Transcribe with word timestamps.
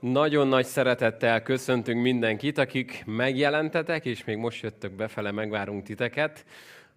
Nagyon 0.00 0.48
nagy 0.48 0.64
szeretettel 0.64 1.42
köszöntünk 1.42 2.02
mindenkit, 2.02 2.58
akik 2.58 3.02
megjelentetek, 3.06 4.04
és 4.04 4.24
még 4.24 4.36
most 4.36 4.62
jöttök 4.62 4.92
befele, 4.92 5.30
megvárunk 5.30 5.82
titeket. 5.82 6.44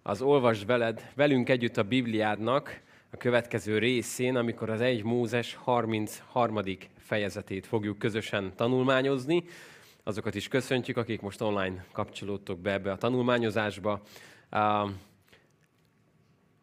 Az 0.02 0.22
Olvasd 0.22 0.66
veled, 0.66 1.10
velünk 1.14 1.48
együtt 1.48 1.76
a 1.76 1.82
Bibliádnak 1.82 2.80
a 3.10 3.16
következő 3.16 3.78
részén, 3.78 4.36
amikor 4.36 4.70
az 4.70 4.80
1 4.80 5.02
Mózes 5.02 5.54
33. 5.54 6.62
fejezetét 6.98 7.66
fogjuk 7.66 7.98
közösen 7.98 8.52
tanulmányozni. 8.56 9.44
Azokat 10.02 10.34
is 10.34 10.48
köszöntjük, 10.48 10.96
akik 10.96 11.20
most 11.20 11.40
online 11.40 11.84
kapcsolódtok 11.92 12.58
be 12.58 12.72
ebbe 12.72 12.92
a 12.92 12.96
tanulmányozásba. 12.96 14.00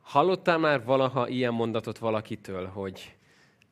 Hallottál 0.01 0.57
már 0.57 0.83
valaha 0.83 1.27
ilyen 1.27 1.53
mondatot 1.53 1.97
valakitől, 1.97 2.67
hogy 2.67 3.15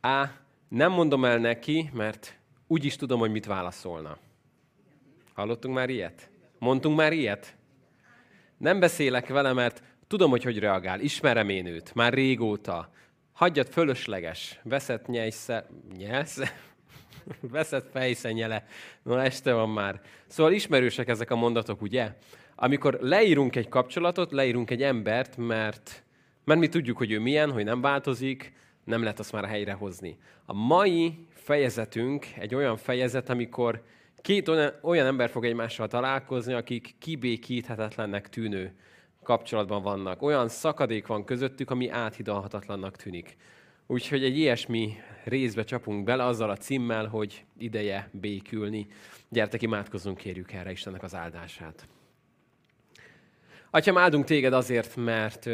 A. 0.02 0.26
Nem 0.68 0.92
mondom 0.92 1.26
el 1.26 1.38
neki, 1.38 1.90
mert 1.94 2.37
úgy 2.68 2.86
is 2.86 2.96
tudom, 2.96 3.20
hogy 3.20 3.32
mit 3.32 3.46
válaszolna. 3.46 4.18
Hallottunk 5.34 5.76
már 5.76 5.90
ilyet? 5.90 6.30
Mondtunk 6.60 6.98
már 6.98 7.14
ilyet? 7.14 7.56
Nem 8.58 8.80
beszélek 8.80 9.28
vele, 9.28 9.54
mert 9.54 9.84
tudom, 10.08 10.30
hogy 10.30 10.44
hogy 10.44 10.60
reagál. 10.60 11.00
Ismerem 11.00 11.50
én 11.50 11.66
őt, 11.66 11.96
már 11.96 12.14
régóta. 12.14 12.92
Hagyjad 13.34 13.68
fölösleges, 13.68 14.60
veszett 14.64 15.08
nyelsze, 15.08 15.68
nyelsze, 15.98 16.60
veszett 17.52 17.90
fejszenyele. 17.92 18.66
Na, 19.04 19.24
este 19.24 19.54
van 19.54 19.70
már. 19.70 20.02
Szóval 20.28 20.54
ismerősek 20.54 21.08
ezek 21.08 21.32
a 21.32 21.36
mondatok, 21.36 21.82
ugye? 21.82 22.14
Amikor 22.56 22.98
leírunk 23.02 23.56
egy 23.56 23.68
kapcsolatot, 23.68 24.32
leírunk 24.32 24.70
egy 24.70 24.84
embert, 24.84 25.38
mert, 25.38 26.04
mert 26.44 26.60
mi 26.60 26.68
tudjuk, 26.68 26.98
hogy 26.98 27.12
ő 27.12 27.20
milyen, 27.20 27.52
hogy 27.52 27.64
nem 27.64 27.82
változik, 27.82 28.54
nem 28.84 29.02
lehet 29.02 29.20
azt 29.20 29.32
már 29.32 29.46
helyrehozni. 29.46 30.18
A 30.46 30.54
mai 30.54 31.28
fejezetünk 31.48 32.26
egy 32.36 32.56
olyan 32.56 32.78
fejezet, 32.78 33.30
amikor 33.30 33.84
két 34.22 34.48
olyan, 34.82 35.06
ember 35.06 35.30
fog 35.30 35.46
egymással 35.46 35.88
találkozni, 35.88 36.54
akik 36.54 36.96
kibékíthetetlennek 37.00 38.30
tűnő 38.30 38.76
kapcsolatban 39.24 39.82
vannak. 39.82 40.22
Olyan 40.22 40.48
szakadék 40.48 41.08
van 41.08 41.24
közöttük, 41.24 41.70
ami 41.70 41.90
áthidalhatatlannak 41.90 42.96
tűnik. 42.96 43.38
Úgyhogy 43.86 44.24
egy 44.24 44.38
ilyesmi 44.38 44.94
részbe 45.24 45.64
csapunk 45.64 46.04
bele 46.04 46.26
azzal 46.26 46.50
a 46.50 46.58
címmel, 46.58 47.06
hogy 47.06 47.46
ideje 47.58 48.10
békülni. 48.12 48.88
Gyertek, 49.30 49.62
imádkozzunk, 49.62 50.18
kérjük 50.18 50.52
erre 50.52 50.72
Istennek 50.72 51.04
az 51.04 51.16
áldását. 51.16 51.88
Atyám, 53.70 53.98
áldunk 53.98 54.26
téged 54.26 54.54
azért, 54.54 54.96
mert 54.96 55.50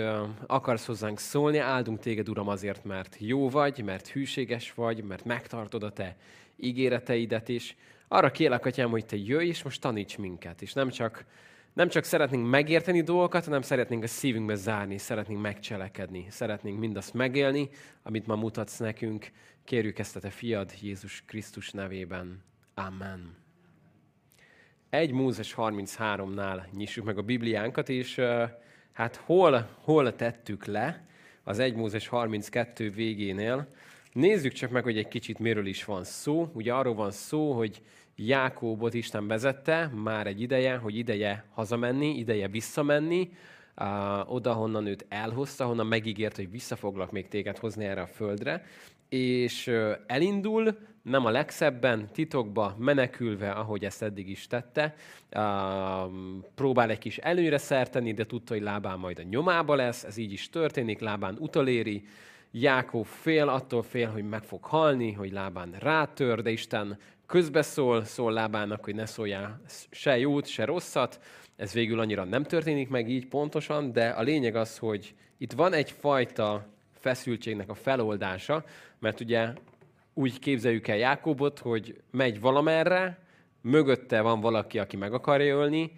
akarsz 0.47 0.85
hozzánk 0.85 1.19
szólni, 1.19 1.57
áldunk 1.57 1.99
téged, 1.99 2.29
Uram, 2.29 2.47
azért, 2.47 2.83
mert 2.83 3.15
jó 3.19 3.49
vagy, 3.49 3.83
mert 3.83 4.07
hűséges 4.07 4.73
vagy, 4.73 5.03
mert 5.03 5.25
megtartod 5.25 5.83
a 5.83 5.91
te 5.91 6.15
ígéreteidet 6.57 7.49
is. 7.49 7.75
Arra 8.07 8.31
kérlek, 8.31 8.65
Atyám, 8.65 8.89
hogy 8.89 9.05
te 9.05 9.15
jöjj, 9.15 9.47
és 9.47 9.63
most 9.63 9.81
taníts 9.81 10.17
minket, 10.17 10.61
és 10.61 10.73
nem 10.73 10.89
csak, 10.89 11.25
nem 11.73 11.89
csak 11.89 12.03
szeretnénk 12.03 12.49
megérteni 12.49 13.01
dolgokat, 13.01 13.45
hanem 13.45 13.61
szeretnénk 13.61 14.03
a 14.03 14.07
szívünkbe 14.07 14.55
zárni, 14.55 14.97
szeretnénk 14.97 15.41
megcselekedni, 15.41 16.25
szeretnénk 16.29 16.79
mindazt 16.79 17.13
megélni, 17.13 17.69
amit 18.03 18.27
ma 18.27 18.35
mutatsz 18.35 18.77
nekünk. 18.77 19.31
Kérjük 19.63 19.99
ezt 19.99 20.15
a 20.15 20.19
te 20.19 20.29
fiad 20.29 20.73
Jézus 20.81 21.23
Krisztus 21.25 21.71
nevében. 21.71 22.43
Amen. 22.73 23.42
1 24.93 25.11
Mózes 25.11 25.55
33-nál 25.57 26.71
nyissuk 26.71 27.05
meg 27.05 27.17
a 27.17 27.21
Bibliánkat, 27.21 27.89
és 27.89 28.21
hát 28.91 29.15
hol, 29.15 29.69
hol 29.81 30.15
tettük 30.15 30.65
le 30.65 31.05
az 31.43 31.59
1 31.59 31.75
Mózes 31.75 32.07
32 32.07 32.91
végénél. 32.91 33.67
Nézzük 34.11 34.51
csak 34.51 34.71
meg, 34.71 34.83
hogy 34.83 34.97
egy 34.97 35.07
kicsit 35.07 35.39
miről 35.39 35.65
is 35.65 35.85
van 35.85 36.03
szó. 36.03 36.49
Ugye 36.53 36.73
arról 36.73 36.93
van 36.93 37.11
szó, 37.11 37.51
hogy 37.51 37.81
Jákóbot 38.15 38.93
Isten 38.93 39.27
vezette 39.27 39.87
már 39.87 40.27
egy 40.27 40.41
ideje, 40.41 40.75
hogy 40.75 40.97
ideje 40.97 41.45
hazamenni, 41.53 42.17
ideje 42.17 42.47
visszamenni, 42.47 43.29
oda, 44.25 44.53
honnan 44.53 44.85
őt 44.85 45.05
elhozta, 45.09 45.65
honnan 45.65 45.87
megígért, 45.87 46.35
hogy 46.35 46.51
visszafoglak 46.51 47.11
még 47.11 47.27
téged 47.27 47.57
hozni 47.57 47.85
erre 47.85 48.01
a 48.01 48.07
földre, 48.07 48.65
és 49.09 49.71
elindul, 50.07 50.77
nem 51.03 51.25
a 51.25 51.29
legszebben, 51.29 52.07
titokba, 52.11 52.75
menekülve, 52.79 53.51
ahogy 53.51 53.85
ezt 53.85 54.01
eddig 54.01 54.29
is 54.29 54.47
tette. 54.47 54.95
Próbál 56.55 56.89
egy 56.89 56.97
kis 56.97 57.17
előre 57.17 57.57
szerteni, 57.57 58.13
de 58.13 58.25
tudta, 58.25 58.53
hogy 58.53 58.63
lábán 58.63 58.99
majd 58.99 59.19
a 59.19 59.23
nyomába 59.23 59.75
lesz, 59.75 60.03
ez 60.03 60.17
így 60.17 60.31
is 60.31 60.49
történik, 60.49 60.99
lábán 60.99 61.35
utaléri. 61.39 62.03
Jákob 62.51 63.05
fél, 63.05 63.47
attól 63.47 63.83
fél, 63.83 64.09
hogy 64.09 64.29
meg 64.29 64.43
fog 64.43 64.63
halni, 64.63 65.11
hogy 65.11 65.31
lábán 65.31 65.75
rátör, 65.79 66.41
de 66.41 66.49
Isten 66.49 66.97
közbeszól, 67.25 68.03
szól 68.03 68.31
lábának, 68.31 68.83
hogy 68.83 68.95
ne 68.95 69.05
szóljál 69.05 69.61
se 69.91 70.17
jót, 70.17 70.47
se 70.47 70.65
rosszat. 70.65 71.19
Ez 71.55 71.73
végül 71.73 71.99
annyira 71.99 72.23
nem 72.23 72.43
történik 72.43 72.89
meg 72.89 73.09
így 73.09 73.27
pontosan, 73.27 73.91
de 73.91 74.07
a 74.07 74.21
lényeg 74.21 74.55
az, 74.55 74.77
hogy 74.77 75.13
itt 75.37 75.51
van 75.51 75.73
egyfajta 75.73 76.65
feszültségnek 76.99 77.69
a 77.69 77.73
feloldása, 77.73 78.63
mert 78.99 79.19
ugye 79.19 79.53
úgy 80.13 80.39
képzeljük 80.39 80.87
el 80.87 80.97
Jákobot, 80.97 81.59
hogy 81.59 82.01
megy 82.11 82.39
valamerre, 82.39 83.19
mögötte 83.61 84.21
van 84.21 84.39
valaki, 84.39 84.79
aki 84.79 84.97
meg 84.97 85.13
akarja 85.13 85.55
ölni, 85.55 85.91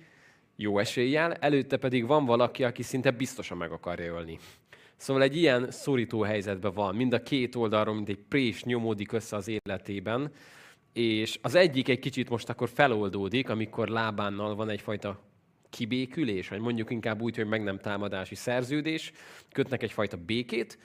jó 0.56 0.80
eséllyel, 0.80 1.34
előtte 1.34 1.78
pedig 1.78 2.08
van 2.08 2.26
valaki, 2.26 2.64
aki 2.64 2.84
szinte 2.84 3.12
biztosan 3.12 3.58
meg 3.58 3.72
akarja 3.72 4.14
ölni. 4.14 4.40
Szóval 4.98 5.22
egy 5.22 5.36
ilyen 5.36 5.72
szorító 5.72 6.22
helyzetben 6.22 6.74
van, 6.74 6.96
mind 6.96 7.14
a 7.14 7.24
két 7.24 7.56
oldalról, 7.56 7.96
mint 7.96 8.10
egy 8.10 8.20
prés 8.30 8.64
nyomódik 8.64 9.12
össze 9.12 9.36
az 9.36 9.48
életében, 9.48 10.32
és 10.94 11.40
az 11.42 11.56
egyik 11.56 11.90
egy 11.90 12.00
kicsit 12.00 12.30
most 12.30 12.50
akkor 12.50 12.70
feloldódik, 12.70 13.50
amikor 13.50 13.88
lábánnal 13.88 14.56
van 14.56 14.70
egyfajta 14.70 15.20
kibékülés, 15.70 16.48
vagy 16.48 16.60
mondjuk 16.60 16.92
inkább 16.92 17.22
úgy, 17.22 17.36
hogy 17.36 17.48
meg 17.48 17.64
nem 17.64 17.80
támadási 17.80 18.36
szerződés, 18.36 19.12
kötnek 19.52 19.84
egyfajta 19.84 20.18
békét, 20.18 20.78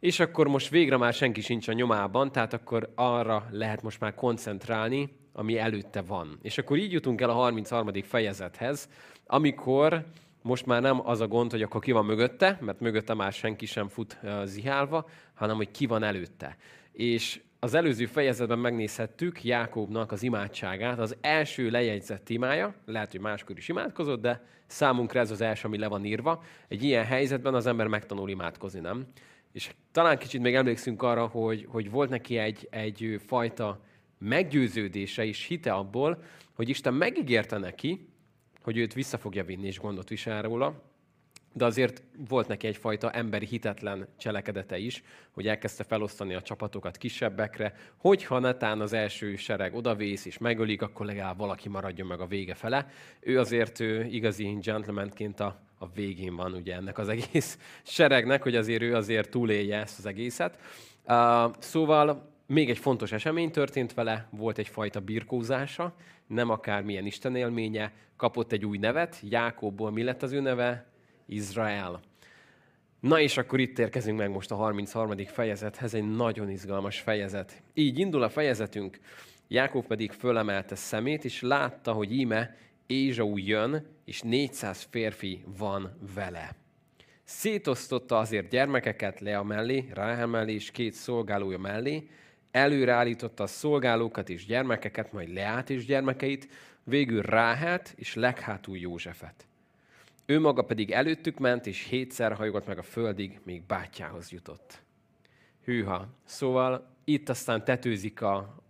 és 0.00 0.20
akkor 0.20 0.48
most 0.48 0.68
végre 0.68 0.96
már 0.96 1.12
senki 1.12 1.40
sincs 1.40 1.68
a 1.68 1.72
nyomában, 1.72 2.32
tehát 2.32 2.52
akkor 2.52 2.92
arra 2.94 3.46
lehet 3.50 3.82
most 3.82 4.00
már 4.00 4.14
koncentrálni, 4.14 5.08
ami 5.32 5.58
előtte 5.58 6.02
van. 6.02 6.38
És 6.42 6.58
akkor 6.58 6.76
így 6.76 6.92
jutunk 6.92 7.20
el 7.20 7.30
a 7.30 7.32
33. 7.32 8.02
fejezethez, 8.02 8.88
amikor 9.26 10.04
most 10.42 10.66
már 10.66 10.82
nem 10.82 11.08
az 11.08 11.20
a 11.20 11.28
gond, 11.28 11.50
hogy 11.50 11.62
akkor 11.62 11.80
ki 11.80 11.92
van 11.92 12.04
mögötte, 12.04 12.58
mert 12.60 12.80
mögötte 12.80 13.14
már 13.14 13.32
senki 13.32 13.66
sem 13.66 13.88
fut 13.88 14.18
zihálva, 14.44 15.08
hanem 15.34 15.56
hogy 15.56 15.70
ki 15.70 15.86
van 15.86 16.02
előtte. 16.02 16.56
És 16.92 17.40
az 17.60 17.74
előző 17.74 18.06
fejezetben 18.06 18.58
megnézhettük 18.58 19.44
Jákóbnak 19.44 20.12
az 20.12 20.22
imádságát, 20.22 20.98
az 20.98 21.16
első 21.20 21.70
lejegyzett 21.70 22.28
imája, 22.28 22.74
lehet, 22.84 23.10
hogy 23.10 23.20
máskor 23.20 23.56
is 23.56 23.68
imádkozott, 23.68 24.20
de 24.20 24.44
számunkra 24.66 25.20
ez 25.20 25.30
az 25.30 25.40
első, 25.40 25.66
ami 25.66 25.78
le 25.78 25.88
van 25.88 26.04
írva. 26.04 26.42
Egy 26.68 26.82
ilyen 26.82 27.04
helyzetben 27.04 27.54
az 27.54 27.66
ember 27.66 27.86
megtanul 27.86 28.30
imádkozni, 28.30 28.80
nem? 28.80 29.06
És 29.56 29.70
talán 29.92 30.18
kicsit 30.18 30.40
még 30.40 30.54
emlékszünk 30.54 31.02
arra, 31.02 31.26
hogy, 31.26 31.66
hogy 31.68 31.90
volt 31.90 32.10
neki 32.10 32.36
egy, 32.36 32.68
egy 32.70 33.20
fajta 33.26 33.80
meggyőződése 34.18 35.24
és 35.24 35.46
hite 35.46 35.72
abból, 35.72 36.22
hogy 36.54 36.68
Isten 36.68 36.94
megígérte 36.94 37.58
neki, 37.58 38.08
hogy 38.62 38.76
őt 38.76 38.94
vissza 38.94 39.18
fogja 39.18 39.44
vinni 39.44 39.66
és 39.66 39.78
gondot 39.78 40.08
visel 40.08 40.42
róla, 40.42 40.82
de 41.52 41.64
azért 41.64 42.02
volt 42.28 42.48
neki 42.48 42.66
egyfajta 42.66 43.10
emberi 43.10 43.46
hitetlen 43.46 44.08
cselekedete 44.16 44.78
is, 44.78 45.02
hogy 45.30 45.46
elkezdte 45.46 45.84
felosztani 45.84 46.34
a 46.34 46.42
csapatokat 46.42 46.96
kisebbekre, 46.96 47.74
hogyha 47.96 48.38
netán 48.38 48.80
az 48.80 48.92
első 48.92 49.36
sereg 49.36 49.74
odavész 49.74 50.24
és 50.24 50.38
megölik, 50.38 50.82
akkor 50.82 51.06
legalább 51.06 51.38
valaki 51.38 51.68
maradjon 51.68 52.06
meg 52.06 52.20
a 52.20 52.26
vége 52.26 52.54
fele. 52.54 52.88
Ő 53.20 53.38
azért 53.38 53.80
ő 53.80 54.04
igazi 54.04 54.58
gentlemanként 54.60 55.40
a, 55.40 55.65
a 55.78 55.88
végén 55.88 56.36
van 56.36 56.52
ugye 56.52 56.74
ennek 56.74 56.98
az 56.98 57.08
egész 57.08 57.58
seregnek, 57.82 58.42
hogy 58.42 58.56
azért 58.56 58.82
ő 58.82 58.94
azért 58.94 59.30
túlélje 59.30 59.78
ezt 59.80 59.98
az 59.98 60.06
egészet. 60.06 60.58
Szóval 61.58 62.34
még 62.46 62.70
egy 62.70 62.78
fontos 62.78 63.12
esemény 63.12 63.50
történt 63.50 63.94
vele, 63.94 64.28
volt 64.30 64.58
egyfajta 64.58 65.00
birkózása, 65.00 65.94
nem 66.26 66.50
akármilyen 66.50 67.06
istenélménye, 67.06 67.92
kapott 68.16 68.52
egy 68.52 68.64
új 68.64 68.78
nevet, 68.78 69.20
Jákobból 69.22 69.90
mi 69.90 70.02
lett 70.02 70.22
az 70.22 70.32
ő 70.32 70.40
neve? 70.40 70.86
Izrael. 71.26 72.00
Na 73.00 73.20
és 73.20 73.36
akkor 73.36 73.60
itt 73.60 73.78
érkezünk 73.78 74.18
meg 74.18 74.30
most 74.30 74.50
a 74.50 74.54
33. 74.54 75.16
fejezethez, 75.26 75.94
egy 75.94 76.16
nagyon 76.16 76.50
izgalmas 76.50 77.00
fejezet. 77.00 77.62
Így 77.74 77.98
indul 77.98 78.22
a 78.22 78.28
fejezetünk, 78.28 79.00
Jákob 79.48 79.86
pedig 79.86 80.12
fölemelte 80.12 80.74
szemét, 80.74 81.24
és 81.24 81.42
látta, 81.42 81.92
hogy 81.92 82.12
íme 82.12 82.56
Ézsau 82.86 83.36
jön, 83.36 83.86
és 84.04 84.20
400 84.20 84.86
férfi 84.90 85.44
van 85.58 85.98
vele. 86.14 86.56
Szétosztotta 87.24 88.18
azért 88.18 88.48
gyermekeket 88.48 89.20
Lea 89.20 89.42
mellé, 89.42 89.84
Ráhel 89.94 90.26
mellé 90.26 90.54
és 90.54 90.70
két 90.70 90.92
szolgálója 90.92 91.58
mellé, 91.58 92.08
előreállította 92.50 93.42
a 93.42 93.46
szolgálókat 93.46 94.28
és 94.28 94.46
gyermekeket, 94.46 95.12
majd 95.12 95.32
Leát 95.32 95.70
és 95.70 95.84
gyermekeit, 95.84 96.48
végül 96.84 97.22
Ráhát 97.22 97.94
és 97.96 98.14
leghátul 98.14 98.76
Józsefet. 98.76 99.46
Ő 100.26 100.40
maga 100.40 100.62
pedig 100.62 100.90
előttük 100.90 101.38
ment, 101.38 101.66
és 101.66 101.82
hétszer 101.82 102.32
hajogat 102.32 102.66
meg 102.66 102.78
a 102.78 102.82
földig, 102.82 103.40
még 103.44 103.62
bátyához 103.62 104.30
jutott. 104.30 104.82
Hűha. 105.64 106.08
Szóval 106.24 106.94
itt 107.04 107.28
aztán 107.28 107.64
tetőzik 107.64 108.22
a, 108.22 108.62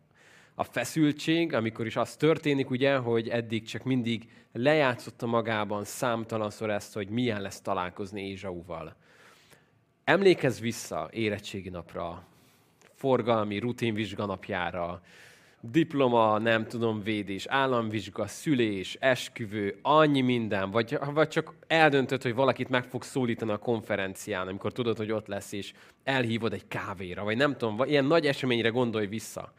a 0.58 0.64
feszültség, 0.64 1.54
amikor 1.54 1.86
is 1.86 1.96
az 1.96 2.16
történik, 2.16 2.70
ugye, 2.70 2.96
hogy 2.96 3.28
eddig 3.28 3.64
csak 3.64 3.84
mindig 3.84 4.28
lejátszotta 4.52 5.26
magában 5.26 5.84
számtalanszor 5.84 6.70
ezt, 6.70 6.94
hogy 6.94 7.08
milyen 7.08 7.40
lesz 7.40 7.60
találkozni 7.60 8.28
Ézsauval. 8.28 8.96
Emlékezz 10.04 10.60
vissza 10.60 11.08
érettségi 11.12 11.68
napra, 11.68 12.26
forgalmi 12.94 13.58
rutinvizsganapjára, 13.58 15.02
diploma, 15.60 16.38
nem 16.38 16.66
tudom, 16.66 17.02
védés, 17.02 17.46
államvizsga, 17.46 18.26
szülés, 18.26 18.96
esküvő, 19.00 19.78
annyi 19.82 20.20
minden, 20.20 20.70
vagy, 20.70 20.98
vagy 21.12 21.28
csak 21.28 21.54
eldöntöd, 21.66 22.22
hogy 22.22 22.34
valakit 22.34 22.68
meg 22.68 22.84
fog 22.84 23.02
szólítani 23.02 23.50
a 23.50 23.58
konferencián, 23.58 24.48
amikor 24.48 24.72
tudod, 24.72 24.96
hogy 24.96 25.12
ott 25.12 25.26
lesz, 25.26 25.52
és 25.52 25.72
elhívod 26.04 26.52
egy 26.52 26.68
kávéra, 26.68 27.24
vagy 27.24 27.36
nem 27.36 27.56
tudom, 27.56 27.82
ilyen 27.84 28.04
nagy 28.04 28.26
eseményre 28.26 28.68
gondolj 28.68 29.06
vissza. 29.06 29.52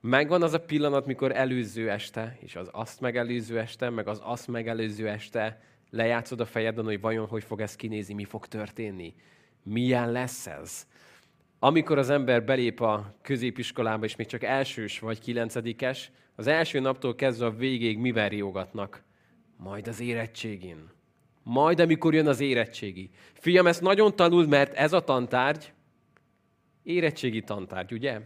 Megvan 0.00 0.42
az 0.42 0.52
a 0.52 0.60
pillanat, 0.60 1.06
mikor 1.06 1.36
előző 1.36 1.90
este, 1.90 2.38
és 2.40 2.56
az 2.56 2.68
azt 2.72 3.00
megelőző 3.00 3.58
este, 3.58 3.90
meg 3.90 4.08
az 4.08 4.20
azt 4.24 4.48
megelőző 4.48 5.08
este 5.08 5.62
lejátszod 5.90 6.40
a 6.40 6.46
fejedben, 6.46 6.84
hogy 6.84 7.00
vajon 7.00 7.26
hogy 7.26 7.44
fog 7.44 7.60
ez 7.60 7.76
kinézni, 7.76 8.14
mi 8.14 8.24
fog 8.24 8.46
történni. 8.46 9.14
Milyen 9.62 10.12
lesz 10.12 10.46
ez? 10.46 10.86
amikor 11.62 11.98
az 11.98 12.10
ember 12.10 12.44
belép 12.44 12.80
a 12.80 13.14
középiskolába, 13.22 14.04
és 14.04 14.16
még 14.16 14.26
csak 14.26 14.42
elsős 14.42 14.98
vagy 14.98 15.20
kilencedikes, 15.20 16.10
az 16.34 16.46
első 16.46 16.80
naptól 16.80 17.14
kezdve 17.14 17.46
a 17.46 17.50
végéig 17.50 17.98
mivel 17.98 18.28
riogatnak? 18.28 19.02
Majd 19.56 19.88
az 19.88 20.00
érettségén. 20.00 20.90
Majd, 21.42 21.80
amikor 21.80 22.14
jön 22.14 22.26
az 22.26 22.40
érettségi. 22.40 23.10
Fiam, 23.32 23.66
ezt 23.66 23.80
nagyon 23.80 24.16
tanuld, 24.16 24.48
mert 24.48 24.74
ez 24.74 24.92
a 24.92 25.04
tantárgy 25.04 25.72
érettségi 26.82 27.40
tantárgy, 27.42 27.92
ugye? 27.92 28.20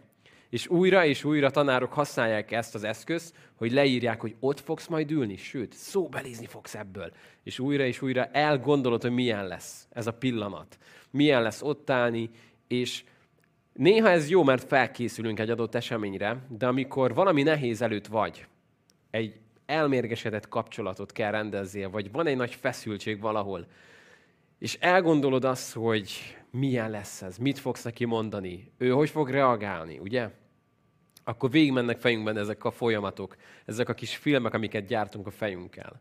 És 0.55 0.69
újra 0.69 1.05
és 1.05 1.25
újra 1.25 1.51
tanárok 1.51 1.93
használják 1.93 2.51
ezt 2.51 2.75
az 2.75 2.85
eszközt, 2.85 3.35
hogy 3.55 3.73
leírják, 3.73 4.21
hogy 4.21 4.37
ott 4.41 4.61
fogsz 4.61 4.87
majd 4.87 5.11
ülni, 5.11 5.37
sőt, 5.37 5.73
szóbelizni 5.73 6.47
fogsz 6.47 6.75
ebből. 6.75 7.13
És 7.43 7.59
újra 7.59 7.85
és 7.85 8.03
újra 8.03 8.25
elgondolod, 8.25 9.03
hogy 9.03 9.11
milyen 9.11 9.47
lesz 9.47 9.87
ez 9.91 10.07
a 10.07 10.13
pillanat. 10.13 10.79
Milyen 11.11 11.43
lesz 11.43 11.63
ott 11.63 11.91
állni, 11.91 12.31
és 12.69 13.05
Néha 13.73 14.11
ez 14.11 14.31
jó, 14.31 14.45
mert 14.45 14.65
felkészülünk 14.65 15.39
egy 15.39 15.51
adott 15.51 15.75
eseményre, 15.75 16.47
de 16.49 16.67
amikor 16.67 17.15
valami 17.15 17.43
nehéz 17.43 17.83
előtt 17.83 18.07
vagy, 18.07 18.47
egy 19.11 19.35
elmérgesedett 19.67 20.49
kapcsolatot 20.49 21.13
kell 21.13 21.31
rendezzél, 21.31 21.91
vagy 21.91 22.13
van 22.13 22.27
egy 22.27 22.37
nagy 22.37 22.55
feszültség 22.55 23.21
valahol, 23.21 23.67
és 24.59 24.77
elgondolod 24.81 25.45
azt, 25.45 25.73
hogy 25.73 26.37
milyen 26.51 26.91
lesz 26.91 27.23
ez, 27.23 27.39
mit 27.39 27.59
fogsz 27.59 27.83
neki 27.83 28.05
mondani, 28.05 28.73
ő 28.79 28.91
hogy 28.91 29.11
fog 29.11 29.31
reagálni, 29.31 29.99
ugye? 29.99 30.31
Akkor 31.25 31.51
végigmennek 31.51 32.01
fejünkben 32.01 32.37
ezek 32.37 32.65
a 32.65 32.71
folyamatok, 32.71 33.37
ezek 33.65 33.89
a 33.89 33.95
kis 33.95 34.17
filmek, 34.17 34.55
amiket 34.55 34.87
gyártunk 34.87 35.27
a 35.27 35.31
fejünkkel. 35.31 36.01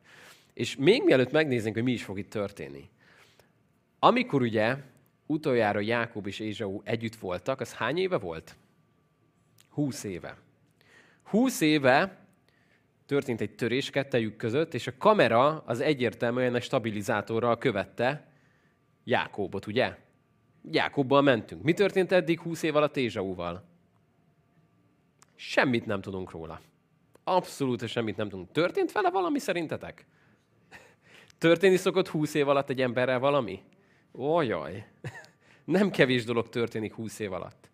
És 0.54 0.76
még 0.76 1.04
mielőtt 1.04 1.32
megnéznénk, 1.32 1.76
hogy 1.76 1.84
mi 1.84 1.92
is 1.92 2.04
fog 2.04 2.20
itt 2.20 2.30
történni. 2.30 2.90
Amikor 4.00 4.42
ugye 4.42 4.76
utoljára 5.26 5.80
Jákob 5.80 6.28
és 6.28 6.40
Ézsau 6.40 6.82
együtt 6.84 7.16
voltak, 7.16 7.60
az 7.60 7.74
hány 7.74 7.98
éve 7.98 8.18
volt? 8.18 8.56
Húsz 9.70 10.04
éve. 10.04 10.38
Húsz 11.24 11.62
éve 11.62 12.26
történt 13.06 13.42
egy 13.42 13.56
törés 13.56 13.90
kettejük 13.90 14.36
között, 14.36 14.74
és 14.74 14.88
a 14.88 14.98
kamera 14.98 15.64
az 15.66 15.80
egyértelműen 15.80 16.56
a 16.56 16.60
stabilizátorral 16.60 17.58
követte 17.58 18.32
Jákobot, 19.04 19.68
ugye? 19.68 19.96
Jákobbal 20.72 21.22
mentünk. 21.22 21.64
Mi 21.64 21.74
történt 21.74 22.12
eddig 22.12 22.40
húsz 22.40 22.64
év 22.64 22.76
alatt 22.76 22.98
Ézsauval? 22.98 23.73
Semmit 25.46 25.86
nem 25.86 26.02
tudunk 26.02 26.32
róla. 26.32 26.62
Abszolút 27.24 27.88
semmit 27.88 28.18
nem 28.18 28.30
tudunk. 28.30 28.52
Történt 28.52 28.92
vele 28.92 29.10
valami 29.10 29.40
szerintetek? 29.40 30.06
Történni 31.38 31.76
szokott 31.76 32.08
húsz 32.08 32.34
év 32.34 32.48
alatt 32.48 32.70
egy 32.70 32.82
emberrel 32.82 33.20
valami? 33.20 33.62
Ojaj, 34.12 34.88
nem 35.66 35.90
kevés 35.90 36.24
dolog 36.24 36.50
történik 36.50 36.94
húsz 36.94 37.20
év 37.20 37.34
alatt. 37.34 37.70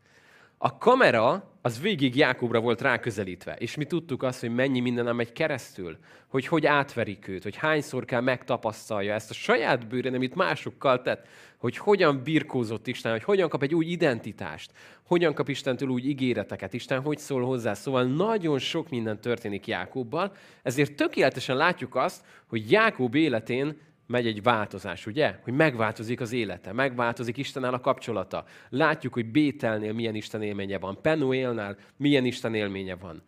A 0.62 0.78
kamera 0.78 1.52
az 1.62 1.82
végig 1.82 2.16
Jákobra 2.16 2.60
volt 2.60 2.82
ráközelítve, 2.82 3.54
és 3.54 3.76
mi 3.76 3.86
tudtuk 3.86 4.24
azt, 4.24 4.40
hogy 4.40 4.56
mennyi 4.56 4.80
minden 4.80 5.16
megy 5.16 5.32
keresztül, 5.32 5.98
hogy 6.28 6.48
hogy 6.48 6.66
átverik 6.66 7.28
őt, 7.28 7.44
hogy 7.44 7.56
hányszor 7.56 8.06
kell 8.06 8.22
megtapasztalja 8.22 9.14
ezt 9.14 9.30
a 9.30 9.34
saját 9.34 9.88
bőrén, 9.88 10.16
amit 10.16 10.36
másokkal 10.36 11.02
tett, 11.02 11.28
hogy 11.58 11.78
hogyan 11.78 12.24
birkózott 12.24 12.88
Isten, 12.88 13.12
hogy 13.12 13.24
hogyan 13.24 13.50
kap 13.50 13.64
egy 13.64 13.76
új 13.76 13.86
identitást, 13.86 14.72
hogyan 15.04 15.34
kap 15.34 15.50
Istentől 15.50 15.90
úgy 15.90 16.06
ígéreteket, 16.06 16.74
Isten 16.74 17.02
hogy 17.02 17.18
szól 17.18 17.46
hozzá. 17.46 17.74
Szóval 17.74 18.04
nagyon 18.04 18.60
sok 18.60 18.90
minden 18.90 19.22
történik 19.22 19.68
Jákobbal, 19.68 20.36
ezért 20.64 20.96
tökéletesen 20.96 21.56
látjuk 21.56 21.96
azt, 21.96 22.26
hogy 22.48 22.72
Jákob 22.72 23.16
életén 23.16 23.78
megy 24.10 24.28
egy 24.28 24.44
változás, 24.44 25.06
ugye? 25.06 25.40
Hogy 25.44 25.54
megváltozik 25.54 26.22
az 26.22 26.32
élete, 26.32 26.74
megváltozik 26.74 27.38
Istennel 27.38 27.74
a 27.74 27.80
kapcsolata. 27.80 28.46
Látjuk, 28.70 29.14
hogy 29.14 29.26
Bételnél 29.26 29.94
milyen 29.94 30.16
Isten 30.16 30.42
élménye 30.42 30.80
van, 30.80 31.02
Penuélnál 31.02 31.78
milyen 31.98 32.26
Isten 32.26 32.56
élménye 32.56 32.96
van. 32.96 33.22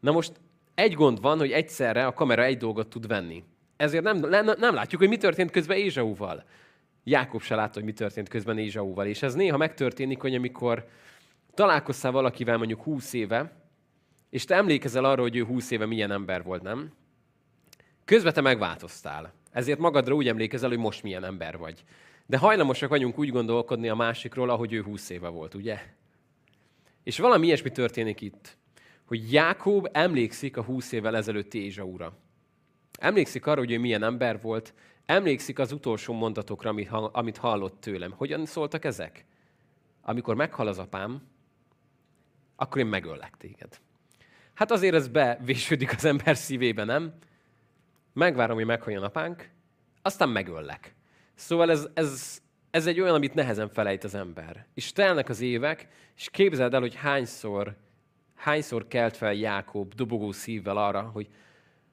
Na 0.00 0.12
most 0.12 0.32
egy 0.74 0.92
gond 0.92 1.20
van, 1.20 1.38
hogy 1.38 1.50
egyszerre 1.50 2.06
a 2.06 2.12
kamera 2.12 2.44
egy 2.44 2.56
dolgot 2.56 2.88
tud 2.88 3.06
venni. 3.06 3.44
Ezért 3.76 4.04
nem, 4.04 4.16
nem, 4.18 4.50
nem 4.58 4.74
látjuk, 4.74 5.00
hogy 5.00 5.10
mi 5.10 5.16
történt 5.16 5.50
közben 5.50 5.76
Ézsauval. 5.76 6.44
Jákob 7.04 7.42
se 7.42 7.54
látta, 7.54 7.74
hogy 7.74 7.84
mi 7.84 7.92
történt 7.92 8.28
közben 8.28 8.58
Ézsauval. 8.58 9.06
És 9.06 9.22
ez 9.22 9.34
néha 9.34 9.56
megtörténik, 9.56 10.20
hogy 10.20 10.34
amikor 10.34 10.88
találkoztál 11.54 12.12
valakivel 12.12 12.56
mondjuk 12.56 12.82
20 12.82 13.12
éve, 13.12 13.52
és 14.30 14.44
te 14.44 14.54
emlékezel 14.54 15.04
arra, 15.04 15.22
hogy 15.22 15.36
ő 15.36 15.44
20 15.44 15.70
éve 15.70 15.86
milyen 15.86 16.10
ember 16.10 16.42
volt, 16.42 16.62
nem? 16.62 16.92
Közben 18.04 18.32
te 18.32 18.40
megváltoztál. 18.40 19.32
Ezért 19.56 19.78
magadra 19.78 20.14
úgy 20.14 20.28
emlékezel, 20.28 20.68
hogy 20.68 20.78
most 20.78 21.02
milyen 21.02 21.24
ember 21.24 21.58
vagy. 21.58 21.84
De 22.26 22.38
hajlamosak 22.38 22.88
vagyunk 22.88 23.18
úgy 23.18 23.30
gondolkodni 23.30 23.88
a 23.88 23.94
másikról, 23.94 24.50
ahogy 24.50 24.72
ő 24.72 24.82
húsz 24.82 25.10
éve 25.10 25.28
volt, 25.28 25.54
ugye? 25.54 25.78
És 27.02 27.18
valami 27.18 27.46
ilyesmi 27.46 27.70
történik 27.70 28.20
itt, 28.20 28.56
hogy 29.04 29.32
Jákob 29.32 29.88
emlékszik 29.92 30.56
a 30.56 30.62
húsz 30.62 30.92
évvel 30.92 31.16
ezelőtti 31.16 31.64
Ézsaura. 31.64 32.16
Emlékszik 32.98 33.46
arra, 33.46 33.58
hogy 33.58 33.72
ő 33.72 33.78
milyen 33.78 34.02
ember 34.02 34.40
volt, 34.40 34.74
emlékszik 35.06 35.58
az 35.58 35.72
utolsó 35.72 36.14
mondatokra, 36.14 36.74
amit 37.12 37.36
hallott 37.36 37.80
tőlem. 37.80 38.12
Hogyan 38.12 38.46
szóltak 38.46 38.84
ezek? 38.84 39.24
Amikor 40.02 40.34
meghal 40.34 40.66
az 40.66 40.78
apám, 40.78 41.22
akkor 42.56 42.80
én 42.80 42.86
megöllek 42.86 43.36
téged. 43.38 43.80
Hát 44.54 44.70
azért 44.70 44.94
ez 44.94 45.08
bevésődik 45.08 45.92
az 45.92 46.04
ember 46.04 46.36
szívébe, 46.36 46.84
nem? 46.84 47.14
Megvárom, 48.16 48.56
hogy 48.56 48.66
meghaljon 48.66 49.02
apánk, 49.02 49.50
aztán 50.02 50.28
megöllek. 50.28 50.94
Szóval 51.34 51.70
ez, 51.70 51.88
ez, 51.94 52.38
ez 52.70 52.86
egy 52.86 53.00
olyan, 53.00 53.14
amit 53.14 53.34
nehezen 53.34 53.68
felejt 53.68 54.04
az 54.04 54.14
ember. 54.14 54.66
És 54.74 54.92
telnek 54.92 55.28
az 55.28 55.40
évek, 55.40 55.88
és 56.16 56.30
képzeld 56.30 56.74
el, 56.74 56.80
hogy 56.80 56.94
hányszor, 56.94 57.76
hányszor 58.34 58.86
kelt 58.88 59.16
fel 59.16 59.34
Jákob 59.34 59.94
dobogó 59.94 60.32
szívvel 60.32 60.76
arra, 60.76 61.00
hogy 61.00 61.28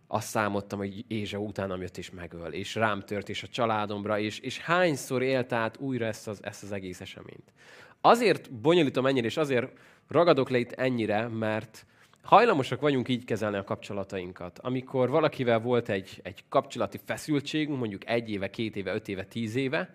azt 0.08 0.28
számottam, 0.28 0.80
hogy 0.80 1.06
Ézsa 1.08 1.38
utána 1.38 1.82
jött 1.82 1.98
és 1.98 2.12
megöl, 2.12 2.54
és 2.54 2.76
rám 2.76 3.02
tört, 3.02 3.30
és 3.30 3.44
a 3.44 3.48
családomra, 3.48 4.20
és, 4.20 4.40
és 4.40 4.60
hányszor 4.60 5.22
élt 5.22 5.54
át 5.54 5.78
újra 5.78 6.06
ezt 6.06 6.28
az, 6.28 6.44
ezt 6.44 6.64
az 6.64 6.72
egész 6.72 7.02
eseményt. 7.02 7.54
Azért 8.02 8.52
bonyolítom 8.54 9.06
ennyire, 9.06 9.26
és 9.26 9.38
azért 9.38 9.72
ragadok 10.08 10.50
le 10.50 10.58
itt 10.58 10.72
ennyire, 10.72 11.28
mert 11.28 11.86
hajlamosak 12.24 12.82
vagyunk 12.82 13.08
így 13.08 13.26
kezelni 13.26 13.58
a 13.58 13.64
kapcsolatainkat. 13.64 14.60
Amikor 14.60 15.10
valakivel 15.10 15.60
volt 15.60 15.90
egy, 15.90 16.20
egy 16.24 16.44
kapcsolati 16.50 17.00
feszültségünk, 17.06 17.80
mondjuk 17.80 18.10
egy 18.10 18.30
éve, 18.30 18.50
két 18.50 18.76
éve, 18.76 18.94
öt 18.94 19.08
éve, 19.08 19.24
tíz 19.24 19.56
éve, 19.56 19.94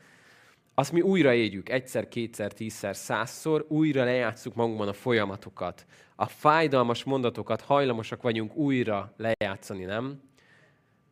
azt 0.74 0.92
mi 0.92 1.00
újra 1.00 1.34
éljük, 1.34 1.68
egyszer, 1.68 2.08
kétszer, 2.08 2.52
tízszer, 2.52 2.96
százszor, 2.96 3.64
újra 3.68 4.04
lejátszuk 4.04 4.54
magunkban 4.54 4.88
a 4.88 4.92
folyamatokat. 4.92 5.86
A 6.16 6.26
fájdalmas 6.26 7.04
mondatokat 7.04 7.60
hajlamosak 7.60 8.22
vagyunk 8.22 8.56
újra 8.56 9.14
lejátszani, 9.16 9.84
nem? 9.84 10.22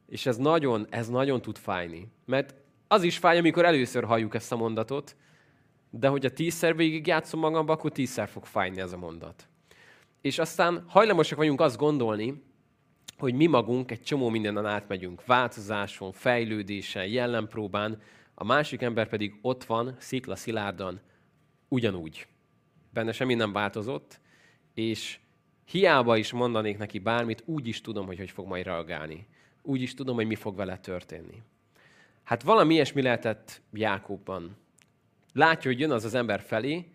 És 0.09 0.27
ez 0.27 0.37
nagyon, 0.37 0.87
ez 0.91 1.09
nagyon 1.09 1.43
tud 1.43 1.57
fájni. 1.57 2.09
Mert 2.25 2.55
az 2.89 3.03
is 3.03 3.19
fáj, 3.19 3.39
amikor 3.39 3.65
először 3.65 4.05
halljuk 4.05 4.35
ezt 4.35 4.53
a 4.53 4.57
mondatot, 4.57 5.17
de 5.91 6.09
hogyha 6.09 6.31
tízszer 6.31 6.77
végig 6.77 7.07
játszom 7.07 7.41
magamba, 7.41 7.73
akkor 7.73 7.93
tízszer 7.93 8.29
fog 8.29 8.45
fájni 8.45 8.81
ez 8.81 8.93
a 8.93 8.97
mondat. 8.97 9.49
És 10.27 10.39
aztán 10.39 10.85
hajlamosak 10.89 11.39
vagyunk 11.39 11.61
azt 11.61 11.77
gondolni, 11.77 12.43
hogy 13.19 13.35
mi 13.35 13.47
magunk 13.47 13.91
egy 13.91 14.03
csomó 14.03 14.29
mindenen 14.29 14.67
átmegyünk. 14.67 15.25
Változáson, 15.27 16.13
fejlődésen, 16.13 17.07
jellenpróbán, 17.07 18.03
a 18.35 18.45
másik 18.45 18.83
ember 18.83 19.09
pedig 19.09 19.39
ott 19.43 19.65
van, 19.65 19.97
szikla 19.99 20.37
szilárdan, 20.37 21.01
ugyanúgy. 21.69 22.27
Benne 22.93 23.13
semmi 23.13 23.35
nem 23.35 23.53
változott, 23.53 24.21
és 24.75 25.19
hiába 25.65 26.17
is 26.17 26.33
mondanék 26.33 26.79
neki 26.79 26.99
bármit, 26.99 27.43
úgy 27.45 27.69
is 27.69 27.81
tudom, 27.81 28.07
hogy 28.07 28.19
hogy 28.19 28.31
fog 28.31 28.47
majd 28.47 28.65
reagálni. 28.65 29.27
Úgy 29.63 29.83
is 29.83 29.95
tudom, 29.95 30.15
hogy 30.15 30.27
mi 30.27 30.35
fog 30.35 30.57
vele 30.57 30.79
történni. 30.79 31.43
Hát 32.23 32.43
valami 32.43 32.75
ilyesmi 32.75 33.03
lehetett 33.03 33.63
Jákobban. 33.73 34.57
Látja, 35.33 35.71
hogy 35.71 35.81
jön 35.81 35.91
az 35.91 36.05
az 36.05 36.15
ember 36.15 36.41
felé, 36.41 36.91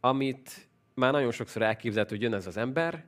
amit 0.00 0.66
már 0.96 1.12
nagyon 1.12 1.30
sokszor 1.30 1.62
elképzelt, 1.62 2.08
hogy 2.08 2.22
jön 2.22 2.34
ez 2.34 2.46
az 2.46 2.56
ember, 2.56 3.04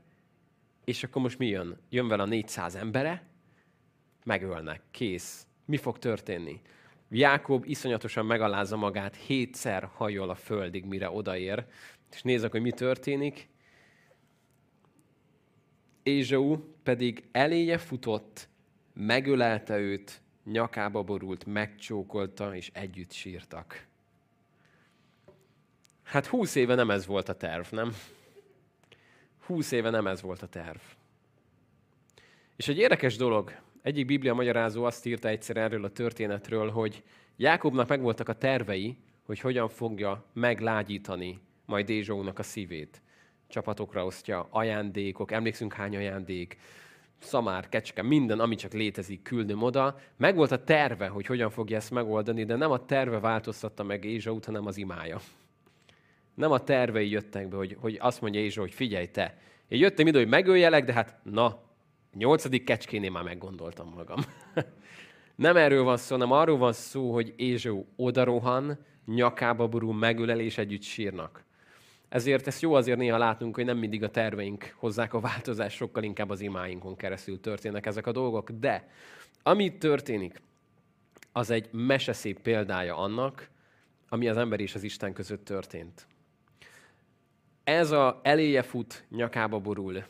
és 0.85 1.05
akkor 1.05 1.23
most 1.23 1.39
mi 1.39 1.47
jön? 1.47 1.79
Jön 1.89 2.09
vele 2.09 2.23
a 2.23 2.27
400 2.27 2.75
embere, 2.75 3.27
megölnek, 4.25 4.83
kész. 4.91 5.47
Mi 5.65 5.77
fog 5.77 5.99
történni? 5.99 6.61
Jákob 7.11 7.65
iszonyatosan 7.67 8.27
megalázza 8.27 8.77
magát, 8.77 9.17
hétszer 9.17 9.91
hajol 9.95 10.31
a 10.31 10.35
földig, 10.35 10.85
mire 10.85 11.11
odaér, 11.11 11.65
és 12.13 12.23
nézek, 12.23 12.51
hogy 12.51 12.61
mi 12.61 12.73
történik. 12.73 13.49
Ézsau 16.03 16.59
pedig 16.83 17.29
eléje 17.33 17.79
futott, 17.79 18.49
megölelte 18.95 19.79
őt, 19.79 20.21
nyakába 20.45 21.03
borult, 21.03 21.45
megcsókolta, 21.45 22.55
és 22.55 22.71
együtt 22.73 23.13
sírtak. 23.13 23.87
Hát 26.09 26.27
húsz 26.27 26.55
éve 26.55 26.75
nem 26.75 26.91
ez 26.91 27.07
volt 27.07 27.29
a 27.29 27.35
terv, 27.35 27.65
nem? 27.71 27.97
Húsz 29.47 29.71
éve 29.73 29.91
nem 29.91 30.07
ez 30.07 30.23
volt 30.23 30.43
a 30.43 30.47
terv. 30.47 30.79
És 32.57 32.69
egy 32.69 32.79
érdekes 32.79 33.17
dolog, 33.17 33.53
egyik 33.83 34.07
biblia 34.07 34.35
magyarázó 34.35 34.85
azt 34.85 35.07
írta 35.07 35.29
egyszer 35.29 35.57
erről 35.57 35.85
a 35.85 35.91
történetről, 35.91 36.71
hogy 36.71 37.03
Jákobnak 37.37 37.89
megvoltak 37.89 38.29
a 38.29 38.33
tervei, 38.33 38.97
hogy 39.27 39.41
hogyan 39.41 39.69
fogja 39.69 40.25
meglágyítani 40.33 41.41
majd 41.67 41.89
Ézsónak 41.89 42.39
a 42.39 42.43
szívét. 42.43 43.03
Csapatokra 43.49 44.05
osztja, 44.05 44.47
ajándékok, 44.51 45.33
emlékszünk 45.33 45.73
hány 45.73 45.97
ajándék, 45.97 46.57
szamár, 47.19 47.69
kecske, 47.69 48.03
minden, 48.03 48.41
ami 48.41 48.55
csak 48.55 48.73
létezik, 48.73 49.23
küldöm 49.23 49.63
oda. 49.63 49.99
Megvolt 50.17 50.51
a 50.51 50.65
terve, 50.65 51.09
hogy 51.09 51.27
hogyan 51.27 51.51
fogja 51.51 51.77
ezt 51.77 51.91
megoldani, 51.91 52.45
de 52.45 52.57
nem 52.57 52.71
a 52.71 52.85
terve 52.85 53.19
változtatta 53.19 53.83
meg 53.83 54.05
Ézsaut, 54.05 54.45
hanem 54.45 54.67
az 54.67 54.77
imája. 54.77 55.21
Nem 56.39 56.51
a 56.51 56.59
tervei 56.59 57.11
jöttek 57.11 57.49
be, 57.49 57.57
hogy, 57.57 57.77
hogy 57.81 57.97
azt 58.01 58.21
mondja 58.21 58.41
Ézsó, 58.41 58.61
hogy 58.61 58.73
figyelj 58.73 59.07
te, 59.07 59.39
én 59.69 59.79
jöttem 59.79 60.07
ide, 60.07 60.19
hogy 60.19 60.29
megöljelek, 60.29 60.85
de 60.85 60.93
hát 60.93 61.19
na, 61.23 61.63
nyolcadik 62.15 62.65
kecskénél 62.65 63.11
már 63.11 63.23
meggondoltam 63.23 63.93
magam. 63.97 64.19
nem 65.35 65.57
erről 65.57 65.83
van 65.83 65.97
szó, 65.97 66.15
hanem 66.15 66.33
arról 66.33 66.59
van 66.59 66.73
szó, 66.73 67.13
hogy 67.13 67.35
Ézsó 67.37 67.87
odarohan, 67.97 68.79
nyakába 69.07 69.69
borul, 69.69 69.95
megölel, 69.95 70.41
és 70.41 70.59
együtt 70.59 70.83
sírnak. 70.83 71.45
Ezért 72.09 72.47
ezt 72.47 72.63
jó 72.63 72.75
azért 72.75 72.99
néha 72.99 73.19
látunk, 73.19 73.55
hogy 73.55 73.65
nem 73.65 73.79
mindig 73.79 74.03
a 74.03 74.11
terveink 74.11 74.75
hozzák 74.77 75.15
a 75.15 75.21
változást, 75.21 75.77
sokkal 75.77 76.03
inkább 76.03 76.31
az 76.31 76.41
imáinkon 76.41 76.97
keresztül 76.97 77.41
történnek 77.41 77.87
ezek 77.87 78.07
a 78.07 78.13
dolgok. 78.13 78.51
De 78.51 78.89
ami 79.43 79.79
történik, 79.79 80.43
az 81.33 81.51
egy 81.51 81.69
meseszép 81.73 82.41
példája 82.41 82.97
annak, 82.97 83.51
ami 84.09 84.29
az 84.29 84.37
ember 84.37 84.61
és 84.61 84.75
az 84.75 84.83
Isten 84.83 85.13
között 85.13 85.45
történt. 85.45 86.07
Ez 87.69 87.91
a 87.91 88.21
eléje 88.23 88.63
fut, 88.63 89.05
nyakába 89.11 89.59
borul. 89.59 90.05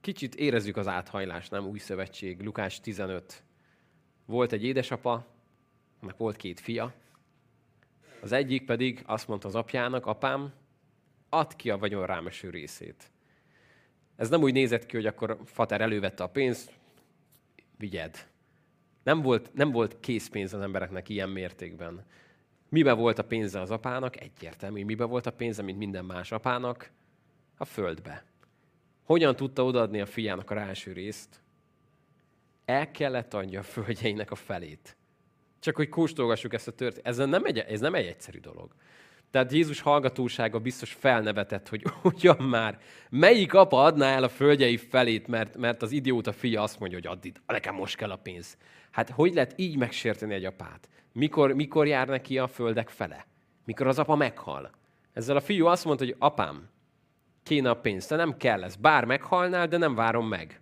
Kicsit 0.00 0.34
érezzük 0.34 0.76
az 0.76 0.86
áthajlást, 0.86 1.50
nem 1.50 1.66
új 1.66 1.78
szövetség. 1.78 2.40
Lukás 2.40 2.80
15. 2.80 3.42
Volt 4.26 4.52
egy 4.52 4.64
édesapa, 4.64 5.26
annak 6.00 6.16
volt 6.16 6.36
két 6.36 6.60
fia. 6.60 6.92
Az 8.20 8.32
egyik 8.32 8.64
pedig 8.64 9.02
azt 9.06 9.28
mondta 9.28 9.48
az 9.48 9.54
apjának, 9.54 10.06
apám, 10.06 10.52
add 11.28 11.56
ki 11.56 11.70
a 11.70 11.78
vagyon 11.78 12.06
rámeső 12.06 12.50
részét. 12.50 13.10
Ez 14.16 14.28
nem 14.28 14.42
úgy 14.42 14.52
nézett 14.52 14.86
ki, 14.86 14.96
hogy 14.96 15.06
akkor 15.06 15.38
Fater 15.44 15.80
elővette 15.80 16.22
a 16.22 16.28
pénzt, 16.28 16.72
vigyed. 17.78 18.28
Nem 19.02 19.22
volt, 19.22 19.54
nem 19.54 19.70
volt 19.70 20.00
készpénz 20.00 20.54
az 20.54 20.60
embereknek 20.60 21.08
ilyen 21.08 21.28
mértékben. 21.28 22.04
Mibe 22.68 22.92
volt 22.92 23.18
a 23.18 23.24
pénze 23.24 23.60
az 23.60 23.70
apának? 23.70 24.20
Egyértelmű. 24.20 24.84
Mibe 24.84 25.04
volt 25.04 25.26
a 25.26 25.32
pénze, 25.32 25.62
mint 25.62 25.78
minden 25.78 26.04
más 26.04 26.32
apának? 26.32 26.90
A 27.56 27.64
földbe. 27.64 28.24
Hogyan 29.04 29.36
tudta 29.36 29.64
odaadni 29.64 30.00
a 30.00 30.06
fiának 30.06 30.50
a 30.50 30.54
ráeső 30.54 30.92
részt? 30.92 31.42
El 32.64 32.90
kellett 32.90 33.34
adja 33.34 33.60
a 33.60 33.62
földjeinek 33.62 34.30
a 34.30 34.34
felét. 34.34 34.96
Csak 35.60 35.76
hogy 35.76 35.88
kóstolgassuk 35.88 36.54
ezt 36.54 36.68
a 36.68 36.72
történetet. 36.72 37.10
Ez 37.10 37.16
nem 37.16 37.44
egy, 37.44 37.58
ez 37.58 37.80
nem 37.80 37.94
egy 37.94 38.06
egyszerű 38.06 38.38
dolog. 38.38 38.74
Tehát 39.30 39.52
Jézus 39.52 39.80
hallgatósága 39.80 40.58
biztos 40.58 40.92
felnevetett, 40.92 41.68
hogy 41.68 41.82
ugyan 42.02 42.36
már, 42.36 42.78
melyik 43.10 43.54
apa 43.54 43.82
adná 43.82 44.14
el 44.14 44.22
a 44.22 44.28
földjei 44.28 44.76
felét, 44.76 45.26
mert, 45.26 45.56
mert 45.56 45.82
az 45.82 45.90
idióta 45.90 46.32
fia 46.32 46.62
azt 46.62 46.78
mondja, 46.78 46.98
hogy 46.98 47.06
add 47.06 47.26
itt, 47.26 47.40
nekem 47.46 47.74
most 47.74 47.96
kell 47.96 48.10
a 48.10 48.16
pénz. 48.16 48.56
Hát 48.98 49.10
hogy 49.10 49.34
lehet 49.34 49.52
így 49.56 49.76
megsérteni 49.76 50.34
egy 50.34 50.44
apát? 50.44 50.88
Mikor, 51.12 51.52
mikor 51.52 51.86
jár 51.86 52.08
neki 52.08 52.38
a 52.38 52.46
földek 52.46 52.88
fele? 52.88 53.26
Mikor 53.64 53.86
az 53.86 53.98
apa 53.98 54.16
meghal? 54.16 54.70
Ezzel 55.12 55.36
a 55.36 55.40
fiú 55.40 55.66
azt 55.66 55.84
mondta, 55.84 56.04
hogy 56.04 56.14
apám, 56.18 56.68
kéne 57.42 57.70
a 57.70 57.80
pénz, 57.80 58.06
te 58.06 58.16
nem 58.16 58.36
kell 58.36 58.64
ez. 58.64 58.76
Bár 58.76 59.04
meghalnál, 59.04 59.68
de 59.68 59.76
nem 59.76 59.94
várom 59.94 60.28
meg. 60.28 60.60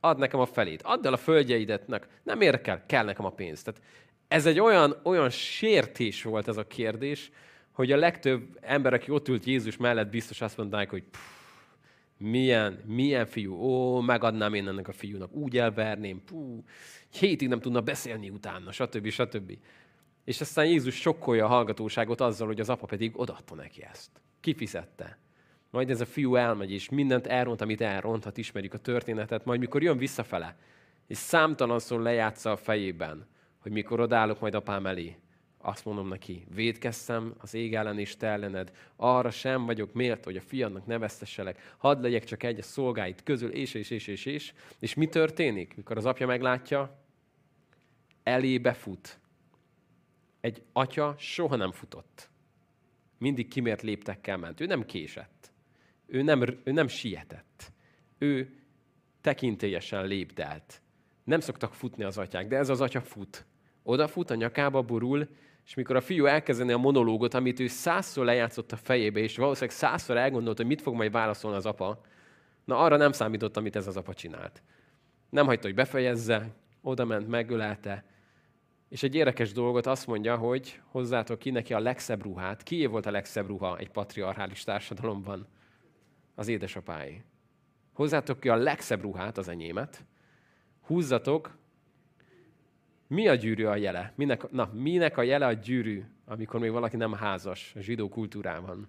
Add 0.00 0.18
nekem 0.18 0.40
a 0.40 0.46
felét. 0.46 0.82
Add 0.82 1.06
el 1.06 1.12
a 1.12 1.16
földjeidetnek. 1.16 2.06
Nem 2.22 2.40
érdekel, 2.40 2.86
kell 2.86 3.04
nekem 3.04 3.24
a 3.24 3.30
pénz. 3.30 3.62
Tehát 3.62 3.80
ez 4.28 4.46
egy 4.46 4.60
olyan, 4.60 4.96
olyan 5.02 5.30
sértés 5.30 6.22
volt 6.22 6.48
ez 6.48 6.56
a 6.56 6.66
kérdés, 6.66 7.30
hogy 7.72 7.92
a 7.92 7.96
legtöbb 7.96 8.58
ember, 8.60 8.92
aki 8.92 9.10
ott 9.10 9.28
ült 9.28 9.44
Jézus 9.44 9.76
mellett, 9.76 10.10
biztos 10.10 10.40
azt 10.40 10.56
mondanák, 10.56 10.90
hogy 10.90 11.02
pff, 11.02 11.43
milyen, 12.24 12.80
milyen 12.86 13.26
fiú, 13.26 13.54
ó, 13.54 14.00
megadnám 14.00 14.54
én 14.54 14.68
ennek 14.68 14.88
a 14.88 14.92
fiúnak, 14.92 15.32
úgy 15.32 15.58
elverném, 15.58 16.24
pú, 16.24 16.64
hétig 17.10 17.48
nem 17.48 17.60
tudna 17.60 17.80
beszélni 17.80 18.30
utána, 18.30 18.72
stb. 18.72 19.08
stb. 19.08 19.58
És 20.24 20.40
aztán 20.40 20.66
Jézus 20.66 20.94
sokkolja 20.94 21.44
a 21.44 21.48
hallgatóságot 21.48 22.20
azzal, 22.20 22.46
hogy 22.46 22.60
az 22.60 22.68
apa 22.68 22.86
pedig 22.86 23.20
odaadta 23.20 23.54
neki 23.54 23.82
ezt. 23.82 24.10
Kifizette. 24.40 25.18
Majd 25.70 25.90
ez 25.90 26.00
a 26.00 26.06
fiú 26.06 26.36
elmegy, 26.36 26.72
és 26.72 26.88
mindent 26.88 27.26
elront, 27.26 27.60
amit 27.60 27.80
elronthat, 27.80 28.38
ismerjük 28.38 28.74
a 28.74 28.78
történetet, 28.78 29.44
majd 29.44 29.60
mikor 29.60 29.82
jön 29.82 29.98
visszafele, 29.98 30.56
és 31.06 31.16
számtalanszor 31.16 32.00
lejátsza 32.00 32.50
a 32.50 32.56
fejében, 32.56 33.26
hogy 33.58 33.72
mikor 33.72 34.00
odállok 34.00 34.40
majd 34.40 34.54
apám 34.54 34.86
elé, 34.86 35.16
azt 35.64 35.84
mondom 35.84 36.08
neki, 36.08 36.44
védkeztem 36.54 37.34
az 37.38 37.54
ég 37.54 37.74
ellen 37.74 37.98
és 37.98 38.16
te 38.16 38.26
ellened, 38.26 38.72
arra 38.96 39.30
sem 39.30 39.64
vagyok 39.64 39.92
méltó, 39.92 40.22
hogy 40.24 40.36
a 40.36 40.40
fiadnak 40.40 40.86
ne 40.86 40.98
vesztesselek, 40.98 41.74
hadd 41.76 42.02
legyek 42.02 42.24
csak 42.24 42.42
egy 42.42 42.58
a 42.58 42.62
szolgáit 42.62 43.22
közül, 43.22 43.50
és, 43.50 43.74
és, 43.74 43.90
és, 43.90 44.06
és, 44.06 44.26
és. 44.26 44.52
És 44.78 44.94
mi 44.94 45.06
történik, 45.06 45.76
mikor 45.76 45.96
az 45.96 46.06
apja 46.06 46.26
meglátja? 46.26 46.98
Elébe 48.22 48.72
fut. 48.72 49.18
Egy 50.40 50.62
atya 50.72 51.14
soha 51.18 51.56
nem 51.56 51.72
futott. 51.72 52.28
Mindig 53.18 53.48
kimért 53.48 53.82
léptekkel 53.82 54.36
ment. 54.36 54.60
Ő 54.60 54.66
nem 54.66 54.84
késett. 54.84 55.52
Ő 56.06 56.22
nem, 56.22 56.42
ő 56.64 56.72
nem 56.72 56.86
sietett. 56.86 57.72
Ő 58.18 58.58
tekintélyesen 59.20 60.06
lépdelt. 60.06 60.82
Nem 61.24 61.40
szoktak 61.40 61.74
futni 61.74 62.04
az 62.04 62.18
atyák, 62.18 62.48
de 62.48 62.56
ez 62.56 62.68
az 62.68 62.80
atya 62.80 63.00
fut. 63.00 63.46
Odafut, 63.82 64.30
a 64.30 64.34
nyakába 64.34 64.82
burul, 64.82 65.28
és 65.64 65.74
mikor 65.74 65.96
a 65.96 66.00
fiú 66.00 66.26
elkezdeni 66.26 66.72
a 66.72 66.78
monológot, 66.78 67.34
amit 67.34 67.60
ő 67.60 67.66
százszor 67.66 68.24
lejátszott 68.24 68.72
a 68.72 68.76
fejébe, 68.76 69.20
és 69.20 69.36
valószínűleg 69.36 69.76
százszor 69.76 70.16
elgondolt, 70.16 70.56
hogy 70.56 70.66
mit 70.66 70.82
fog 70.82 70.94
majd 70.94 71.12
válaszolni 71.12 71.56
az 71.56 71.66
apa, 71.66 72.00
na 72.64 72.78
arra 72.78 72.96
nem 72.96 73.12
számított, 73.12 73.56
amit 73.56 73.76
ez 73.76 73.86
az 73.86 73.96
apa 73.96 74.14
csinált. 74.14 74.62
Nem 75.30 75.46
hagyta, 75.46 75.66
hogy 75.66 75.74
befejezze, 75.74 76.54
oda 76.82 77.04
ment, 77.04 77.28
megölelte, 77.28 78.04
és 78.88 79.02
egy 79.02 79.14
érdekes 79.14 79.52
dolgot 79.52 79.86
azt 79.86 80.06
mondja, 80.06 80.36
hogy 80.36 80.80
hozzátok 80.90 81.38
ki 81.38 81.50
neki 81.50 81.74
a 81.74 81.78
legszebb 81.78 82.22
ruhát. 82.22 82.62
Kié 82.62 82.86
volt 82.86 83.06
a 83.06 83.10
legszebb 83.10 83.46
ruha 83.46 83.78
egy 83.78 83.90
patriarchális 83.90 84.64
társadalomban? 84.64 85.46
Az 86.34 86.48
édesapáé. 86.48 87.24
Hozzátok 87.92 88.40
ki 88.40 88.48
a 88.48 88.56
legszebb 88.56 89.02
ruhát, 89.02 89.38
az 89.38 89.48
enyémet. 89.48 90.04
Húzzatok 90.80 91.56
mi 93.14 93.28
a 93.28 93.34
gyűrű 93.34 93.64
a 93.64 93.76
jele? 93.76 94.12
Minek, 94.16 94.50
na, 94.50 94.70
minek 94.72 95.16
a 95.16 95.22
jele 95.22 95.46
a 95.46 95.52
gyűrű, 95.52 96.04
amikor 96.24 96.60
még 96.60 96.70
valaki 96.70 96.96
nem 96.96 97.12
házas 97.12 97.72
a 97.76 97.80
zsidó 97.80 98.08
kultúrában? 98.08 98.88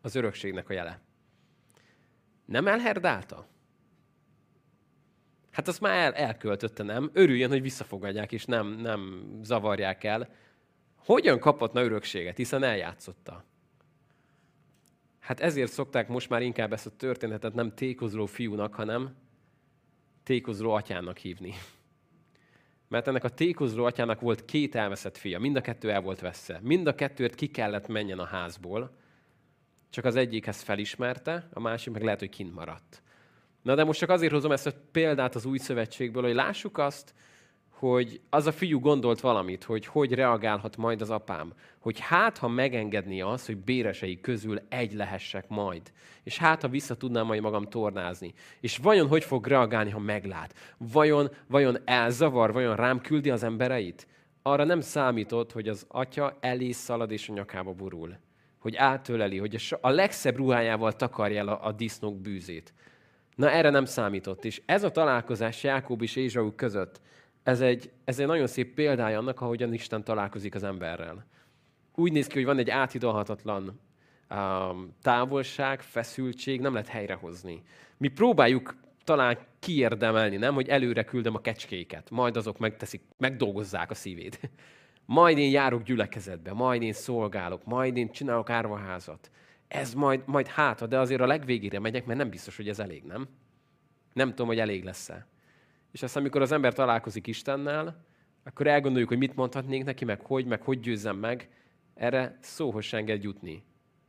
Az 0.00 0.14
örökségnek 0.14 0.68
a 0.68 0.72
jele. 0.72 1.00
Nem 2.44 2.66
elherdálta? 2.66 3.46
Hát 5.50 5.68
azt 5.68 5.80
már 5.80 5.96
el, 5.96 6.12
elköltötte, 6.12 6.82
nem? 6.82 7.10
Örüljön, 7.12 7.50
hogy 7.50 7.62
visszafogadják, 7.62 8.32
és 8.32 8.44
nem, 8.44 8.68
nem 8.68 9.22
zavarják 9.42 10.04
el. 10.04 10.28
Hogyan 10.96 11.38
kapott 11.38 11.72
na 11.72 11.82
örökséget, 11.82 12.36
hiszen 12.36 12.62
eljátszotta? 12.62 13.44
Hát 15.18 15.40
ezért 15.40 15.72
szokták 15.72 16.08
most 16.08 16.28
már 16.28 16.42
inkább 16.42 16.72
ezt 16.72 16.86
a 16.86 16.96
történetet 16.96 17.54
nem 17.54 17.74
tékozló 17.74 18.26
fiúnak, 18.26 18.74
hanem 18.74 19.16
tékozló 20.22 20.70
atyának 20.70 21.18
hívni 21.18 21.54
mert 22.90 23.08
ennek 23.08 23.24
a 23.24 23.28
tékozló 23.28 23.84
atyának 23.84 24.20
volt 24.20 24.44
két 24.44 24.74
elveszett 24.74 25.16
fia, 25.16 25.38
mind 25.38 25.56
a 25.56 25.60
kettő 25.60 25.90
el 25.90 26.00
volt 26.00 26.20
veszve. 26.20 26.60
Mind 26.62 26.86
a 26.86 26.94
kettőt 26.94 27.34
ki 27.34 27.46
kellett 27.46 27.88
menjen 27.88 28.18
a 28.18 28.24
házból, 28.24 28.96
csak 29.90 30.04
az 30.04 30.16
egyik 30.16 30.46
ezt 30.46 30.62
felismerte, 30.62 31.48
a 31.52 31.60
másik 31.60 31.92
meg 31.92 32.02
lehet, 32.02 32.18
hogy 32.18 32.28
kint 32.28 32.54
maradt. 32.54 33.02
Na 33.62 33.74
de 33.74 33.84
most 33.84 33.98
csak 33.98 34.10
azért 34.10 34.32
hozom 34.32 34.52
ezt 34.52 34.66
a 34.66 34.72
példát 34.92 35.34
az 35.34 35.44
új 35.44 35.58
szövetségből, 35.58 36.22
hogy 36.22 36.34
lássuk 36.34 36.78
azt, 36.78 37.14
hogy 37.80 38.20
az 38.30 38.46
a 38.46 38.52
fiú 38.52 38.80
gondolt 38.80 39.20
valamit, 39.20 39.64
hogy 39.64 39.86
hogy 39.86 40.12
reagálhat 40.12 40.76
majd 40.76 41.00
az 41.00 41.10
apám. 41.10 41.52
Hogy 41.78 41.98
hát, 42.00 42.38
ha 42.38 42.48
megengedni 42.48 43.20
az, 43.20 43.46
hogy 43.46 43.56
béresei 43.56 44.20
közül 44.20 44.60
egy 44.68 44.92
lehessek 44.92 45.48
majd. 45.48 45.82
És 46.22 46.38
hát, 46.38 46.62
ha 46.62 46.68
vissza 46.68 46.96
tudnám 46.96 47.26
majd 47.26 47.40
magam 47.40 47.64
tornázni. 47.64 48.34
És 48.60 48.76
vajon 48.76 49.08
hogy 49.08 49.24
fog 49.24 49.46
reagálni, 49.46 49.90
ha 49.90 49.98
meglát? 49.98 50.54
Vajon, 50.78 51.30
vajon 51.46 51.78
elzavar, 51.84 52.52
vajon 52.52 52.76
rám 52.76 53.00
küldi 53.00 53.30
az 53.30 53.42
embereit? 53.42 54.06
Arra 54.42 54.64
nem 54.64 54.80
számított, 54.80 55.52
hogy 55.52 55.68
az 55.68 55.86
atya 55.88 56.36
elé 56.40 56.70
szalad 56.70 57.10
és 57.10 57.28
a 57.28 57.32
nyakába 57.32 57.72
burul. 57.72 58.18
Hogy 58.58 58.76
átöleli, 58.76 59.38
hogy 59.38 59.78
a 59.80 59.90
legszebb 59.90 60.36
ruhájával 60.36 60.92
takarja 60.92 61.38
el 61.38 61.48
a, 61.48 61.66
a 61.66 61.72
disznók 61.72 62.20
bűzét. 62.20 62.72
Na 63.34 63.50
erre 63.50 63.70
nem 63.70 63.84
számított. 63.84 64.44
És 64.44 64.62
ez 64.66 64.84
a 64.84 64.90
találkozás 64.90 65.62
Jákob 65.62 66.02
és 66.02 66.16
Ézsau 66.16 66.54
között, 66.54 67.00
ez 67.42 67.60
egy, 67.60 67.90
ez 68.04 68.18
egy 68.18 68.26
nagyon 68.26 68.46
szép 68.46 68.74
példája 68.74 69.18
annak, 69.18 69.40
ahogyan 69.40 69.72
Isten 69.72 70.04
találkozik 70.04 70.54
az 70.54 70.62
emberrel. 70.62 71.26
Úgy 71.94 72.12
néz 72.12 72.26
ki, 72.26 72.34
hogy 72.34 72.44
van 72.44 72.58
egy 72.58 72.70
áthidalhatatlan 72.70 73.80
um, 74.30 74.96
távolság, 75.02 75.82
feszültség, 75.82 76.60
nem 76.60 76.72
lehet 76.72 76.88
helyrehozni. 76.88 77.62
Mi 77.96 78.08
próbáljuk 78.08 78.76
talán 79.04 79.38
kiérdemelni, 79.58 80.36
nem, 80.36 80.54
hogy 80.54 80.68
előre 80.68 81.04
küldöm 81.04 81.34
a 81.34 81.40
kecskéket, 81.40 82.10
majd 82.10 82.36
azok 82.36 82.58
megteszik, 82.58 83.02
megdolgozzák 83.18 83.90
a 83.90 83.94
szívét. 83.94 84.40
Majd 85.04 85.38
én 85.38 85.50
járok 85.50 85.82
gyülekezetbe, 85.82 86.52
majd 86.52 86.82
én 86.82 86.92
szolgálok, 86.92 87.64
majd 87.64 87.96
én 87.96 88.10
csinálok 88.10 88.50
árvaházat. 88.50 89.30
Ez 89.68 89.94
majd, 89.94 90.22
majd 90.26 90.46
hátra, 90.46 90.86
de 90.86 90.98
azért 90.98 91.20
a 91.20 91.26
legvégére 91.26 91.78
megyek, 91.78 92.06
mert 92.06 92.18
nem 92.18 92.30
biztos, 92.30 92.56
hogy 92.56 92.68
ez 92.68 92.78
elég, 92.78 93.02
nem? 93.04 93.28
Nem 94.12 94.28
tudom, 94.28 94.46
hogy 94.46 94.58
elég 94.58 94.84
lesz-e. 94.84 95.26
És 95.90 96.02
aztán, 96.02 96.22
amikor 96.22 96.42
az 96.42 96.52
ember 96.52 96.72
találkozik 96.72 97.26
Istennel, 97.26 98.04
akkor 98.44 98.66
elgondoljuk, 98.66 99.08
hogy 99.08 99.18
mit 99.18 99.36
mondhatnék 99.36 99.84
neki, 99.84 100.04
meg 100.04 100.20
hogy, 100.20 100.46
meg 100.46 100.62
hogy 100.62 100.80
győzzem 100.80 101.16
meg. 101.16 101.48
Erre 101.94 102.38
szóhoz 102.40 102.84
se 102.84 102.96
enged 102.96 103.22
jutni, 103.22 103.64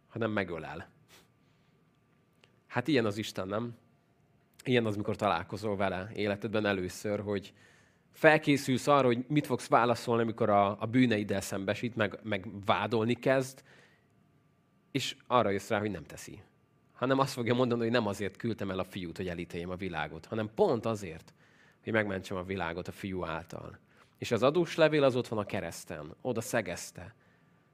hanem 0.08 0.32
megölel. 0.32 0.90
Hát 2.68 2.88
ilyen 2.88 3.06
az 3.06 3.18
Isten, 3.18 3.48
nem? 3.48 3.76
Ilyen 4.64 4.86
az, 4.86 4.96
mikor 4.96 5.16
találkozol 5.16 5.76
vele 5.76 6.12
életedben 6.16 6.66
először, 6.66 7.20
hogy 7.20 7.54
felkészülsz 8.12 8.88
arra, 8.88 9.06
hogy 9.06 9.26
mit 9.28 9.46
fogsz 9.46 9.68
válaszolni, 9.68 10.22
amikor 10.22 10.50
a, 10.50 10.82
a 10.82 10.86
bűneiddel 10.86 11.42
szembesít, 11.42 11.96
meg, 11.96 12.20
meg 12.24 12.48
vádolni 12.66 13.14
kezd, 13.14 13.64
és 14.92 15.16
arra 15.28 15.50
jössz 15.50 15.70
rá, 15.70 15.80
hogy 15.80 15.92
nem 15.92 16.04
teszi. 16.04 16.42
Hanem 16.94 17.20
azt 17.20 17.34
fogja 17.34 17.54
mondani, 17.54 17.82
hogy 17.82 17.92
nem 17.92 18.08
azért 18.08 18.36
küldtem 18.36 18.70
el 18.70 18.80
a 18.80 18.84
fiút, 18.84 19.18
hogy 19.18 19.28
elítéljem 19.28 19.70
a 19.70 19.76
világot, 19.76 20.26
hanem 20.26 20.50
pont 20.56 20.86
azért, 20.86 21.34
hogy 21.84 21.94
megmentsem 21.94 22.38
a 22.38 22.44
világot 22.44 22.88
a 22.88 22.92
fiú 22.92 23.26
által. 23.26 23.80
És 24.18 24.32
az 24.32 24.44
adós 24.44 24.76
levél 24.76 25.04
az 25.04 25.16
ott 25.16 25.28
van 25.28 25.40
a 25.40 25.46
kereszten, 25.46 26.16
oda 26.22 26.42
szegezte. 26.42 27.16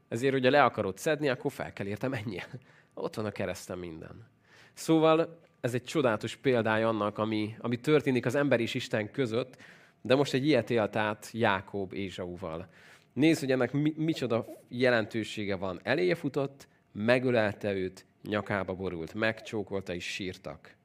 Ezért, 0.07 0.33
hogyha 0.33 0.49
le 0.49 0.63
akarod 0.63 0.97
szedni, 0.97 1.29
akkor 1.29 1.51
fel 1.51 1.73
kell 1.73 1.85
érte 1.85 2.07
mennie. 2.07 2.47
Ott 2.93 3.15
van 3.15 3.25
a 3.25 3.31
kereszten 3.31 3.77
minden. 3.77 4.27
Szóval 4.73 5.39
ez 5.61 5.73
egy 5.73 5.83
csodálatos 5.83 6.35
példája 6.35 6.87
annak, 6.87 7.17
ami, 7.17 7.55
ami 7.59 7.79
történik 7.79 8.25
az 8.25 8.35
ember 8.35 8.59
és 8.59 8.73
Isten 8.73 9.11
között, 9.11 9.57
de 10.01 10.15
most 10.15 10.33
egy 10.33 10.45
ilyet 10.45 10.69
élt 10.69 10.95
át 10.95 11.29
Jákob 11.31 11.93
Ézsauval. 11.93 12.67
Nézd, 13.13 13.39
hogy 13.39 13.51
ennek 13.51 13.71
mi, 13.71 13.93
micsoda 13.95 14.45
jelentősége 14.67 15.55
van. 15.55 15.79
Eléje 15.83 16.15
futott, 16.15 16.67
megölelte 16.91 17.73
őt, 17.73 18.05
nyakába 18.23 18.73
borult, 18.73 19.13
megcsókolta 19.13 19.93
és 19.93 20.05
sírtak. 20.05 20.76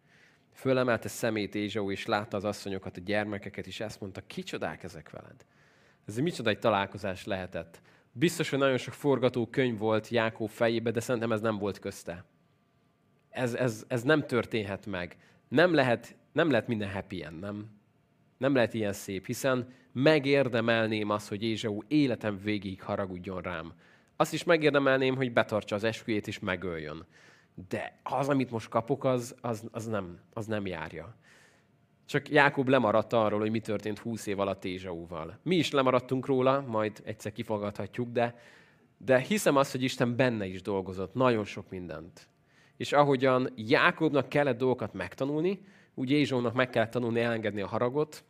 Fölemelte 0.53 1.09
szemét 1.09 1.55
Ézsau, 1.55 1.91
és 1.91 2.07
látta 2.07 2.37
az 2.37 2.45
asszonyokat, 2.45 2.97
a 2.97 3.01
gyermekeket, 3.01 3.67
és 3.67 3.81
ezt 3.81 4.01
mondta, 4.01 4.27
kicsodák 4.27 4.83
ezek 4.83 5.11
veled? 5.11 5.45
Ez 6.07 6.17
micsoda 6.19 6.51
egy 6.51 6.59
találkozás 6.59 7.25
lehetett. 7.25 7.81
Biztos, 8.13 8.51
hogy 8.51 8.59
nagyon 8.59 8.77
sok 8.77 8.95
forgatókönyv 8.95 9.79
volt 9.79 10.09
Jákó 10.09 10.47
fejébe, 10.47 10.91
de 10.91 11.01
szerintem 11.01 11.33
ez 11.33 11.41
nem 11.41 11.59
volt 11.59 11.79
közte. 11.79 12.25
Ez, 13.31 13.55
ez, 13.55 13.85
ez 13.89 14.03
nem 14.03 14.27
történhet 14.27 14.87
meg. 14.87 15.17
Nem 15.49 15.75
lehet, 15.75 16.17
nem 16.33 16.51
lehet 16.51 16.67
minden 16.67 16.93
happy 16.93 17.25
end, 17.25 17.41
nem? 17.41 17.81
Nem 18.39 18.55
lehet 18.55 18.75
ilyen 18.75 18.93
szép, 18.93 19.27
hiszen 19.27 19.69
megérdemelném 19.93 21.11
azt, 21.11 21.29
hogy 21.29 21.43
Ézsau 21.43 21.81
életem 21.89 22.39
végig 22.43 22.83
haragudjon 22.83 23.41
rám. 23.41 23.73
Azt 24.17 24.33
is 24.33 24.45
megérdemelném, 24.45 25.17
hogy 25.17 25.33
betartsa 25.33 25.75
az 25.75 25.85
esküjét 25.85 26.27
és 26.27 26.39
megöljön. 26.39 27.07
De 27.69 27.99
az, 28.03 28.29
amit 28.29 28.51
most 28.51 28.69
kapok, 28.69 29.05
az, 29.05 29.35
az, 29.41 29.69
az, 29.71 29.87
nem, 29.87 30.19
az 30.33 30.47
nem 30.47 30.67
járja. 30.67 31.15
Csak 32.07 32.29
Jákob 32.29 32.69
lemaradt 32.69 33.13
arról, 33.13 33.41
hogy 33.41 33.51
mi 33.51 33.61
történt 33.61 33.99
húsz 33.99 34.27
év 34.27 34.41
alatt 34.41 34.65
Ézsauval. 34.65 35.39
Mi 35.43 35.57
is 35.57 35.71
lemaradtunk 35.71 36.27
róla, 36.27 36.61
majd 36.61 37.01
egyszer 37.05 37.33
kifogadhatjuk, 37.33 38.09
de, 38.09 38.35
de 38.97 39.19
hiszem 39.19 39.57
azt, 39.57 39.71
hogy 39.71 39.83
Isten 39.83 40.17
benne 40.17 40.47
is 40.47 40.63
dolgozott, 40.63 41.15
nagyon 41.15 41.45
sok 41.45 41.71
mindent. 41.71 42.29
És 42.77 42.93
ahogyan 42.93 43.53
Jákobnak 43.57 44.29
kellett 44.29 44.59
dolgokat 44.59 44.93
megtanulni, 44.93 45.65
úgy 45.95 46.11
Ézsónak 46.11 46.55
meg 46.55 46.71
kellett 46.71 46.91
tanulni 46.91 47.21
elengedni 47.21 47.61
a 47.61 47.67
haragot, 47.67 48.25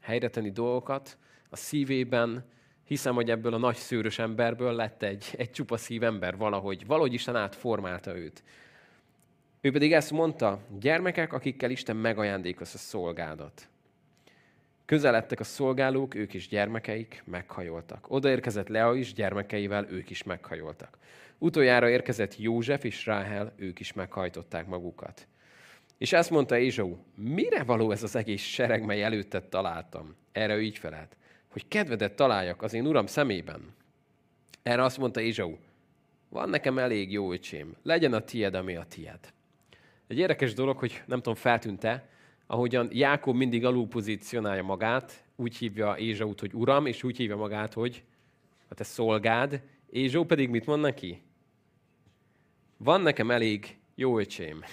helyre 0.00 0.30
tenni 0.30 0.50
dolgokat 0.50 1.18
a 1.48 1.56
szívében. 1.56 2.44
Hiszem, 2.84 3.14
hogy 3.14 3.30
ebből 3.30 3.54
a 3.54 3.58
nagy 3.58 3.76
szőrös 3.76 4.18
emberből 4.18 4.72
lett 4.72 5.02
egy, 5.02 5.26
egy 5.36 5.50
csupa 5.50 5.76
szív 5.76 6.02
ember 6.02 6.36
valahogy. 6.36 6.86
Valahogy 6.86 7.12
Isten 7.12 7.36
átformálta 7.36 8.16
őt. 8.16 8.42
Ő 9.60 9.70
pedig 9.70 9.92
ezt 9.92 10.10
mondta, 10.10 10.60
gyermekek, 10.80 11.32
akikkel 11.32 11.70
Isten 11.70 11.96
megajándékoz 11.96 12.74
a 12.74 12.78
szolgádat. 12.78 13.68
Közeledtek 14.84 15.40
a 15.40 15.44
szolgálók, 15.44 16.14
ők 16.14 16.34
is 16.34 16.48
gyermekeik, 16.48 17.22
meghajoltak. 17.26 18.06
Odaérkezett 18.08 18.68
Lea 18.68 18.94
is, 18.94 19.12
gyermekeivel 19.12 19.86
ők 19.90 20.10
is 20.10 20.22
meghajoltak. 20.22 20.98
Utoljára 21.38 21.88
érkezett 21.88 22.38
József 22.38 22.84
és 22.84 23.06
Ráhel, 23.06 23.52
ők 23.56 23.80
is 23.80 23.92
meghajtották 23.92 24.66
magukat. 24.66 25.26
És 25.98 26.12
ezt 26.12 26.30
mondta 26.30 26.58
Ézsau, 26.58 26.96
mire 27.14 27.62
való 27.62 27.90
ez 27.90 28.02
az 28.02 28.16
egész 28.16 28.42
sereg, 28.42 28.84
mely 28.84 29.02
előtted 29.02 29.44
találtam? 29.44 30.14
Erre 30.32 30.54
ő 30.54 30.62
így 30.62 30.78
felelt, 30.78 31.16
hogy 31.54 31.68
kedvedet 31.68 32.16
találjak 32.16 32.62
az 32.62 32.72
én 32.72 32.86
uram 32.86 33.06
szemében. 33.06 33.74
Erre 34.62 34.82
azt 34.82 34.98
mondta 34.98 35.20
Ézsau, 35.20 35.56
van 36.28 36.48
nekem 36.48 36.78
elég 36.78 37.12
jó 37.12 37.32
öcsém, 37.32 37.76
legyen 37.82 38.12
a 38.12 38.20
tied, 38.20 38.54
ami 38.54 38.76
a 38.76 38.84
tied. 38.84 39.32
Egy 40.06 40.18
érdekes 40.18 40.54
dolog, 40.54 40.78
hogy 40.78 41.02
nem 41.06 41.18
tudom, 41.18 41.34
feltűnte, 41.34 42.08
ahogyan 42.46 42.88
Jákob 42.92 43.36
mindig 43.36 43.64
alul 43.64 43.88
pozícionálja 43.88 44.62
magát, 44.62 45.24
úgy 45.36 45.56
hívja 45.56 45.96
Ézsaut, 45.98 46.40
hogy 46.40 46.54
uram, 46.54 46.86
és 46.86 47.02
úgy 47.02 47.16
hívja 47.16 47.36
magát, 47.36 47.72
hogy 47.72 48.04
a 48.68 48.74
te 48.74 48.84
szolgád, 48.84 49.62
Ézsó 49.90 50.24
pedig 50.24 50.48
mit 50.48 50.66
mond 50.66 50.80
neki? 50.80 51.22
Van 52.76 53.00
nekem 53.00 53.30
elég 53.30 53.78
jó 53.94 54.18
öcsém. 54.18 54.64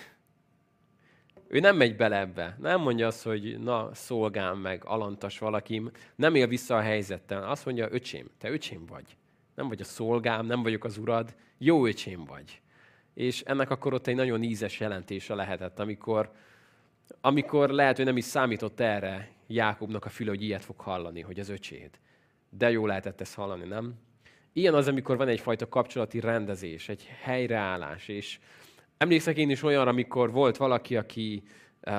Ő 1.54 1.60
nem 1.60 1.76
megy 1.76 1.96
bele 1.96 2.20
ebbe. 2.20 2.58
Nem 2.60 2.82
mondja 2.82 3.08
azt, 3.08 3.24
hogy 3.24 3.60
na, 3.60 3.90
szolgám 3.94 4.58
meg, 4.58 4.82
alantas 4.86 5.40
valakim. 5.40 5.92
Nem 6.16 6.36
él 6.36 6.48
vissza 6.48 6.76
a 6.78 6.82
helyzettel. 6.82 7.50
Azt 7.50 7.66
mondja, 7.66 7.88
öcsém, 7.92 8.30
te 8.38 8.50
öcsém 8.50 8.86
vagy. 8.86 9.18
Nem 9.56 9.68
vagy 9.68 9.82
a 9.82 9.84
szolgám, 9.84 10.46
nem 10.46 10.64
vagyok 10.64 10.84
az 10.84 10.98
urad, 10.98 11.36
jó 11.58 11.86
öcsém 11.86 12.26
vagy. 12.26 12.62
És 13.14 13.42
ennek 13.42 13.70
akkor 13.70 13.94
ott 13.94 14.08
egy 14.08 14.16
nagyon 14.16 14.44
ízes 14.44 14.80
jelentése 14.80 15.36
lehetett, 15.36 15.80
amikor, 15.80 16.32
amikor 17.22 17.70
lehet, 17.70 17.96
hogy 17.96 18.06
nem 18.06 18.18
is 18.18 18.26
számított 18.26 18.80
erre 18.80 19.32
Jákobnak 19.48 20.06
a 20.06 20.10
füle, 20.10 20.30
hogy 20.30 20.44
ilyet 20.44 20.64
fog 20.66 20.80
hallani, 20.80 21.22
hogy 21.22 21.40
az 21.40 21.50
öcséd. 21.50 21.90
De 22.50 22.72
jó 22.72 22.86
lehetett 22.86 23.22
ezt 23.22 23.36
hallani, 23.36 23.68
nem? 23.68 23.94
Ilyen 24.54 24.74
az, 24.74 24.88
amikor 24.88 25.18
van 25.18 25.28
egyfajta 25.28 25.70
kapcsolati 25.70 26.20
rendezés, 26.20 26.90
egy 26.90 27.10
helyreállás, 27.22 28.08
és 28.08 28.40
emlékszek 29.02 29.38
én 29.38 29.50
is 29.50 29.64
olyanra, 29.64 29.90
amikor 29.90 30.32
volt 30.32 30.58
valaki, 30.58 30.98
aki 30.98 31.44
uh, 31.88 31.94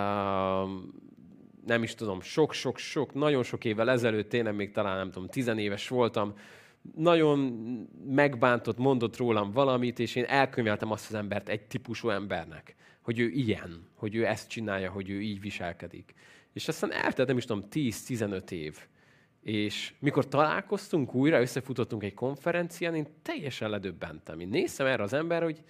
nem 1.66 1.82
is 1.82 1.94
tudom, 1.94 2.20
sok-sok-sok, 2.20 3.14
nagyon 3.14 3.42
sok 3.42 3.64
évvel 3.64 3.90
ezelőtt, 3.90 4.34
én 4.34 4.44
még 4.44 4.72
talán 4.72 4.96
nem 4.96 5.10
tudom, 5.10 5.28
tizenéves 5.28 5.88
voltam, 5.88 6.34
nagyon 6.96 7.38
megbántott, 8.06 8.78
mondott 8.78 9.16
rólam 9.16 9.52
valamit, 9.52 9.98
és 9.98 10.14
én 10.14 10.24
elkönyveltem 10.24 10.90
azt 10.90 11.08
az 11.08 11.14
embert 11.14 11.48
egy 11.48 11.62
típusú 11.62 12.08
embernek, 12.08 12.74
hogy 13.02 13.18
ő 13.18 13.28
ilyen, 13.28 13.86
hogy 13.94 14.14
ő 14.14 14.26
ezt 14.26 14.48
csinálja, 14.48 14.90
hogy 14.90 15.10
ő 15.10 15.20
így 15.20 15.40
viselkedik. 15.40 16.14
És 16.52 16.68
aztán 16.68 16.92
eltelt, 16.92 17.28
nem 17.28 17.36
is 17.36 17.44
tudom, 17.44 17.64
10-15 17.70 18.50
év. 18.50 18.78
És 19.42 19.94
mikor 19.98 20.28
találkoztunk 20.28 21.14
újra, 21.14 21.40
összefutottunk 21.40 22.02
egy 22.02 22.14
konferencián, 22.14 22.94
én 22.94 23.06
teljesen 23.22 23.70
ledöbbentem. 23.70 24.40
Én 24.40 24.48
néztem 24.48 24.86
erre 24.86 25.02
az 25.02 25.12
ember, 25.12 25.42
hogy 25.42 25.62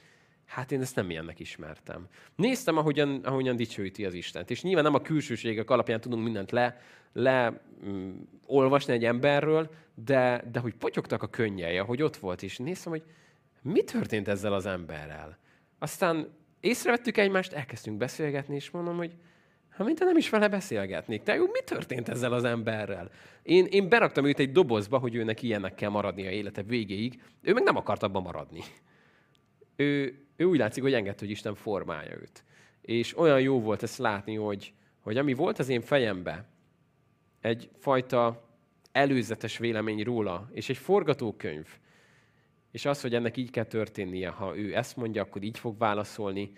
hát 0.47 0.73
én 0.73 0.81
ezt 0.81 0.97
nem 0.97 1.11
ilyennek 1.11 1.39
ismertem. 1.39 2.09
Néztem, 2.37 2.77
ahogyan, 2.77 3.21
ahogyan 3.25 3.57
dicsőíti 3.57 4.05
az 4.05 4.15
Istent. 4.15 4.51
És 4.51 4.63
nyilván 4.63 4.85
nem 4.85 4.95
a 4.95 5.01
külsőségek 5.01 5.71
alapján 5.71 6.01
tudunk 6.01 6.25
mindent 6.25 6.51
le, 6.51 6.81
le 7.13 7.63
mm, 7.87 8.13
olvasni 8.47 8.93
egy 8.93 9.05
emberről, 9.05 9.71
de, 9.95 10.45
de 10.53 10.59
hogy 10.59 10.75
potyogtak 10.75 11.23
a 11.23 11.29
könnyeje, 11.29 11.81
hogy 11.81 12.03
ott 12.03 12.17
volt, 12.17 12.43
és 12.43 12.57
néztem, 12.57 12.93
hogy 12.93 13.03
mi 13.63 13.83
történt 13.83 14.29
ezzel 14.29 14.53
az 14.53 14.67
emberrel. 14.67 15.39
Aztán 15.79 16.35
észrevettük 16.61 17.17
egymást, 17.17 17.53
elkezdtünk 17.53 17.97
beszélgetni, 17.97 18.55
és 18.55 18.71
mondom, 18.71 18.97
hogy 18.97 19.13
Hát 19.73 19.87
mint 19.87 19.99
nem 19.99 20.17
is 20.17 20.31
vele 20.31 20.49
beszélgetnék. 20.49 21.23
Te 21.23 21.35
jó, 21.35 21.47
mi 21.47 21.61
történt 21.65 22.09
ezzel 22.09 22.33
az 22.33 22.45
emberrel? 22.45 23.11
Én, 23.43 23.67
én 23.71 23.89
beraktam 23.89 24.25
őt 24.25 24.39
egy 24.39 24.53
dobozba, 24.53 24.99
hogy 24.99 25.15
őnek 25.15 25.43
ilyennek 25.43 25.75
kell 25.75 25.91
maradnia 25.91 26.31
élete 26.31 26.63
végéig. 26.63 27.23
Ő 27.41 27.53
meg 27.53 27.63
nem 27.63 27.77
akart 27.77 28.03
abban 28.03 28.23
maradni. 28.23 28.61
Ő, 29.77 30.23
ő 30.43 30.45
úgy 30.45 30.59
látszik, 30.59 30.83
hogy 30.83 30.95
engedte, 30.95 31.21
hogy 31.21 31.31
Isten 31.31 31.55
formálja 31.55 32.17
őt. 32.21 32.45
És 32.81 33.19
olyan 33.19 33.41
jó 33.41 33.61
volt 33.61 33.83
ezt 33.83 33.99
látni, 33.99 34.35
hogy, 34.35 34.73
hogy 35.01 35.17
ami 35.17 35.35
volt 35.35 35.59
az 35.59 35.69
én 35.69 35.81
fejembe, 35.81 36.45
egyfajta 37.41 38.49
előzetes 38.93 39.59
vélemény 39.59 40.03
róla, 40.03 40.51
és 40.53 40.69
egy 40.69 40.77
forgatókönyv, 40.77 41.67
és 42.71 42.85
az, 42.85 43.01
hogy 43.01 43.15
ennek 43.15 43.37
így 43.37 43.51
kell 43.51 43.65
történnie, 43.65 44.29
ha 44.29 44.57
ő 44.57 44.77
ezt 44.77 44.97
mondja, 44.97 45.23
akkor 45.23 45.43
így 45.43 45.59
fog 45.59 45.79
válaszolni. 45.79 46.53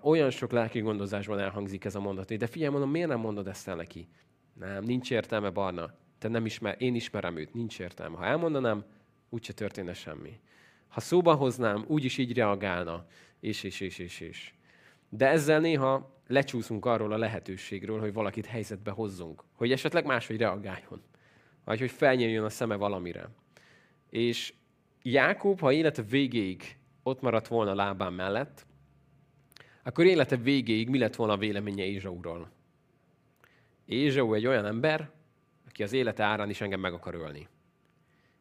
Olyan 0.00 0.30
sok 0.30 0.50
lelki 0.50 0.80
gondozásban 0.80 1.38
elhangzik 1.38 1.84
ez 1.84 1.94
a 1.94 2.00
mondat, 2.00 2.36
de 2.36 2.46
figyelj, 2.46 2.70
mondom, 2.70 2.90
miért 2.90 3.08
nem 3.08 3.20
mondod 3.20 3.46
ezt 3.46 3.68
el 3.68 3.76
neki? 3.76 4.08
Nem, 4.52 4.84
nincs 4.84 5.10
értelme, 5.10 5.50
Barna. 5.50 5.94
Te 6.18 6.28
nem 6.28 6.46
ismer, 6.46 6.76
én 6.78 6.94
ismerem 6.94 7.36
őt, 7.36 7.54
nincs 7.54 7.80
értelme. 7.80 8.16
Ha 8.16 8.24
elmondanám, 8.24 8.84
úgyse 9.28 9.52
történne 9.52 9.92
semmi. 9.92 10.40
Ha 10.88 11.00
szóba 11.00 11.34
hoznám, 11.34 11.84
úgyis 11.86 12.18
így 12.18 12.34
reagálna, 12.34 13.06
és, 13.40 13.62
és, 13.62 13.80
és, 13.80 13.98
és, 13.98 14.20
és. 14.20 14.52
De 15.08 15.28
ezzel 15.28 15.60
néha 15.60 16.16
lecsúszunk 16.26 16.84
arról 16.84 17.12
a 17.12 17.18
lehetőségről, 17.18 18.00
hogy 18.00 18.12
valakit 18.12 18.46
helyzetbe 18.46 18.90
hozzunk, 18.90 19.44
hogy 19.52 19.72
esetleg 19.72 20.04
máshogy 20.04 20.36
reagáljon, 20.36 21.02
vagy 21.64 21.78
hogy 21.78 21.90
felnyíljon 21.90 22.44
a 22.44 22.48
szeme 22.48 22.74
valamire. 22.74 23.28
És 24.10 24.54
Jákob, 25.02 25.60
ha 25.60 25.72
élete 25.72 26.02
végéig 26.02 26.76
ott 27.02 27.20
maradt 27.20 27.48
volna 27.48 27.74
lábán 27.74 28.12
mellett, 28.12 28.66
akkor 29.82 30.06
élete 30.06 30.36
végéig 30.36 30.88
mi 30.88 30.98
lett 30.98 31.16
volna 31.16 31.32
a 31.32 31.36
véleménye 31.36 31.84
Ézsauról? 31.84 32.50
Ézsau 33.84 34.34
egy 34.34 34.46
olyan 34.46 34.66
ember, 34.66 35.10
aki 35.68 35.82
az 35.82 35.92
élete 35.92 36.24
árán 36.24 36.50
is 36.50 36.60
engem 36.60 36.80
meg 36.80 36.92
akar 36.92 37.14
ölni. 37.14 37.48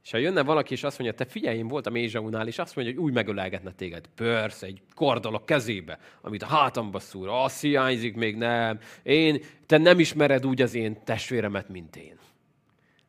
És 0.08 0.13
ha 0.13 0.20
jönne 0.20 0.43
valaki, 0.43 0.74
és 0.74 0.84
azt 0.84 1.00
mondja, 1.00 1.17
te 1.17 1.26
figyelj, 1.26 1.58
én 1.58 1.67
voltam 1.67 1.96
Ézsaunál, 1.96 2.48
és 2.48 2.60
azt 2.60 2.76
mondja, 2.76 2.93
hogy 2.93 3.04
úgy 3.04 3.13
megölelgetne 3.13 3.72
téged. 3.72 4.08
Persze, 4.15 4.65
egy 4.65 4.82
kordol 4.96 5.36
a 5.36 5.43
kezébe, 5.46 6.00
amit 6.22 6.43
a 6.43 6.46
hátamba 6.46 7.00
szúr. 7.00 7.28
Azt 7.28 7.62
hiányzik 7.62 8.15
még 8.15 8.36
nem. 8.36 8.80
Én, 9.04 9.43
te 9.65 9.78
nem 9.78 10.00
ismered 10.00 10.46
úgy 10.46 10.62
az 10.62 10.74
én 10.74 11.04
testvéremet, 11.04 11.70
mint 11.70 11.96
én. 11.96 12.20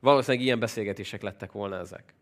Valószínűleg 0.00 0.44
ilyen 0.44 0.58
beszélgetések 0.58 1.22
lettek 1.22 1.52
volna 1.52 1.78
ezek. 1.78 2.14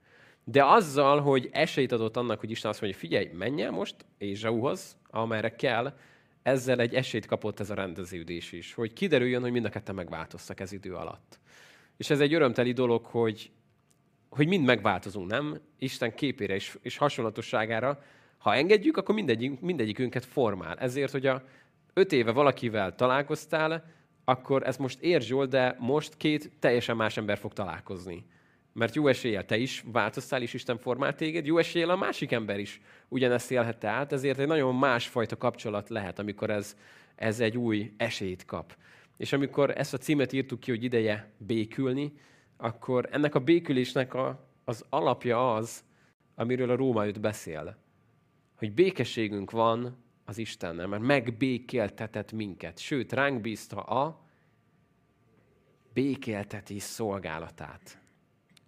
De 0.44 0.64
azzal, 0.64 1.20
hogy 1.20 1.48
esélyt 1.52 1.92
adott 1.92 2.16
annak, 2.16 2.40
hogy 2.40 2.50
Isten 2.50 2.70
azt 2.70 2.80
mondja, 2.80 2.98
figyelj, 2.98 3.30
menj 3.32 3.62
el 3.62 3.70
most 3.70 3.94
Ézsauhoz, 4.18 4.96
amerre 5.10 5.54
kell, 5.54 5.96
ezzel 6.42 6.80
egy 6.80 6.94
esélyt 6.94 7.26
kapott 7.26 7.60
ez 7.60 7.70
a 7.70 7.74
rendeződés 7.74 8.52
is, 8.52 8.74
hogy 8.74 8.92
kiderüljön, 8.92 9.42
hogy 9.42 9.52
mind 9.52 9.64
a 9.64 9.68
ketten 9.68 9.94
megváltoztak 9.94 10.60
ez 10.60 10.72
idő 10.72 10.94
alatt. 10.94 11.38
És 11.96 12.10
ez 12.10 12.20
egy 12.20 12.34
örömteli 12.34 12.72
dolog, 12.72 13.04
hogy 13.04 13.50
hogy 14.36 14.46
mind 14.46 14.64
megváltozunk, 14.64 15.30
nem? 15.30 15.60
Isten 15.78 16.14
képére 16.14 16.54
és, 16.54 16.78
és 16.82 16.96
hasonlatosságára. 16.96 18.02
Ha 18.38 18.54
engedjük, 18.54 18.96
akkor 18.96 19.14
mindegyik, 19.14 19.60
mindegyikünket 19.60 20.24
formál. 20.24 20.76
Ezért, 20.78 21.12
hogy 21.12 21.26
a 21.26 21.42
öt 21.92 22.12
éve 22.12 22.30
valakivel 22.30 22.94
találkoztál, 22.94 23.84
akkor 24.24 24.66
ez 24.66 24.76
most 24.76 25.00
értsd 25.00 25.28
jól, 25.28 25.46
de 25.46 25.76
most 25.78 26.16
két 26.16 26.50
teljesen 26.58 26.96
más 26.96 27.16
ember 27.16 27.38
fog 27.38 27.52
találkozni. 27.52 28.24
Mert 28.72 28.94
jó 28.94 29.06
eséllyel 29.08 29.44
te 29.44 29.56
is 29.56 29.84
változtál, 29.92 30.42
és 30.42 30.54
Isten 30.54 30.78
formál 30.78 31.14
téged, 31.14 31.46
jó 31.46 31.58
eséllyel 31.58 31.90
a 31.90 31.96
másik 31.96 32.32
ember 32.32 32.58
is 32.58 32.80
ugyanezt 33.08 33.50
élhette 33.50 33.88
át, 33.88 34.12
ezért 34.12 34.38
egy 34.38 34.46
nagyon 34.46 34.74
másfajta 34.74 35.36
kapcsolat 35.36 35.88
lehet, 35.88 36.18
amikor 36.18 36.50
ez, 36.50 36.76
ez 37.14 37.40
egy 37.40 37.56
új 37.56 37.92
esélyt 37.96 38.44
kap. 38.44 38.76
És 39.16 39.32
amikor 39.32 39.70
ezt 39.76 39.94
a 39.94 39.98
címet 39.98 40.32
írtuk 40.32 40.60
ki, 40.60 40.70
hogy 40.70 40.84
ideje 40.84 41.30
békülni, 41.38 42.12
akkor 42.56 43.08
ennek 43.10 43.34
a 43.34 43.40
békülésnek 43.40 44.14
a, 44.14 44.48
az 44.64 44.84
alapja 44.88 45.54
az, 45.54 45.84
amiről 46.34 46.70
a 46.70 46.76
Róma 46.76 47.06
5 47.06 47.20
beszél. 47.20 47.76
Hogy 48.54 48.72
békességünk 48.72 49.50
van 49.50 50.04
az 50.24 50.38
Istennel, 50.38 50.86
mert 50.86 51.02
megbékéltetett 51.02 52.32
minket. 52.32 52.78
Sőt, 52.78 53.12
ránk 53.12 53.40
bízta 53.40 53.82
a 53.82 54.24
békéltetés 55.92 56.82
szolgálatát. 56.82 58.00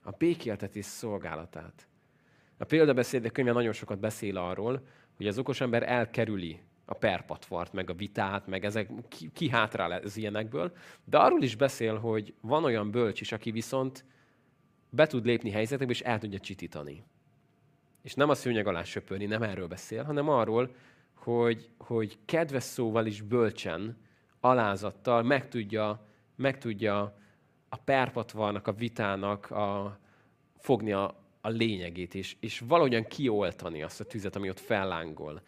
A 0.02 0.10
békéltetés 0.10 0.84
szolgálatát. 0.84 1.88
A 2.56 2.64
példabeszédek 2.64 3.32
könyve 3.32 3.52
nagyon 3.52 3.72
sokat 3.72 3.98
beszél 3.98 4.36
arról, 4.36 4.86
hogy 5.16 5.26
az 5.26 5.38
okos 5.38 5.60
ember 5.60 5.82
elkerüli 5.82 6.60
a 6.90 6.94
perpatvart, 6.94 7.72
meg 7.72 7.90
a 7.90 7.94
vitát, 7.94 8.46
meg 8.46 8.64
ezek 8.64 8.90
ki, 9.08 9.30
ki 9.32 9.48
hátrál 9.48 9.92
az 9.92 10.16
ilyenekből. 10.16 10.72
De 11.04 11.18
arról 11.18 11.42
is 11.42 11.56
beszél, 11.56 11.98
hogy 11.98 12.34
van 12.40 12.64
olyan 12.64 12.90
bölcs 12.90 13.20
is, 13.20 13.32
aki 13.32 13.50
viszont 13.50 14.04
be 14.90 15.06
tud 15.06 15.24
lépni 15.24 15.50
helyzetekbe, 15.50 15.92
és 15.92 16.00
el 16.00 16.18
tudja 16.18 16.38
csitítani. 16.38 17.04
És 18.02 18.14
nem 18.14 18.28
a 18.28 18.34
szőnyeg 18.34 18.66
alá 18.66 18.82
söpörni, 18.82 19.26
nem 19.26 19.42
erről 19.42 19.66
beszél, 19.66 20.02
hanem 20.02 20.28
arról, 20.28 20.74
hogy, 21.14 21.68
hogy 21.78 22.18
kedves 22.24 22.62
szóval 22.62 23.06
is 23.06 23.22
bölcsen, 23.22 23.96
alázattal 24.40 25.22
meg 25.22 25.48
tudja, 25.48 26.06
meg 26.36 26.58
tudja 26.58 27.18
a 27.68 27.76
perpatvarnak, 27.76 28.66
a 28.66 28.72
vitának 28.72 29.50
a, 29.50 29.98
fogni 30.56 30.92
a, 30.92 31.04
a 31.40 31.48
lényegét, 31.48 32.14
és, 32.14 32.36
és 32.40 32.62
valahogyan 32.66 33.04
kioltani 33.04 33.82
azt 33.82 34.00
a 34.00 34.04
tüzet, 34.04 34.36
ami 34.36 34.48
ott 34.48 34.60
fellángol. 34.60 35.42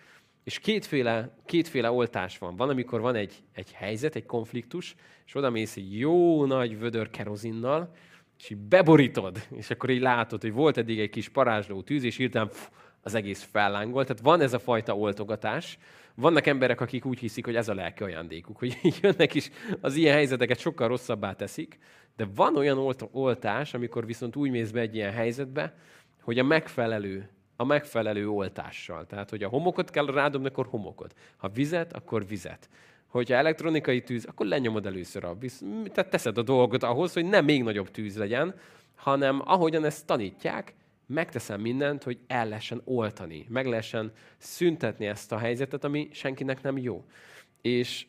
És 0.45 0.59
kétféle, 0.59 1.37
kétféle 1.47 1.91
oltás 1.91 2.39
van. 2.39 2.57
Van, 2.57 2.69
amikor 2.69 3.01
van 3.01 3.15
egy, 3.15 3.35
egy 3.53 3.73
helyzet, 3.73 4.17
egy 4.17 4.27
konfliktus, 4.27 4.95
és 5.27 5.35
oda 5.35 5.51
mész 5.51 5.77
egy 5.77 5.99
jó 5.99 6.47
nagy 6.47 6.79
vödör 6.79 7.11
kerozinnal, 7.11 7.95
és 8.39 8.51
így 8.51 8.59
beborítod, 8.59 9.47
és 9.57 9.71
akkor 9.71 9.91
így 9.91 10.01
látod, 10.01 10.41
hogy 10.41 10.53
volt 10.53 10.77
eddig 10.77 11.01
egy 11.01 11.11
kis 11.11 11.29
parázsló 11.29 11.83
tűz, 11.83 12.05
és 12.05 12.29
pff, 12.33 12.69
az 13.03 13.15
egész 13.15 13.49
fellángolt. 13.53 14.07
Tehát 14.07 14.23
van 14.23 14.41
ez 14.41 14.53
a 14.53 14.59
fajta 14.59 14.97
oltogatás. 14.97 15.79
Vannak 16.15 16.47
emberek, 16.47 16.81
akik 16.81 17.05
úgy 17.05 17.19
hiszik, 17.19 17.45
hogy 17.45 17.57
ez 17.57 17.69
a 17.69 17.75
lelki 17.75 18.03
ajándékuk, 18.03 18.59
hogy 18.59 18.79
jönnek 19.03 19.35
is 19.35 19.51
az 19.81 19.95
ilyen 19.95 20.15
helyzeteket 20.15 20.59
sokkal 20.59 20.89
rosszabbá 20.89 21.33
teszik, 21.33 21.79
de 22.17 22.27
van 22.35 22.57
olyan 22.57 22.95
oltás, 23.13 23.75
amikor 23.75 24.07
viszont 24.07 24.37
úgy 24.37 24.51
mész 24.51 24.71
be 24.71 24.81
egy 24.81 24.95
ilyen 24.95 25.13
helyzetbe, 25.13 25.75
hogy 26.23 26.39
a 26.39 26.45
megfelelő 26.45 27.31
a 27.61 27.65
megfelelő 27.65 28.29
oltással. 28.29 29.07
Tehát, 29.07 29.31
hogy 29.31 29.43
a 29.43 29.49
homokot 29.49 29.91
kell 29.91 30.07
rádobni, 30.07 30.49
akkor 30.49 30.67
homokot. 30.67 31.15
Ha 31.37 31.49
vizet, 31.49 31.93
akkor 31.93 32.27
vizet. 32.27 32.69
Hogyha 33.07 33.35
elektronikai 33.35 34.03
tűz, 34.03 34.25
akkor 34.25 34.47
lenyomod 34.47 34.87
először 34.87 35.25
a 35.25 35.35
visz, 35.35 35.63
tehát 35.93 36.11
teszed 36.11 36.39
a 36.39 36.43
dolgot 36.43 36.83
ahhoz, 36.83 37.13
hogy 37.13 37.25
nem 37.25 37.45
még 37.45 37.63
nagyobb 37.63 37.91
tűz 37.91 38.17
legyen, 38.17 38.55
hanem 38.95 39.43
ahogyan 39.45 39.85
ezt 39.85 40.07
tanítják, 40.07 40.75
megteszem 41.07 41.61
mindent, 41.61 42.03
hogy 42.03 42.19
el 42.27 42.49
lehessen 42.49 42.81
oltani, 42.85 43.47
meg 43.49 43.67
lehessen 43.67 44.13
szüntetni 44.39 45.07
ezt 45.07 45.33
a 45.33 45.39
helyzetet, 45.39 45.85
ami 45.85 46.09
senkinek 46.13 46.63
nem 46.63 46.79
jó. 46.79 47.05
És 47.63 48.07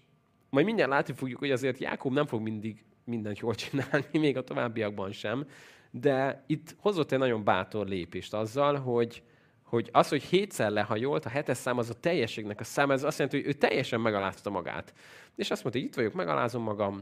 majd 0.49 0.65
mindjárt 0.65 0.91
látni 0.91 1.13
fogjuk, 1.13 1.39
hogy 1.39 1.51
azért 1.51 1.79
Jákob 1.79 2.13
nem 2.13 2.25
fog 2.25 2.41
mindig 2.41 2.83
mindent 3.03 3.39
jól 3.39 3.55
csinálni, 3.55 4.17
még 4.25 4.37
a 4.37 4.43
továbbiakban 4.43 5.11
sem, 5.11 5.45
de 5.91 6.43
itt 6.47 6.75
hozott 6.79 7.11
egy 7.11 7.19
nagyon 7.19 7.43
bátor 7.43 7.87
lépést 7.87 8.33
azzal, 8.33 8.75
hogy, 8.75 9.23
hogy 9.71 9.89
az, 9.91 10.09
hogy 10.09 10.23
hétszer 10.23 10.71
lehajolt, 10.71 11.25
a 11.25 11.29
hetes 11.29 11.57
szám 11.57 11.77
az 11.77 11.89
a 11.89 11.93
teljességnek 11.93 12.59
a 12.59 12.63
szám, 12.63 12.91
ez 12.91 13.03
azt 13.03 13.17
jelenti, 13.17 13.41
hogy 13.41 13.49
ő 13.49 13.53
teljesen 13.53 14.01
megalázta 14.01 14.49
magát. 14.49 14.93
És 15.35 15.51
azt 15.51 15.63
mondta, 15.63 15.79
hogy 15.79 15.89
itt 15.89 15.95
vagyok, 15.95 16.13
megalázom 16.13 16.63
magam. 16.63 17.01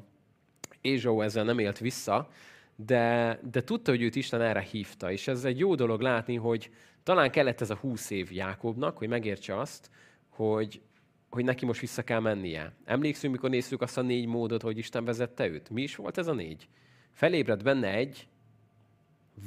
Ézsó 0.81 1.21
ezzel 1.21 1.43
nem 1.43 1.59
élt 1.59 1.77
vissza, 1.77 2.29
de, 2.75 3.39
de 3.51 3.63
tudta, 3.63 3.91
hogy 3.91 4.01
őt 4.01 4.15
Isten 4.15 4.41
erre 4.41 4.59
hívta. 4.59 5.11
És 5.11 5.27
ez 5.27 5.45
egy 5.45 5.59
jó 5.59 5.75
dolog 5.75 6.01
látni, 6.01 6.35
hogy 6.35 6.71
talán 7.03 7.31
kellett 7.31 7.61
ez 7.61 7.69
a 7.69 7.75
húsz 7.75 8.09
év 8.09 8.31
Jákobnak, 8.31 8.97
hogy 8.97 9.07
megértse 9.07 9.59
azt, 9.59 9.89
hogy, 10.29 10.81
hogy 11.29 11.43
neki 11.43 11.65
most 11.65 11.79
vissza 11.79 12.03
kell 12.03 12.19
mennie. 12.19 12.73
Emlékszünk, 12.85 13.33
mikor 13.33 13.49
néztük 13.49 13.81
azt 13.81 13.97
a 13.97 14.01
négy 14.01 14.25
módot, 14.25 14.61
hogy 14.61 14.77
Isten 14.77 15.05
vezette 15.05 15.47
őt? 15.47 15.69
Mi 15.69 15.81
is 15.81 15.95
volt 15.95 16.17
ez 16.17 16.27
a 16.27 16.33
négy? 16.33 16.67
Felébredt 17.11 17.63
benne 17.63 17.93
egy 17.93 18.27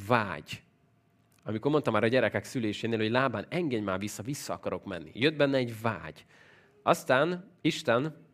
vágy 0.06 0.62
amikor 1.44 1.70
mondtam 1.70 1.92
már 1.92 2.04
a 2.04 2.08
gyerekek 2.08 2.44
szülésénél, 2.44 2.98
hogy 2.98 3.10
lábán 3.10 3.46
engedj 3.48 3.84
már 3.84 3.98
vissza, 3.98 4.22
vissza 4.22 4.52
akarok 4.52 4.84
menni. 4.84 5.10
Jött 5.14 5.36
benne 5.36 5.56
egy 5.56 5.80
vágy. 5.80 6.24
Aztán 6.82 7.50
Isten, 7.60 8.26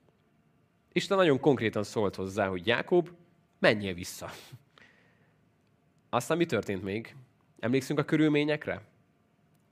Isten 0.93 1.17
nagyon 1.17 1.41
konkrétan 1.41 1.83
szólt 1.83 2.15
hozzá, 2.15 2.49
hogy 2.49 2.67
Jákob, 2.67 3.11
menjél 3.59 3.95
vissza. 3.95 4.31
Aztán 6.11 6.37
mi 6.37 6.47
történt 6.47 6.83
még? 6.83 7.17
Emlékszünk 7.59 7.99
a 7.99 8.05
körülményekre? 8.05 8.83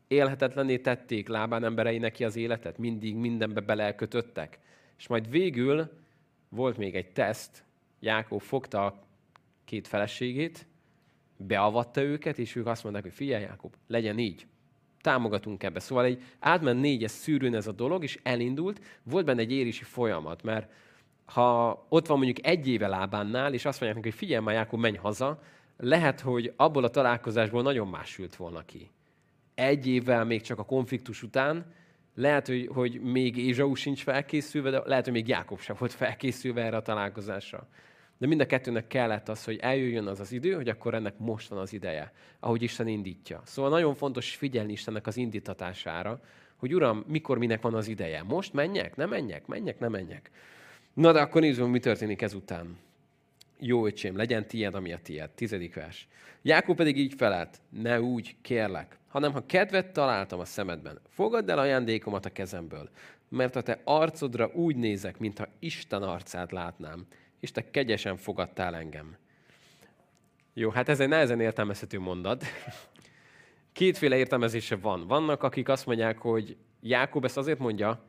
Élhetetlenné 0.08 0.78
tették 0.78 1.28
lábán 1.28 1.64
emberei 1.64 1.98
neki 1.98 2.24
az 2.24 2.36
életet, 2.36 2.78
mindig 2.78 3.16
mindenbe 3.16 3.60
belekötöttek. 3.60 4.58
És 4.98 5.06
majd 5.06 5.30
végül 5.30 5.90
volt 6.48 6.76
még 6.76 6.94
egy 6.94 7.12
teszt, 7.12 7.64
Jákob 8.00 8.40
fogta 8.40 8.84
a 8.84 9.06
két 9.64 9.88
feleségét, 9.88 10.66
beavatta 11.36 12.02
őket, 12.02 12.38
és 12.38 12.56
ők 12.56 12.66
azt 12.66 12.82
mondták, 12.82 13.04
hogy 13.04 13.12
figyelj, 13.12 13.42
Jákob, 13.42 13.74
legyen 13.86 14.18
így. 14.18 14.46
Támogatunk 15.00 15.62
ebbe. 15.62 15.80
Szóval 15.80 16.04
egy 16.04 16.22
átment 16.38 16.80
négyes 16.80 17.10
szűrőn 17.10 17.54
ez 17.54 17.66
a 17.66 17.72
dolog, 17.72 18.02
és 18.02 18.18
elindult. 18.22 18.80
Volt 19.02 19.24
benne 19.24 19.40
egy 19.40 19.52
érési 19.52 19.84
folyamat, 19.84 20.42
mert 20.42 20.70
ha 21.24 21.86
ott 21.88 22.06
van 22.06 22.16
mondjuk 22.16 22.46
egy 22.46 22.68
éve 22.68 22.86
lábánnál, 22.86 23.54
és 23.54 23.64
azt 23.64 23.80
mondják 23.80 24.02
neki, 24.02 24.08
hogy 24.08 24.26
figyelj 24.26 24.44
már, 24.44 24.54
Jákob, 24.54 24.80
menj 24.80 24.96
haza, 24.96 25.42
lehet, 25.76 26.20
hogy 26.20 26.52
abból 26.56 26.84
a 26.84 26.88
találkozásból 26.88 27.62
nagyon 27.62 27.88
más 27.88 28.08
sült 28.08 28.36
volna 28.36 28.64
ki. 28.64 28.90
Egy 29.54 29.86
évvel 29.86 30.24
még 30.24 30.40
csak 30.40 30.58
a 30.58 30.64
konfliktus 30.64 31.22
után, 31.22 31.74
lehet, 32.14 32.46
hogy, 32.46 32.68
hogy 32.72 33.00
még 33.00 33.36
Ézsau 33.36 33.74
sincs 33.74 34.02
felkészülve, 34.02 34.70
de 34.70 34.82
lehet, 34.84 35.04
hogy 35.04 35.12
még 35.12 35.28
Jákob 35.28 35.60
sem 35.60 35.76
volt 35.78 35.92
felkészülve 35.92 36.62
erre 36.62 36.76
a 36.76 36.82
találkozásra. 36.82 37.68
De 38.18 38.26
mind 38.26 38.40
a 38.40 38.46
kettőnek 38.46 38.86
kellett 38.86 39.28
az, 39.28 39.44
hogy 39.44 39.58
eljöjjön 39.60 40.06
az 40.06 40.20
az 40.20 40.32
idő, 40.32 40.52
hogy 40.52 40.68
akkor 40.68 40.94
ennek 40.94 41.18
most 41.18 41.48
van 41.48 41.58
az 41.58 41.72
ideje, 41.72 42.12
ahogy 42.40 42.62
Isten 42.62 42.88
indítja. 42.88 43.42
Szóval 43.44 43.70
nagyon 43.70 43.94
fontos 43.94 44.34
figyelni 44.34 44.72
Istennek 44.72 45.06
az 45.06 45.16
indítatására, 45.16 46.20
hogy 46.56 46.74
Uram, 46.74 47.04
mikor 47.06 47.38
minek 47.38 47.62
van 47.62 47.74
az 47.74 47.88
ideje. 47.88 48.22
Most 48.22 48.52
menjek, 48.52 48.96
nem 48.96 49.08
menjek, 49.08 49.46
menjek, 49.46 49.78
nem 49.78 49.90
menjek. 49.90 50.30
Na 50.94 51.12
de 51.12 51.20
akkor 51.20 51.40
nézzük, 51.40 51.68
mi 51.68 51.78
történik 51.78 52.22
ezután. 52.22 52.78
Jó 53.58 53.86
öcsém, 53.86 54.16
legyen 54.16 54.46
tiéd, 54.46 54.74
ami 54.74 54.92
a 54.92 54.98
tiéd. 55.02 55.30
Tizedik 55.30 55.74
vers. 55.74 56.08
Jákob 56.42 56.76
pedig 56.76 56.98
így 56.98 57.14
felelt, 57.16 57.60
ne 57.68 58.00
úgy, 58.00 58.36
kérlek, 58.42 58.98
hanem 59.08 59.32
ha 59.32 59.46
kedvet 59.46 59.92
találtam 59.92 60.40
a 60.40 60.44
szemedben, 60.44 61.00
fogadd 61.08 61.50
el 61.50 61.58
ajándékomat 61.58 62.26
a 62.26 62.30
kezemből, 62.30 62.90
mert 63.28 63.56
a 63.56 63.60
te 63.60 63.80
arcodra 63.84 64.50
úgy 64.54 64.76
nézek, 64.76 65.18
mintha 65.18 65.48
Isten 65.58 66.02
arcát 66.02 66.52
látnám, 66.52 67.06
és 67.40 67.50
te 67.50 67.70
kegyesen 67.70 68.16
fogadtál 68.16 68.74
engem. 68.74 69.16
Jó, 70.54 70.70
hát 70.70 70.88
ez 70.88 71.00
egy 71.00 71.08
nehezen 71.08 71.40
értelmezhető 71.40 71.98
mondat. 71.98 72.44
Kétféle 73.72 74.16
értelmezése 74.16 74.76
van. 74.76 75.06
Vannak, 75.06 75.42
akik 75.42 75.68
azt 75.68 75.86
mondják, 75.86 76.18
hogy 76.18 76.56
Jákob 76.80 77.24
ezt 77.24 77.36
azért 77.36 77.58
mondja, 77.58 78.04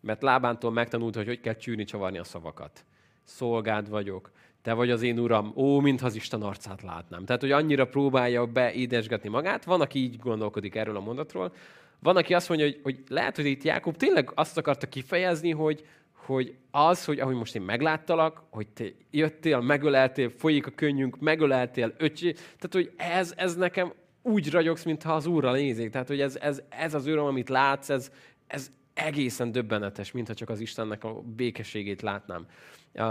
mert 0.00 0.22
Lábántól 0.22 0.72
megtanult, 0.72 1.14
hogy 1.14 1.26
hogy 1.26 1.40
kell 1.40 1.56
csűrni, 1.56 1.84
csavarni 1.84 2.18
a 2.18 2.24
szavakat. 2.24 2.84
Szolgád 3.24 3.88
vagyok, 3.88 4.30
te 4.62 4.72
vagy 4.72 4.90
az 4.90 5.02
én 5.02 5.18
uram, 5.18 5.52
ó, 5.56 5.80
mintha 5.80 6.06
az 6.06 6.14
Isten 6.14 6.42
arcát 6.42 6.82
látnám. 6.82 7.24
Tehát, 7.24 7.40
hogy 7.40 7.50
annyira 7.50 7.86
próbálja 7.86 8.46
beidesgetni 8.46 9.28
magát. 9.28 9.64
Van, 9.64 9.80
aki 9.80 9.98
így 9.98 10.18
gondolkodik 10.18 10.74
erről 10.74 10.96
a 10.96 11.00
mondatról. 11.00 11.54
Van, 11.98 12.16
aki 12.16 12.34
azt 12.34 12.48
mondja, 12.48 12.66
hogy, 12.66 12.80
hogy 12.82 12.98
lehet, 13.08 13.36
hogy 13.36 13.46
itt 13.46 13.62
Jákob 13.62 13.96
tényleg 13.96 14.30
azt 14.34 14.58
akarta 14.58 14.88
kifejezni, 14.88 15.50
hogy, 15.50 15.86
hogy 16.24 16.54
az, 16.70 17.04
hogy 17.04 17.20
ahogy 17.20 17.34
most 17.34 17.54
én 17.54 17.62
megláttalak, 17.62 18.42
hogy 18.50 18.68
te 18.68 18.84
jöttél, 19.10 19.60
megöleltél, 19.60 20.30
folyik 20.30 20.66
a 20.66 20.70
könnyünk, 20.70 21.18
megöleltél, 21.18 21.94
öcsé, 21.98 22.32
tehát 22.32 22.70
hogy 22.70 22.92
ez, 22.96 23.34
ez 23.36 23.56
nekem 23.56 23.92
úgy 24.22 24.50
ragyogsz, 24.50 24.84
mintha 24.84 25.12
az 25.12 25.26
Úrral 25.26 25.52
nézik. 25.52 25.90
Tehát, 25.90 26.08
hogy 26.08 26.20
ez, 26.20 26.36
ez, 26.36 26.62
ez 26.68 26.94
az 26.94 27.06
öröm, 27.06 27.24
amit 27.24 27.48
látsz, 27.48 27.90
ez, 27.90 28.10
ez 28.46 28.70
egészen 28.94 29.52
döbbenetes, 29.52 30.12
mintha 30.12 30.34
csak 30.34 30.48
az 30.48 30.60
Istennek 30.60 31.04
a 31.04 31.20
békességét 31.20 32.02
látnám. 32.02 32.46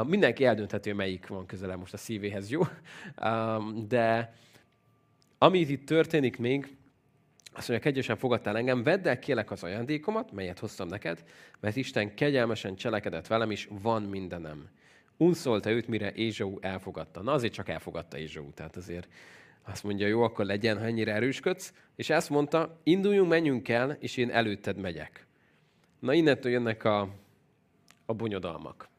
Mindenki 0.08 0.45
eldöntheti, 0.45 0.91
melyik 0.91 1.28
van 1.28 1.45
közelebb 1.45 1.80
most 1.80 1.93
a 1.93 1.97
szívéhez, 1.97 2.50
jó? 2.52 2.62
De 3.88 4.34
amit 5.38 5.69
itt 5.69 5.86
történik 5.86 6.38
még, 6.38 6.76
azt 7.53 7.67
mondja, 7.67 7.89
kegyesen 7.89 8.17
fogadtál 8.17 8.57
engem, 8.57 8.83
vedd 8.83 9.07
el 9.07 9.19
kélek 9.19 9.51
az 9.51 9.63
ajándékomat, 9.63 10.31
melyet 10.31 10.59
hoztam 10.59 10.87
neked, 10.87 11.23
mert 11.59 11.75
Isten 11.75 12.15
kegyelmesen 12.15 12.75
cselekedett 12.75 13.27
velem, 13.27 13.51
és 13.51 13.67
van 13.81 14.01
mindenem. 14.01 14.69
Unszolta 15.17 15.69
őt, 15.69 15.87
mire 15.87 16.11
Ézsau 16.11 16.57
elfogadta. 16.61 17.21
Na 17.21 17.31
azért 17.31 17.53
csak 17.53 17.69
elfogadta 17.69 18.17
Ézsau, 18.17 18.51
tehát 18.53 18.75
azért 18.75 19.07
azt 19.63 19.83
mondja, 19.83 20.07
jó, 20.07 20.21
akkor 20.21 20.45
legyen, 20.45 20.77
ha 20.77 20.83
ennyire 20.83 21.13
erősködsz. 21.13 21.73
És 21.95 22.09
ezt 22.09 22.29
mondta, 22.29 22.79
induljunk, 22.83 23.29
menjünk 23.29 23.69
el, 23.69 23.97
és 23.99 24.17
én 24.17 24.29
előtted 24.29 24.77
megyek. 24.77 25.25
Na 25.99 26.13
innentől 26.13 26.51
jönnek 26.51 26.83
a, 26.83 27.09
a 28.05 28.13
bonyodalmak. 28.13 28.90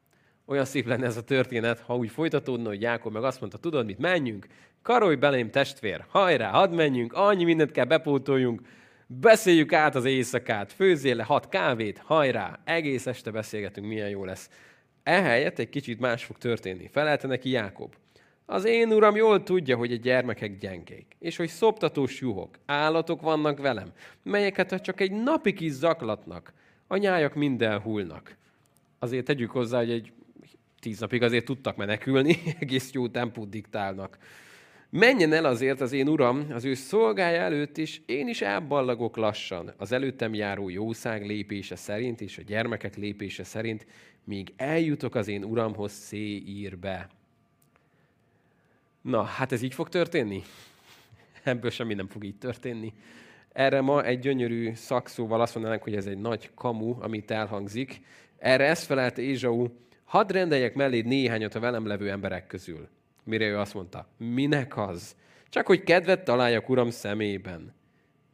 Olyan 0.46 0.64
szép 0.64 0.86
lenne 0.86 1.06
ez 1.06 1.16
a 1.16 1.22
történet, 1.22 1.80
ha 1.80 1.96
úgy 1.96 2.10
folytatódna, 2.10 2.68
hogy 2.68 2.80
Jákob 2.80 3.12
meg 3.12 3.24
azt 3.24 3.40
mondta, 3.40 3.58
tudod 3.58 3.86
mit, 3.86 3.98
menjünk, 3.98 4.46
karolj 4.82 5.16
belém 5.16 5.50
testvér, 5.50 6.04
hajrá, 6.08 6.50
hadd 6.50 6.70
menjünk, 6.70 7.12
annyi 7.12 7.44
mindent 7.44 7.70
kell 7.70 7.84
bepótoljunk, 7.84 8.60
beszéljük 9.06 9.72
át 9.72 9.94
az 9.94 10.04
éjszakát, 10.04 10.72
főzzél 10.72 11.16
le 11.16 11.22
hat 11.22 11.48
kávét, 11.48 11.98
hajrá, 11.98 12.60
egész 12.64 13.06
este 13.06 13.30
beszélgetünk, 13.30 13.86
milyen 13.86 14.08
jó 14.08 14.24
lesz. 14.24 14.50
Ehelyett 15.02 15.58
egy 15.58 15.68
kicsit 15.68 16.00
más 16.00 16.24
fog 16.24 16.38
történni. 16.38 16.88
Felelte 16.92 17.26
neki 17.26 17.50
Jákob. 17.50 17.94
Az 18.46 18.64
én 18.64 18.92
uram 18.92 19.16
jól 19.16 19.42
tudja, 19.42 19.76
hogy 19.76 19.92
a 19.92 19.96
gyermekek 19.96 20.58
gyengék, 20.58 21.06
és 21.18 21.36
hogy 21.36 21.48
szoptatós 21.48 22.20
juhok, 22.20 22.58
állatok 22.66 23.20
vannak 23.20 23.58
velem, 23.58 23.92
melyeket 24.22 24.70
ha 24.70 24.80
csak 24.80 25.00
egy 25.00 25.12
napig 25.12 25.60
is 25.60 25.72
zaklatnak, 25.72 26.52
a 26.86 26.96
nyájak 26.96 27.34
minden 27.34 27.80
hullnak. 27.80 28.36
Azért 28.98 29.24
tegyük 29.24 29.50
hozzá, 29.50 29.78
hogy 29.78 29.90
egy 29.90 30.12
tíz 30.82 30.98
napig 30.98 31.22
azért 31.22 31.44
tudtak 31.44 31.76
menekülni, 31.76 32.36
egész 32.60 32.92
jó 32.92 33.08
tempót 33.08 33.48
diktálnak. 33.48 34.18
Menjen 34.90 35.32
el 35.32 35.44
azért 35.44 35.80
az 35.80 35.92
én 35.92 36.08
uram 36.08 36.46
az 36.50 36.64
ő 36.64 36.74
szolgája 36.74 37.40
előtt 37.40 37.76
is, 37.76 38.02
én 38.06 38.28
is 38.28 38.40
elballagok 38.40 39.16
lassan 39.16 39.72
az 39.76 39.92
előttem 39.92 40.34
járó 40.34 40.68
jószág 40.68 41.26
lépése 41.26 41.76
szerint 41.76 42.20
és 42.20 42.38
a 42.38 42.42
gyermekek 42.42 42.96
lépése 42.96 43.44
szerint, 43.44 43.86
míg 44.24 44.52
eljutok 44.56 45.14
az 45.14 45.28
én 45.28 45.44
uramhoz 45.44 45.92
széírbe. 45.92 47.08
Na, 49.00 49.22
hát 49.22 49.52
ez 49.52 49.62
így 49.62 49.74
fog 49.74 49.88
történni? 49.88 50.42
Ebből 51.42 51.70
semmi 51.70 51.94
nem 51.94 52.08
fog 52.08 52.24
így 52.24 52.38
történni. 52.38 52.92
Erre 53.52 53.80
ma 53.80 54.04
egy 54.04 54.18
gyönyörű 54.18 54.74
szakszóval 54.74 55.40
azt 55.40 55.54
mondanánk, 55.54 55.82
hogy 55.82 55.94
ez 55.94 56.06
egy 56.06 56.18
nagy 56.18 56.50
kamu, 56.54 56.96
amit 57.00 57.30
elhangzik. 57.30 58.00
Erre 58.38 58.64
ezt 58.64 58.84
felelt 58.84 59.18
Ézsau, 59.18 59.68
hadd 60.12 60.32
rendeljek 60.32 60.74
mellé 60.74 61.00
néhányat 61.00 61.54
a 61.54 61.60
velem 61.60 61.86
levő 61.86 62.10
emberek 62.10 62.46
közül. 62.46 62.88
Mire 63.24 63.46
ő 63.46 63.58
azt 63.58 63.74
mondta, 63.74 64.08
minek 64.16 64.76
az? 64.76 65.16
Csak 65.48 65.66
hogy 65.66 65.82
kedvet 65.82 66.24
találjak 66.24 66.68
uram 66.68 66.90
szemében. 66.90 67.74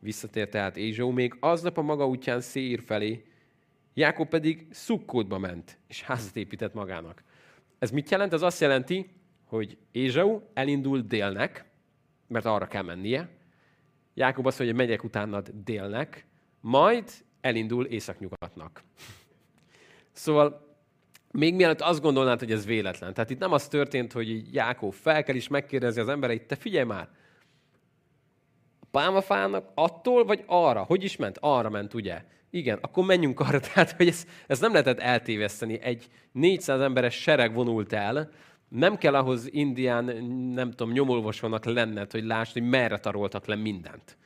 Visszatért 0.01 0.51
tehát 0.51 0.77
Ézsó 0.77 1.11
még 1.11 1.37
aznap 1.41 1.79
a 1.79 1.83
maga 1.83 2.07
útján 2.07 2.41
Széír 2.41 2.83
felé, 2.87 3.25
Jákob 3.95 4.29
pedig 4.29 4.67
Szukkódba 4.71 5.39
ment, 5.39 5.79
és 5.89 6.03
házat 6.03 6.37
épített 6.37 6.75
magának. 6.75 7.23
Ez 7.79 7.91
mit 7.91 8.11
jelent? 8.11 8.33
Ez 8.33 8.43
azt 8.43 8.61
jelenti, 8.61 9.11
hogy 9.45 9.77
Ézsau 9.93 10.41
elindul 10.55 11.01
délnek, 11.01 11.65
mert 12.27 12.45
arra 12.45 12.67
kell 12.67 12.83
mennie. 12.83 13.29
Jákob 14.15 14.47
azt 14.47 14.59
mondja, 14.59 14.77
hogy 14.77 14.87
megyek 14.87 15.05
utánad 15.05 15.51
délnek, 15.65 16.27
majd 16.61 17.11
elindul 17.41 17.87
északnyugatnak. 17.87 18.83
Szóval 20.13 20.68
még 21.39 21.55
mielőtt 21.55 21.81
azt 21.81 22.01
gondolnád, 22.01 22.39
hogy 22.39 22.53
ez 22.53 22.67
véletlen. 22.67 23.15
Tehát 23.15 23.31
itt 23.31 23.39
nem 23.39 23.53
az 23.53 23.69
történt, 23.69 24.13
hogy 24.13 24.55
Jákob 24.55 24.93
fel 24.93 25.23
kell 25.23 25.35
is 25.35 25.49
megkérdezi 25.49 26.01
az 26.01 26.09
embereit, 26.09 26.47
te 26.47 26.57
figyelj 26.57 26.85
már, 26.85 27.09
a 28.81 28.87
pálmafának 28.91 29.71
attól 29.75 30.25
vagy 30.25 30.45
arra? 30.47 30.83
Hogy 30.83 31.05
is 31.05 31.17
ment? 31.17 31.39
Arra 31.41 31.71
ment, 31.71 31.95
ugye? 31.95 32.23
Igen, 32.51 32.79
akkor 32.81 33.05
menjünk 33.05 33.41
arra. 33.41 33.61
Tehát, 33.73 33.91
hogy 33.91 34.09
ez, 34.09 34.27
ez 34.47 34.61
nem 34.61 34.73
lehetett 34.73 34.99
eltéveszteni. 34.99 35.81
Egy 35.81 36.09
400 36.33 36.81
emberes 36.81 37.15
sereg 37.15 37.55
vonult 37.55 37.93
el, 37.93 38.31
nem 38.69 38.97
kell 38.97 39.15
ahhoz 39.15 39.53
indián, 39.53 40.05
nem 40.55 40.71
tudom, 40.71 40.93
nyomolvosónak 40.93 41.65
lenned, 41.65 42.11
hogy 42.11 42.25
lásd, 42.25 42.53
hogy 42.53 42.63
merre 42.63 42.99
taroltak 42.99 43.47
le 43.47 43.55
mindent. 43.55 44.17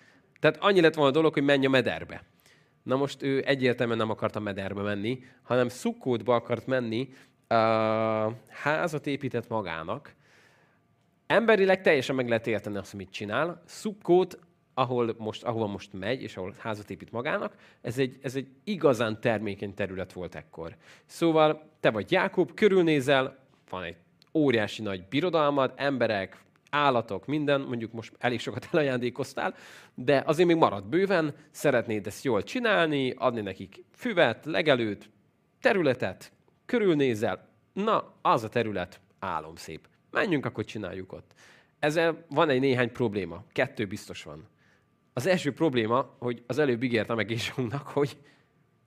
Tehát 0.41 0.57
annyi 0.61 0.81
lett 0.81 0.95
volna 0.95 1.11
a 1.11 1.15
dolog, 1.15 1.33
hogy 1.33 1.43
menj 1.43 1.67
a 1.67 1.69
mederbe. 1.69 2.25
Na 2.83 2.97
most 2.97 3.23
ő 3.23 3.43
egyértelműen 3.47 3.99
nem 3.99 4.11
akart 4.11 4.37
a 4.37 4.41
mederbe 4.41 4.83
menni, 4.83 5.25
hanem 5.43 5.69
szukkódba 5.69 6.35
akart 6.35 6.67
menni, 6.67 7.09
uh, 7.49 8.33
házat 8.49 9.07
épített 9.07 9.49
magának. 9.49 10.15
Emberileg 11.27 11.81
teljesen 11.81 12.15
meg 12.15 12.29
lehet 12.29 12.47
érteni 12.47 12.77
azt, 12.77 12.95
amit 12.95 13.11
csinál. 13.11 13.63
Szukkót, 13.67 14.39
ahol 14.75 15.15
most, 15.19 15.43
ahova 15.43 15.67
most 15.67 15.93
megy, 15.93 16.23
és 16.23 16.37
ahol 16.37 16.55
házat 16.59 16.91
épít 16.91 17.13
magának, 17.13 17.57
ez 17.81 17.99
egy, 17.99 18.19
ez 18.23 18.37
egy 18.37 18.49
igazán 18.65 19.21
termékeny 19.21 19.75
terület 19.75 20.13
volt 20.13 20.35
ekkor. 20.35 20.77
Szóval 21.07 21.71
te 21.81 21.91
vagy 21.91 22.11
Jákob, 22.11 22.55
körülnézel, 22.55 23.39
van 23.71 23.83
egy 23.83 23.97
óriási 24.35 24.83
nagy 24.83 25.05
birodalmad, 25.09 25.73
emberek, 25.77 26.37
állatok, 26.73 27.27
minden, 27.27 27.61
mondjuk 27.61 27.93
most 27.93 28.13
elég 28.19 28.41
sokat 28.41 28.69
elajándékoztál, 28.73 29.55
de 29.95 30.23
azért 30.27 30.49
még 30.49 30.57
marad 30.57 30.85
bőven, 30.85 31.35
szeretnéd 31.51 32.07
ezt 32.07 32.25
jól 32.25 32.43
csinálni, 32.43 33.11
adni 33.11 33.41
nekik 33.41 33.85
füvet, 33.95 34.45
legelőt, 34.45 35.11
területet, 35.61 36.33
körülnézel, 36.67 37.49
na, 37.73 38.15
az 38.23 38.45
a 38.45 38.49
terület 38.49 39.01
álom 39.19 39.57
szép. 39.57 39.89
Menjünk, 40.11 40.47
akkor 40.47 40.65
csináljuk 40.65 41.13
ott. 41.13 41.33
Ezzel 41.79 42.25
van 42.29 42.49
egy 42.49 42.61
néhány 42.61 42.93
probléma. 42.93 43.45
Kettő 43.53 43.87
biztos 43.87 44.23
van. 44.23 44.49
Az 45.13 45.27
első 45.27 45.53
probléma, 45.53 46.15
hogy 46.19 46.43
az 46.47 46.59
előbb 46.59 46.83
ígértem 46.83 47.17
Gézsónak, 47.17 47.87
hogy 47.99 48.17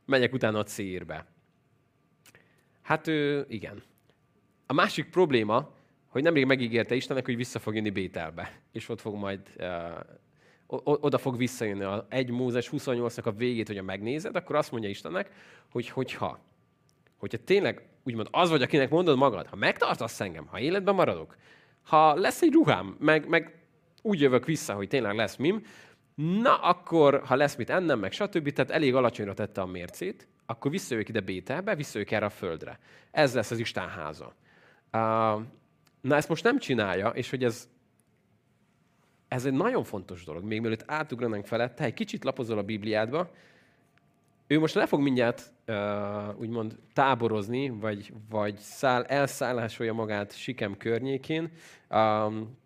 megyek 0.06 0.34
utána 0.34 0.60
a 0.60 0.66
szírbe. 0.66 1.26
Hát 2.82 3.08
igen. 3.48 3.84
A 4.66 4.74
másik 4.74 5.10
probléma, 5.10 5.75
hogy 6.16 6.24
nemrég 6.24 6.46
megígérte 6.46 6.96
Istennek, 6.96 7.26
hogy 7.26 7.36
vissza 7.36 7.60
fog 7.60 7.76
jönni 7.76 7.90
Bételbe, 7.90 8.52
és 8.72 8.90
ott 8.90 9.02
fog 9.02 9.16
majd, 9.16 9.40
uh, 9.58 10.80
oda 10.84 11.18
fog 11.18 11.38
visszajönni. 11.38 11.84
A 11.84 12.06
1 12.10 12.30
Mózes 12.30 12.70
28-nak 12.72 13.24
a 13.24 13.32
végét, 13.32 13.68
hogyha 13.68 13.84
megnézed, 13.84 14.36
akkor 14.36 14.56
azt 14.56 14.72
mondja 14.72 14.90
Istennek, 14.90 15.32
hogy 15.72 15.90
hogyha 15.90 16.40
hogyha 17.18 17.38
tényleg 17.44 17.88
úgymond 18.04 18.28
az 18.32 18.50
vagy, 18.50 18.62
akinek 18.62 18.90
mondod 18.90 19.18
magad, 19.18 19.48
ha 19.48 19.56
megtartasz 19.56 20.20
engem, 20.20 20.48
ha 20.48 20.60
életben 20.60 20.96
maradok, 20.96 21.36
ha 21.84 22.14
lesz 22.14 22.42
egy 22.42 22.52
ruhám, 22.52 22.98
meg, 23.00 23.28
meg 23.28 23.64
úgy 24.02 24.22
jövök 24.22 24.46
vissza, 24.46 24.74
hogy 24.74 24.88
tényleg 24.88 25.16
lesz 25.16 25.36
mim, 25.36 25.62
na 26.16 26.56
akkor, 26.56 27.22
ha 27.26 27.36
lesz 27.36 27.56
mit 27.56 27.70
ennem, 27.70 28.00
meg 28.00 28.12
stb., 28.12 28.52
tehát 28.52 28.72
elég 28.72 28.96
alacsonyra 28.96 29.34
tette 29.34 29.62
a 29.62 29.66
mércét, 29.66 30.28
akkor 30.46 30.72
visszajövök 30.72 31.10
ide 31.10 31.20
Bételbe, 31.20 31.76
visszajövök 31.76 32.14
erre 32.14 32.26
a 32.26 32.30
földre. 32.30 32.80
Ez 33.12 33.34
lesz 33.34 33.52
az 33.52 33.60
Isten 33.60 33.90
háza. 33.90 34.36
Uh, 34.92 35.42
na 36.06 36.16
ezt 36.16 36.30
most 36.30 36.44
nem 36.44 36.60
csinálja, 36.60 37.10
és 37.10 37.30
hogy 37.30 37.44
ez, 37.44 37.70
ez 39.28 39.46
egy 39.46 39.54
nagyon 39.54 39.84
fontos 39.84 40.24
dolog, 40.24 40.44
még 40.44 40.62
mielőtt 40.62 40.84
átugranánk 40.88 41.46
felette, 41.46 41.84
egy 41.84 41.94
kicsit 41.94 42.24
lapozol 42.24 42.58
a 42.58 42.64
Bibliádba, 42.64 43.32
ő 44.48 44.60
most 44.60 44.74
le 44.74 44.86
fog 44.86 45.02
mindjárt 45.02 45.52
uh, 45.68 46.40
úgymond 46.40 46.78
táborozni, 46.94 47.70
vagy, 47.70 48.14
vagy 48.30 48.58
száll, 48.58 49.04
elszállásolja 49.04 49.94
magát 49.94 50.38
Sikem 50.38 50.78
környékén, 50.78 51.52
um, 51.90 52.58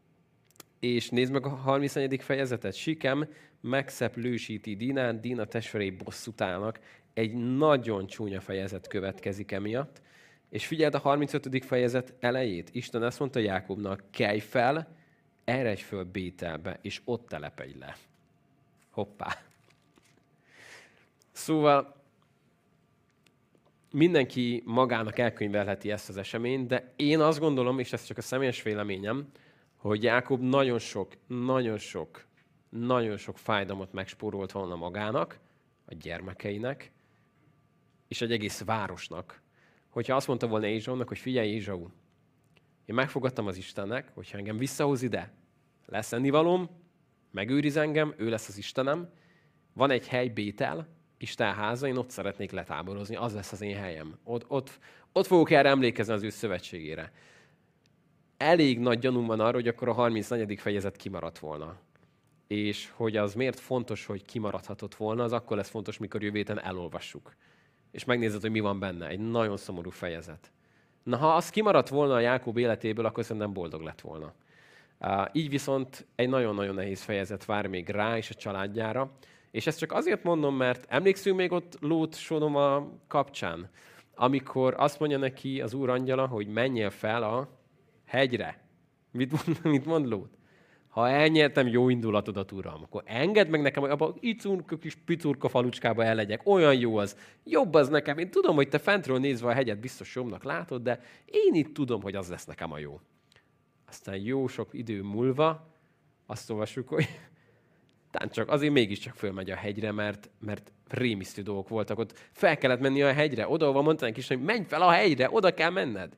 és 0.80 1.10
nézd 1.10 1.32
meg 1.32 1.46
a 1.46 1.50
34. 1.50 2.22
fejezetet. 2.22 2.74
Sikem 2.74 3.28
megszeplősíti 3.62 4.76
Dinát, 4.76 5.20
Dina 5.20 5.46
testvérei 5.46 5.90
bosszút 5.90 6.42
állnak. 6.42 6.80
Egy 7.14 7.34
nagyon 7.34 8.08
csúnya 8.08 8.42
fejezet 8.42 8.88
következik 8.88 9.52
emiatt. 9.52 10.02
És 10.50 10.68
figyeld 10.68 10.94
a 10.94 11.00
35. 11.00 11.66
fejezet 11.66 12.14
elejét. 12.20 12.70
Isten 12.72 13.04
azt 13.04 13.20
mondta 13.20 13.40
Jákobnak, 13.40 14.04
kelj 14.12 14.40
fel, 14.40 14.96
eredj 15.44 15.82
föl 15.82 16.04
Bételbe, 16.04 16.80
és 16.82 17.02
ott 17.06 17.28
telepedj 17.28 17.78
le. 17.78 17.98
Hoppá. 18.90 19.38
Szóval 21.32 21.96
mindenki 23.92 24.64
magának 24.66 25.18
elkönyvelheti 25.18 25.92
ezt 25.92 26.10
az 26.10 26.18
eseményt, 26.18 26.68
de 26.68 26.94
én 26.96 27.20
azt 27.20 27.40
gondolom, 27.40 27.80
és 27.80 27.94
ez 27.94 28.04
csak 28.04 28.18
a 28.18 28.22
személyes 28.22 28.62
véleményem, 28.64 29.28
hogy 29.76 30.04
Jákob 30.04 30.42
nagyon 30.42 30.80
sok, 30.80 31.14
nagyon 31.28 31.78
sok, 31.78 32.26
nagyon 32.70 33.18
sok 33.18 33.38
fájdalmat 33.38 33.94
megspórolt 33.94 34.52
volna 34.52 34.76
magának, 34.76 35.40
a 35.86 35.94
gyermekeinek, 35.94 36.92
és 38.08 38.22
egy 38.22 38.32
egész 38.32 38.64
városnak. 38.64 39.42
Hogyha 39.90 40.16
azt 40.16 40.28
mondta 40.28 40.48
volna 40.48 40.68
Ézsaunak, 40.68 41.08
hogy 41.08 41.18
figyelj 41.18 41.50
Ézsau, 41.50 41.88
én 42.86 42.96
megfogadtam 42.96 43.48
az 43.48 43.58
Istennek, 43.58 44.12
hogyha 44.14 44.38
engem 44.38 44.58
visszahoz 44.58 45.02
ide, 45.02 45.34
lesz 45.86 46.12
ennivalóm, 46.12 46.70
megőriz 47.32 47.78
engem, 47.78 48.14
ő 48.18 48.30
lesz 48.30 48.48
az 48.48 48.58
Istenem, 48.58 49.10
van 49.74 49.92
egy 49.92 50.08
hely 50.08 50.28
Bétel, 50.28 50.88
Isten 51.18 51.54
háza, 51.54 51.88
én 51.88 51.96
ott 51.96 52.10
szeretnék 52.10 52.52
letáborozni, 52.52 53.16
az 53.16 53.34
lesz 53.34 53.52
az 53.52 53.62
én 53.62 53.76
helyem. 53.76 54.18
Ott, 54.24 54.46
ott, 54.48 54.80
ott 55.12 55.26
fogok 55.26 55.52
erre 55.52 55.70
emlékezni 55.70 56.14
az 56.14 56.24
ő 56.24 56.30
szövetségére. 56.30 57.12
Elég 58.38 58.80
nagy 58.80 59.00
gyanúm 59.00 59.26
van 59.26 59.40
arra, 59.40 59.54
hogy 59.54 59.68
akkor 59.68 59.88
a 59.90 59.94
34. 59.94 60.60
fejezet 60.60 60.96
kimaradt 60.96 61.40
volna. 61.40 61.80
És 62.48 62.92
hogy 62.96 63.18
az 63.18 63.34
miért 63.34 63.60
fontos, 63.60 64.06
hogy 64.06 64.26
kimaradhatott 64.26 64.96
volna, 64.96 65.24
az 65.24 65.32
akkor 65.32 65.58
lesz 65.58 65.70
fontos, 65.70 65.98
mikor 65.98 66.24
jövő 66.24 66.44
elolvassuk. 66.44 67.36
És 67.92 68.06
megnézed, 68.06 68.42
hogy 68.42 68.52
mi 68.52 68.60
van 68.60 68.80
benne. 68.80 69.08
Egy 69.08 69.20
nagyon 69.20 69.58
szomorú 69.58 69.90
fejezet. 69.90 70.52
Na, 71.04 71.18
ha 71.18 71.36
az 71.36 71.50
kimaradt 71.50 71.90
volna 71.90 72.14
a 72.14 72.20
Jákob 72.20 72.58
életéből, 72.58 73.06
akkor 73.06 73.24
szerintem 73.24 73.54
boldog 73.54 73.82
lett 73.82 74.02
volna. 74.02 74.34
Így 75.32 75.50
viszont 75.50 76.08
egy 76.16 76.30
nagyon-nagyon 76.30 76.76
nehéz 76.76 77.02
fejezet 77.02 77.46
vár 77.46 77.68
még 77.68 77.90
rá 77.90 78.18
és 78.18 78.30
a 78.30 78.34
családjára, 78.34 79.12
és 79.52 79.68
ezt 79.68 79.80
csak 79.80 79.92
azért 79.92 80.24
mondom, 80.24 80.56
mert 80.56 80.86
emlékszünk 80.90 81.38
még 81.38 81.52
ott 81.52 81.78
Lót 81.80 82.16
Sodoma 82.16 82.92
kapcsán, 83.08 83.70
amikor 84.16 84.74
azt 84.78 85.00
mondja 85.00 85.18
neki 85.18 85.62
az 85.62 85.74
úr 85.74 85.90
angyala, 85.90 86.28
hogy 86.28 86.48
menjél 86.48 86.90
fel 86.90 87.24
a 87.24 87.50
hegyre. 88.06 88.64
Mit 89.12 89.32
mond, 89.32 89.64
mit 89.76 89.86
mond 89.86 90.08
Lót? 90.08 90.38
Ha 90.90 91.10
elnyertem 91.10 91.68
jó 91.68 91.90
indulatodat, 91.90 92.52
uram, 92.52 92.84
akkor 92.84 93.04
engedd 93.06 93.48
meg 93.48 93.62
nekem, 93.62 93.82
hogy 93.82 93.92
abban 93.92 94.16
icurka 94.20 94.78
kis 94.78 94.96
picurka 94.96 95.50
falucskába 95.50 96.14
legyek. 96.14 96.48
Olyan 96.48 96.76
jó 96.76 96.98
az. 96.98 97.18
Jobb 97.44 97.74
az 97.74 97.90
nekem. 97.90 98.18
Én 98.18 98.32
tudom, 98.32 98.56
hogy 98.56 98.70
te 98.70 98.78
fentről 98.78 99.20
nézve 99.20 99.48
a 99.48 99.54
hegyet 99.54 99.80
biztos 99.80 100.16
jobbnak 100.16 100.44
látod, 100.44 100.82
de 100.82 101.00
én 101.26 101.54
itt 101.54 101.74
tudom, 101.74 102.02
hogy 102.02 102.16
az 102.16 102.30
lesz 102.30 102.46
nekem 102.46 102.72
a 102.72 102.78
jó. 102.78 103.00
Aztán 103.88 104.16
jó 104.16 104.48
sok 104.48 104.70
idő 104.72 105.02
múlva 105.02 105.68
azt 106.26 106.50
olvassuk, 106.50 106.88
hogy 106.88 107.08
tán 108.12 108.30
csak 108.30 108.50
azért 108.50 108.74
mégiscsak 108.74 109.16
fölmegy 109.16 109.52
a 109.52 109.56
hegyre, 109.56 109.92
mert, 109.92 110.30
mert 110.40 110.72
rémisztő 110.88 111.42
dolgok 111.42 111.70
voltak 111.70 112.00
ott. 112.00 112.18
Fel 112.32 112.58
kellett 112.58 112.80
menni 112.80 113.02
a 113.02 113.14
hegyre, 113.14 113.50
oda, 113.50 113.66
ahova 113.66 113.82
mondták 113.82 114.18
is, 114.18 114.28
hogy 114.28 114.42
menj 114.42 114.64
fel 114.64 114.82
a 114.82 114.90
hegyre, 114.90 115.30
oda 115.32 115.54
kell 115.54 115.70
menned. 115.70 116.18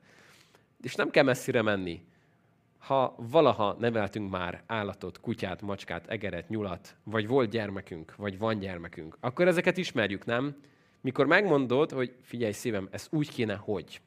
És 0.82 0.94
nem 0.94 1.10
kell 1.10 1.24
messzire 1.24 1.62
menni. 1.62 2.02
Ha 2.82 3.14
valaha 3.18 3.76
neveltünk 3.78 4.30
már 4.30 4.62
állatot, 4.66 5.20
kutyát, 5.20 5.62
macskát, 5.62 6.06
egeret, 6.06 6.48
nyulat, 6.48 6.96
vagy 7.04 7.26
volt 7.26 7.50
gyermekünk, 7.50 8.16
vagy 8.16 8.38
van 8.38 8.58
gyermekünk, 8.58 9.16
akkor 9.20 9.48
ezeket 9.48 9.76
ismerjük, 9.76 10.24
nem? 10.24 10.56
Mikor 11.00 11.26
megmondod, 11.26 11.90
hogy 11.90 12.16
figyelj 12.22 12.52
szívem, 12.52 12.88
ez 12.90 13.06
úgy 13.10 13.30
kéne, 13.30 13.54
hogy. 13.54 14.00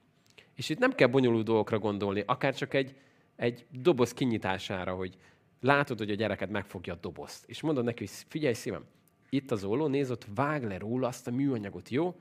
És 0.55 0.69
itt 0.69 0.79
nem 0.79 0.91
kell 0.91 1.07
bonyolult 1.07 1.45
dolgokra 1.45 1.79
gondolni, 1.79 2.23
akár 2.25 2.55
csak 2.55 2.73
egy, 2.73 2.95
egy 3.35 3.65
doboz 3.71 4.13
kinyitására, 4.13 4.93
hogy 4.93 5.17
látod, 5.61 5.97
hogy 5.97 6.11
a 6.11 6.15
gyereket 6.15 6.49
megfogja 6.49 6.93
a 6.93 6.97
dobozt, 7.01 7.49
és 7.49 7.61
mondod 7.61 7.83
neki, 7.83 7.99
hogy 7.99 8.13
figyelj 8.27 8.53
szívem, 8.53 8.85
itt 9.29 9.51
az 9.51 9.63
olló, 9.63 9.87
nézd, 9.87 10.11
ott 10.11 10.27
vág 10.35 10.63
le 10.63 10.77
róla 10.77 11.07
azt 11.07 11.27
a 11.27 11.31
műanyagot, 11.31 11.89
jó? 11.89 12.19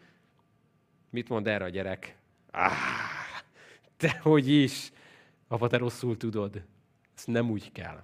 Mit 1.10 1.28
mond 1.28 1.46
erre 1.46 1.64
a 1.64 1.68
gyerek? 1.68 2.16
Ah, 2.50 2.72
te 3.96 4.18
hogy 4.22 4.48
is? 4.48 4.92
Apa, 5.48 5.68
te 5.68 5.76
rosszul 5.76 6.16
tudod. 6.16 6.62
Ezt 7.16 7.26
nem 7.26 7.50
úgy 7.50 7.72
kell. 7.72 8.02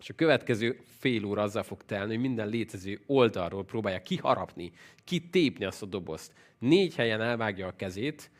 És 0.00 0.10
a 0.10 0.14
következő 0.14 0.80
fél 0.98 1.24
óra 1.24 1.42
azzal 1.42 1.62
fog 1.62 1.82
telni, 1.84 2.12
hogy 2.12 2.22
minden 2.22 2.48
létező 2.48 3.00
oldalról 3.06 3.64
próbálja 3.64 4.02
kiharapni, 4.02 4.72
kitépni 5.04 5.64
azt 5.64 5.82
a 5.82 5.86
dobozt. 5.86 6.32
Négy 6.58 6.94
helyen 6.94 7.20
elvágja 7.20 7.66
a 7.66 7.76
kezét. 7.76 8.30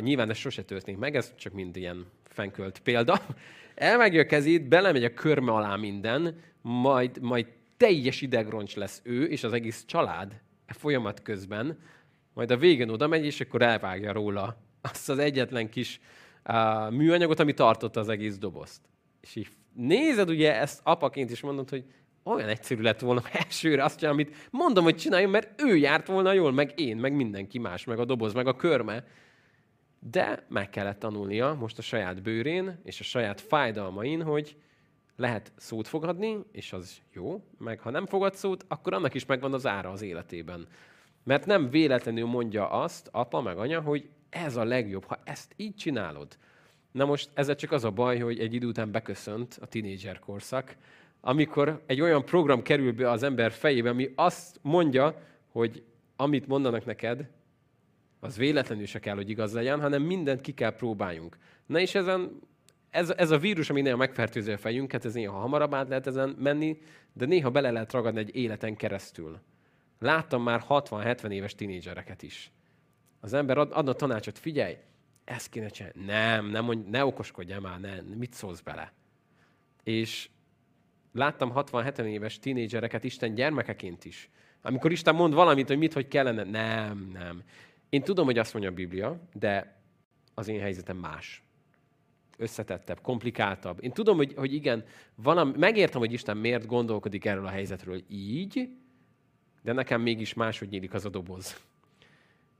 Nyilván 0.00 0.30
ez 0.30 0.36
sose 0.36 0.64
történik 0.64 1.00
meg, 1.00 1.16
ez 1.16 1.34
csak 1.34 1.52
mind 1.52 1.76
ilyen 1.76 2.06
fenkölt 2.24 2.78
példa 2.78 3.20
elvágja 3.74 4.20
a 4.20 4.26
kezét, 4.26 4.68
belemegy 4.68 5.04
a 5.04 5.14
körme 5.14 5.52
alá 5.52 5.76
minden, 5.76 6.40
majd, 6.60 7.20
majd 7.20 7.46
teljes 7.76 8.20
idegroncs 8.20 8.76
lesz 8.76 9.00
ő 9.04 9.24
és 9.24 9.44
az 9.44 9.52
egész 9.52 9.84
család 9.84 10.40
e 10.66 10.72
folyamat 10.72 11.22
közben, 11.22 11.78
majd 12.34 12.50
a 12.50 12.56
végén 12.56 12.88
oda 12.88 13.06
megy, 13.06 13.24
és 13.24 13.40
akkor 13.40 13.62
elvágja 13.62 14.12
róla 14.12 14.56
azt 14.80 15.08
az 15.08 15.18
egyetlen 15.18 15.68
kis 15.68 16.00
uh, 16.48 16.90
műanyagot, 16.90 17.40
ami 17.40 17.54
tartotta 17.54 18.00
az 18.00 18.08
egész 18.08 18.38
dobozt. 18.38 18.80
És 19.20 19.36
így 19.36 19.48
nézed 19.74 20.30
ugye 20.30 20.60
ezt 20.60 20.80
apaként 20.82 21.30
is 21.30 21.40
mondod, 21.40 21.68
hogy 21.68 21.84
olyan 22.22 22.48
egyszerű 22.48 22.82
lett 22.82 23.00
volna 23.00 23.22
elsőre 23.44 23.84
azt 23.84 23.98
csinálni, 23.98 24.22
amit 24.22 24.36
mondom, 24.50 24.84
hogy 24.84 24.96
csináljon, 24.96 25.30
mert 25.30 25.62
ő 25.62 25.76
járt 25.76 26.06
volna 26.06 26.32
jól, 26.32 26.52
meg 26.52 26.72
én, 26.80 26.96
meg 26.96 27.12
mindenki 27.14 27.58
más, 27.58 27.84
meg 27.84 27.98
a 27.98 28.04
doboz, 28.04 28.32
meg 28.32 28.46
a 28.46 28.56
körme 28.56 29.04
de 30.10 30.46
meg 30.48 30.70
kellett 30.70 30.98
tanulnia 30.98 31.54
most 31.54 31.78
a 31.78 31.82
saját 31.82 32.22
bőrén 32.22 32.80
és 32.84 33.00
a 33.00 33.04
saját 33.04 33.40
fájdalmain, 33.40 34.22
hogy 34.22 34.56
lehet 35.16 35.52
szót 35.56 35.88
fogadni, 35.88 36.38
és 36.52 36.72
az 36.72 36.98
jó, 37.12 37.44
meg 37.58 37.80
ha 37.80 37.90
nem 37.90 38.06
fogad 38.06 38.34
szót, 38.34 38.64
akkor 38.68 38.94
annak 38.94 39.14
is 39.14 39.26
megvan 39.26 39.52
az 39.52 39.66
ára 39.66 39.90
az 39.90 40.02
életében. 40.02 40.66
Mert 41.24 41.46
nem 41.46 41.70
véletlenül 41.70 42.26
mondja 42.26 42.70
azt 42.70 43.08
apa 43.12 43.40
meg 43.40 43.58
anya, 43.58 43.80
hogy 43.80 44.08
ez 44.32 44.56
a 44.56 44.64
legjobb, 44.64 45.04
ha 45.04 45.18
ezt 45.24 45.52
így 45.56 45.74
csinálod. 45.74 46.36
Na 46.92 47.04
most 47.04 47.30
ez 47.34 47.54
csak 47.56 47.72
az 47.72 47.84
a 47.84 47.90
baj, 47.90 48.18
hogy 48.18 48.38
egy 48.38 48.54
idő 48.54 48.66
után 48.66 48.90
beköszönt 48.90 49.58
a 49.60 49.66
tinédzser 49.66 50.18
korszak, 50.18 50.76
amikor 51.20 51.82
egy 51.86 52.00
olyan 52.00 52.24
program 52.24 52.62
kerül 52.62 52.92
be 52.92 53.10
az 53.10 53.22
ember 53.22 53.52
fejébe, 53.52 53.88
ami 53.88 54.12
azt 54.14 54.58
mondja, 54.62 55.22
hogy 55.48 55.82
amit 56.16 56.46
mondanak 56.46 56.84
neked, 56.84 57.28
az 58.20 58.36
véletlenül 58.36 58.86
se 58.86 58.98
kell, 58.98 59.14
hogy 59.14 59.30
igaz 59.30 59.52
legyen, 59.52 59.80
hanem 59.80 60.02
mindent 60.02 60.40
ki 60.40 60.52
kell 60.52 60.74
próbáljunk. 60.74 61.38
Na 61.66 61.78
és 61.78 61.94
ezen, 61.94 62.40
ez, 62.90 63.10
ez 63.10 63.30
a 63.30 63.38
vírus, 63.38 63.70
ami 63.70 63.80
néha 63.80 63.96
megfertőzi 63.96 64.52
a 64.52 64.58
fejünket, 64.58 65.04
ez 65.04 65.14
néha 65.14 65.38
hamarabb 65.38 65.74
át 65.74 65.88
lehet 65.88 66.06
ezen 66.06 66.36
menni, 66.38 66.80
de 67.12 67.26
néha 67.26 67.50
bele 67.50 67.70
lehet 67.70 67.92
ragadni 67.92 68.20
egy 68.20 68.36
életen 68.36 68.76
keresztül. 68.76 69.38
Láttam 69.98 70.42
már 70.42 70.64
60-70 70.68 71.30
éves 71.30 71.54
tinédzsereket 71.54 72.22
is. 72.22 72.52
Az 73.24 73.32
ember 73.32 73.58
ad, 73.58 73.70
adna 73.72 73.92
tanácsot, 73.92 74.38
figyelj, 74.38 74.76
ezt 75.24 75.48
kéne 75.48 75.68
csinálni. 75.68 76.04
Nem, 76.04 76.46
nem 76.46 76.64
mondj, 76.64 76.90
ne 76.90 77.04
okoskodj 77.04 77.54
már, 77.54 77.80
ne, 77.80 78.00
mit 78.00 78.32
szólsz 78.32 78.60
bele? 78.60 78.92
És 79.82 80.28
láttam 81.12 81.52
60-70 81.54 82.04
éves 82.04 82.38
tinédzsereket 82.38 83.04
Isten 83.04 83.34
gyermekeként 83.34 84.04
is. 84.04 84.30
Amikor 84.62 84.92
Isten 84.92 85.14
mond 85.14 85.34
valamit, 85.34 85.68
hogy 85.68 85.78
mit, 85.78 85.92
hogy 85.92 86.08
kellene, 86.08 86.44
nem, 86.44 87.10
nem. 87.12 87.42
Én 87.88 88.02
tudom, 88.02 88.24
hogy 88.24 88.38
azt 88.38 88.52
mondja 88.52 88.70
a 88.70 88.74
Biblia, 88.74 89.20
de 89.32 89.80
az 90.34 90.48
én 90.48 90.60
helyzetem 90.60 90.96
más. 90.96 91.42
Összetettebb, 92.38 93.00
komplikáltabb. 93.00 93.82
Én 93.82 93.92
tudom, 93.92 94.16
hogy, 94.16 94.34
hogy 94.36 94.54
igen, 94.54 94.84
valami, 95.14 95.52
megértem, 95.56 96.00
hogy 96.00 96.12
Isten 96.12 96.36
miért 96.36 96.66
gondolkodik 96.66 97.24
erről 97.24 97.46
a 97.46 97.50
helyzetről 97.50 98.02
így, 98.08 98.68
de 99.62 99.72
nekem 99.72 100.00
mégis 100.00 100.34
máshogy 100.34 100.68
nyílik 100.68 100.94
az 100.94 101.04
a 101.04 101.08
doboz. 101.08 101.70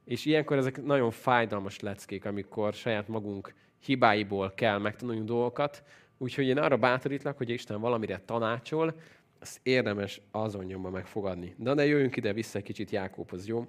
És 0.05 0.25
ilyenkor 0.25 0.57
ezek 0.57 0.83
nagyon 0.83 1.11
fájdalmas 1.11 1.81
leckék, 1.81 2.25
amikor 2.25 2.73
saját 2.73 3.09
magunk 3.09 3.55
hibáiból 3.79 4.53
kell 4.55 4.79
megtanulni 4.79 5.25
dolgokat. 5.25 5.83
Úgyhogy 6.19 6.47
én 6.47 6.59
arra 6.59 6.77
bátorítlak, 6.77 7.37
hogy 7.37 7.51
Isten 7.51 7.81
valamire 7.81 8.23
tanácsol, 8.25 8.95
azt 9.41 9.61
érdemes 9.63 10.21
azon 10.31 10.65
nyomban 10.65 10.93
megfogadni. 10.93 11.55
De 11.59 11.75
ne 11.75 11.87
jöjjünk 11.87 12.17
ide 12.17 12.33
vissza 12.33 12.59
egy 12.59 12.65
kicsit 12.65 12.91
Jákobhoz, 12.91 13.47
jó? 13.47 13.67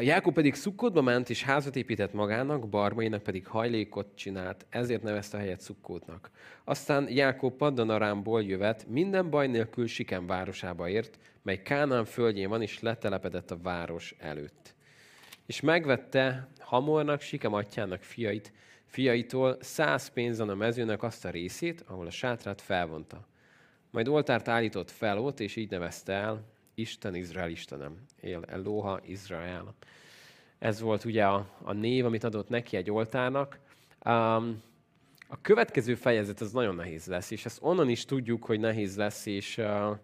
Jákob 0.00 0.34
pedig 0.34 0.54
Szukkótba 0.54 1.02
ment, 1.02 1.30
és 1.30 1.42
házat 1.42 1.76
épített 1.76 2.12
magának, 2.12 2.68
barmainak 2.68 3.22
pedig 3.22 3.46
hajlékot 3.46 4.14
csinált, 4.14 4.66
ezért 4.68 5.02
nevezte 5.02 5.36
a 5.36 5.40
helyet 5.40 5.60
Szukkótnak. 5.60 6.30
Aztán 6.64 7.08
Jákob 7.10 7.56
Paddanarámból 7.56 8.42
jövet, 8.42 8.86
minden 8.88 9.30
baj 9.30 9.46
nélkül 9.46 9.86
Sikem 9.86 10.26
városába 10.26 10.88
ért, 10.88 11.18
mely 11.42 11.62
Kánán 11.62 12.04
földjén 12.04 12.48
van, 12.48 12.62
és 12.62 12.80
letelepedett 12.80 13.50
a 13.50 13.60
város 13.62 14.14
előtt. 14.18 14.74
És 15.46 15.60
megvette 15.60 16.48
Hamornak, 16.58 17.20
Sikem 17.20 17.52
atyának 17.52 18.02
fiait, 18.02 18.52
fiaitól 18.84 19.56
száz 19.60 20.08
pénzen 20.08 20.48
a 20.48 20.54
mezőnek 20.54 21.02
azt 21.02 21.24
a 21.24 21.30
részét, 21.30 21.84
ahol 21.86 22.06
a 22.06 22.10
sátrát 22.10 22.60
felvonta. 22.60 23.26
Majd 23.90 24.08
oltárt 24.08 24.48
állított 24.48 24.90
fel 24.90 25.18
ott, 25.18 25.40
és 25.40 25.56
így 25.56 25.70
nevezte 25.70 26.12
el, 26.12 26.51
Isten 26.74 27.14
Izrael 27.14 27.50
Istenem. 27.50 27.96
Él 28.20 28.44
Eloha 28.46 29.00
Izrael. 29.06 29.74
Ez 30.58 30.80
volt 30.80 31.04
ugye 31.04 31.24
a, 31.24 31.46
a 31.62 31.72
név, 31.72 32.04
amit 32.04 32.24
adott 32.24 32.48
neki 32.48 32.76
egy 32.76 32.90
oltárnak. 32.90 33.58
Um, 34.04 34.62
a 35.28 35.40
következő 35.40 35.94
fejezet 35.94 36.40
az 36.40 36.52
nagyon 36.52 36.74
nehéz 36.74 37.06
lesz, 37.06 37.30
és 37.30 37.44
ezt 37.44 37.58
onnan 37.62 37.88
is 37.88 38.04
tudjuk, 38.04 38.44
hogy 38.44 38.60
nehéz 38.60 38.96
lesz, 38.96 39.26
és, 39.26 39.58
uh, 39.58 39.96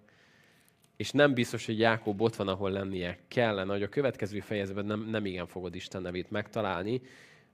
és 0.96 1.10
nem 1.10 1.34
biztos, 1.34 1.66
hogy 1.66 1.78
Jákob 1.78 2.22
ott 2.22 2.36
van, 2.36 2.48
ahol 2.48 2.70
lennie 2.70 3.18
kellene, 3.28 3.72
hogy 3.72 3.82
a 3.82 3.88
következő 3.88 4.40
fejezetben 4.40 4.84
nem, 4.84 5.00
nem 5.00 5.26
igen 5.26 5.46
fogod 5.46 5.74
Isten 5.74 6.02
nevét 6.02 6.30
megtalálni. 6.30 7.00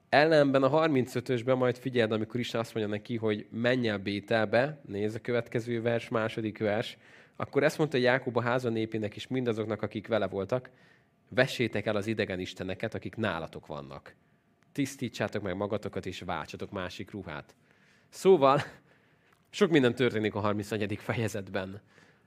Ellenben 0.08 0.62
a 0.62 0.86
35-ösben 0.86 1.56
majd 1.56 1.76
figyeld, 1.76 2.12
amikor 2.12 2.40
Isten 2.40 2.60
azt 2.60 2.74
mondja 2.74 2.94
neki, 2.94 3.16
hogy 3.16 3.46
menj 3.50 3.88
el 3.88 3.98
Bételbe, 3.98 4.80
nézd 4.86 5.16
a 5.16 5.20
következő 5.20 5.82
vers, 5.82 6.08
második 6.08 6.58
vers, 6.58 6.96
akkor 7.36 7.62
ezt 7.62 7.78
mondta 7.78 7.96
Jákob 7.96 8.36
a 8.36 8.42
háza 8.42 8.68
népének 8.68 9.16
is 9.16 9.26
mindazoknak, 9.26 9.82
akik 9.82 10.06
vele 10.06 10.26
voltak, 10.26 10.70
vessétek 11.28 11.86
el 11.86 11.96
az 11.96 12.06
idegen 12.06 12.40
isteneket, 12.40 12.94
akik 12.94 13.16
nálatok 13.16 13.66
vannak. 13.66 14.14
Tisztítsátok 14.72 15.42
meg 15.42 15.56
magatokat, 15.56 16.06
és 16.06 16.20
váltsatok 16.20 16.70
másik 16.70 17.10
ruhát. 17.10 17.54
Szóval, 18.08 18.62
sok 19.50 19.70
minden 19.70 19.94
történik 19.94 20.34
a 20.34 20.40
34. 20.40 20.98
fejezetben. 20.98 21.80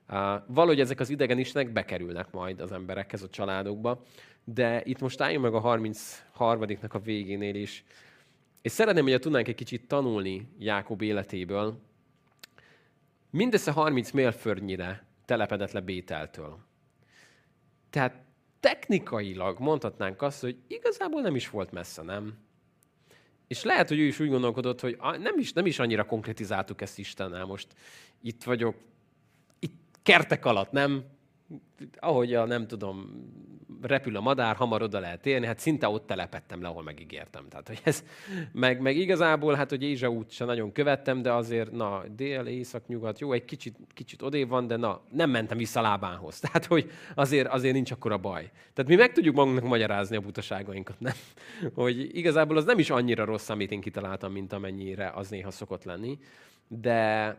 Uh, 0.09 0.15
valahogy 0.47 0.79
ezek 0.79 0.99
az 0.99 1.09
idegen 1.09 1.39
istenek 1.39 1.71
bekerülnek 1.71 2.31
majd 2.31 2.59
az 2.61 2.71
emberekhez, 2.71 3.23
a 3.23 3.29
családokba, 3.29 4.03
de 4.43 4.81
itt 4.83 4.99
most 4.99 5.21
álljunk 5.21 5.43
meg 5.43 5.53
a 5.53 5.59
33 5.59 6.63
a 6.89 6.99
végénél 6.99 7.55
is. 7.55 7.83
És 8.61 8.71
szeretném, 8.71 9.03
hogy 9.03 9.19
tudnánk 9.19 9.47
egy 9.47 9.55
kicsit 9.55 9.87
tanulni 9.87 10.47
Jákob 10.59 11.01
életéből, 11.01 11.79
mindössze 13.29 13.71
30 13.71 14.11
mérföldnyire 14.11 15.05
telepedett 15.25 15.71
le 15.71 15.79
Bételtől. 15.79 16.57
Tehát 17.89 18.25
technikailag 18.59 19.59
mondhatnánk 19.59 20.21
azt, 20.21 20.41
hogy 20.41 20.57
igazából 20.67 21.21
nem 21.21 21.35
is 21.35 21.49
volt 21.49 21.71
messze, 21.71 22.01
nem? 22.01 22.37
És 23.47 23.63
lehet, 23.63 23.87
hogy 23.87 23.99
ő 23.99 24.03
is 24.03 24.19
úgy 24.19 24.29
gondolkodott, 24.29 24.79
hogy 24.79 24.97
nem 25.19 25.37
is, 25.37 25.53
nem 25.53 25.65
is 25.65 25.79
annyira 25.79 26.05
konkretizáltuk 26.05 26.81
ezt 26.81 26.99
Istennel. 26.99 27.45
Most 27.45 27.67
itt 28.21 28.43
vagyok, 28.43 28.75
itt 29.59 29.95
kertek 30.03 30.45
alatt, 30.45 30.71
nem? 30.71 31.05
Ahogy 31.95 32.33
a, 32.33 32.45
nem 32.45 32.67
tudom, 32.67 33.27
repül 33.87 34.15
a 34.15 34.21
madár, 34.21 34.55
hamar 34.55 34.81
oda 34.81 34.99
lehet 34.99 35.25
élni, 35.25 35.45
hát 35.45 35.59
szinte 35.59 35.87
ott 35.87 36.07
telepettem 36.07 36.61
le, 36.61 36.67
ahol 36.67 36.83
megígértem. 36.83 37.45
Tehát, 37.49 37.67
hogy 37.67 37.79
ez, 37.83 38.03
meg, 38.51 38.81
meg 38.81 38.97
igazából, 38.97 39.53
hát, 39.53 39.69
hogy 39.69 39.83
Ézsa 39.83 40.09
út 40.09 40.31
sem 40.31 40.47
nagyon 40.47 40.71
követtem, 40.71 41.21
de 41.21 41.31
azért, 41.31 41.71
na, 41.71 42.03
dél, 42.15 42.45
észak, 42.45 42.87
nyugat, 42.87 43.19
jó, 43.19 43.31
egy 43.31 43.45
kicsit, 43.45 43.75
kicsit 43.93 44.21
odébb 44.21 44.49
van, 44.49 44.67
de 44.67 44.75
na, 44.75 45.01
nem 45.11 45.29
mentem 45.29 45.57
vissza 45.57 45.81
lábánhoz. 45.81 46.39
Tehát, 46.47 46.65
hogy 46.65 46.91
azért, 47.15 47.47
azért 47.47 47.73
nincs 47.73 47.91
akkora 47.91 48.17
baj. 48.17 48.51
Tehát 48.73 48.91
mi 48.91 48.95
meg 48.95 49.11
tudjuk 49.11 49.35
magunknak 49.35 49.69
magyarázni 49.69 50.15
a 50.15 50.21
butaságainkat, 50.21 50.99
nem? 50.99 51.13
Hogy 51.75 52.17
igazából 52.17 52.57
az 52.57 52.65
nem 52.65 52.79
is 52.79 52.89
annyira 52.89 53.25
rossz, 53.25 53.49
amit 53.49 53.71
én 53.71 53.81
kitaláltam, 53.81 54.31
mint 54.31 54.53
amennyire 54.53 55.11
az 55.15 55.29
néha 55.29 55.51
szokott 55.51 55.83
lenni. 55.83 56.19
De, 56.67 57.37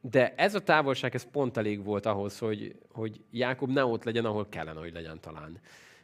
de 0.00 0.34
ez 0.36 0.54
a 0.54 0.60
távolság, 0.60 1.14
ez 1.14 1.30
pont 1.30 1.56
elég 1.56 1.84
volt 1.84 2.06
ahhoz, 2.06 2.38
hogy, 2.38 2.74
hogy 2.92 3.20
Jákob 3.30 3.70
ne 3.70 3.84
ott 3.84 4.04
legyen, 4.04 4.24
ahol 4.24 4.48
kellene, 4.48 4.80
hogy 4.80 4.92
legyen 4.92 5.20
talán. 5.20 5.60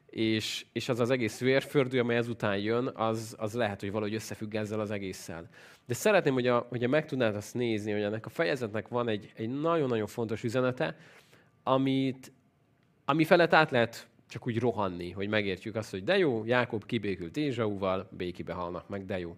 És, 0.06 0.66
és 0.72 0.88
az 0.88 1.00
az 1.00 1.10
egész 1.10 1.40
vérfördő, 1.40 2.00
amely 2.00 2.16
ezután 2.16 2.58
jön, 2.58 2.90
az, 2.94 3.34
az 3.38 3.54
lehet, 3.54 3.80
hogy 3.80 3.90
valahogy 3.90 4.14
összefügg 4.14 4.54
ezzel 4.54 4.80
az 4.80 4.90
egésszel. 4.90 5.48
De 5.86 5.94
szeretném, 5.94 6.32
hogy 6.32 6.46
a, 6.46 6.66
hogyha 6.68 6.88
meg 6.88 7.06
tudnád 7.06 7.36
azt 7.36 7.54
nézni, 7.54 7.92
hogy 7.92 8.02
ennek 8.02 8.26
a 8.26 8.28
fejezetnek 8.30 8.88
van 8.88 9.08
egy, 9.08 9.32
egy 9.34 9.60
nagyon-nagyon 9.60 10.06
fontos 10.06 10.42
üzenete, 10.42 10.96
amit, 11.62 12.32
ami 13.04 13.24
felett 13.24 13.52
át 13.52 13.70
lehet 13.70 14.08
csak 14.28 14.46
úgy 14.46 14.58
rohanni, 14.58 15.10
hogy 15.10 15.28
megértjük 15.28 15.76
azt, 15.76 15.90
hogy 15.90 16.04
de 16.04 16.18
jó, 16.18 16.44
Jákob 16.44 16.86
kibékült 16.86 17.36
Ézsauval, 17.36 18.08
békibe 18.10 18.52
halnak 18.52 18.88
meg, 18.88 19.04
de 19.04 19.18
jó. 19.18 19.36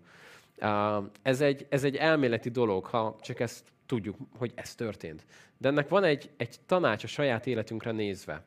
Ez 1.22 1.40
egy, 1.40 1.66
ez 1.68 1.84
egy 1.84 1.96
elméleti 1.96 2.48
dolog, 2.48 2.84
ha 2.84 3.16
csak 3.20 3.40
ezt 3.40 3.72
tudjuk, 3.88 4.16
hogy 4.36 4.52
ez 4.54 4.74
történt. 4.74 5.24
De 5.56 5.68
ennek 5.68 5.88
van 5.88 6.04
egy, 6.04 6.30
egy 6.36 6.56
tanács 6.66 7.04
a 7.04 7.06
saját 7.06 7.46
életünkre 7.46 7.92
nézve. 7.92 8.44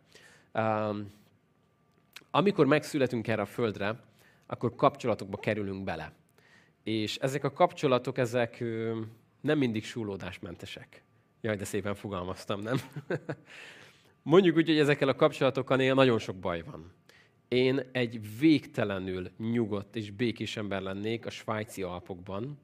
Um, 0.53 1.11
amikor 2.31 2.65
megszületünk 2.65 3.27
erre 3.27 3.41
a 3.41 3.45
földre, 3.45 3.99
akkor 4.45 4.75
kapcsolatokba 4.75 5.37
kerülünk 5.37 5.83
bele. 5.83 6.13
És 6.83 7.15
ezek 7.15 7.43
a 7.43 7.53
kapcsolatok, 7.53 8.17
ezek 8.17 8.63
nem 9.41 9.57
mindig 9.57 9.85
súlódásmentesek. 9.85 11.03
Jaj, 11.41 11.55
de 11.55 11.65
szépen 11.65 11.95
fogalmaztam, 11.95 12.61
nem? 12.61 12.77
Mondjuk 14.23 14.55
úgy, 14.55 14.67
hogy 14.67 14.79
ezekkel 14.79 15.07
a 15.07 15.15
kapcsolatokkal 15.15 15.77
néha 15.77 15.93
nagyon 15.93 16.19
sok 16.19 16.35
baj 16.35 16.61
van. 16.61 16.91
Én 17.47 17.89
egy 17.91 18.39
végtelenül 18.39 19.29
nyugodt 19.37 19.95
és 19.95 20.11
békés 20.11 20.57
ember 20.57 20.81
lennék 20.81 21.25
a 21.25 21.29
svájci 21.29 21.83
Alpokban, 21.83 22.59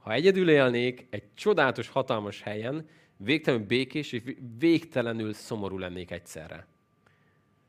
ha 0.00 0.12
egyedül 0.12 0.50
élnék 0.50 1.06
egy 1.10 1.34
csodálatos, 1.34 1.88
hatalmas 1.88 2.42
helyen, 2.42 2.88
végtelenül 3.16 3.66
békés 3.66 4.12
és 4.12 4.22
végtelenül 4.58 5.32
szomorú 5.32 5.78
lennék 5.78 6.10
egyszerre. 6.10 6.66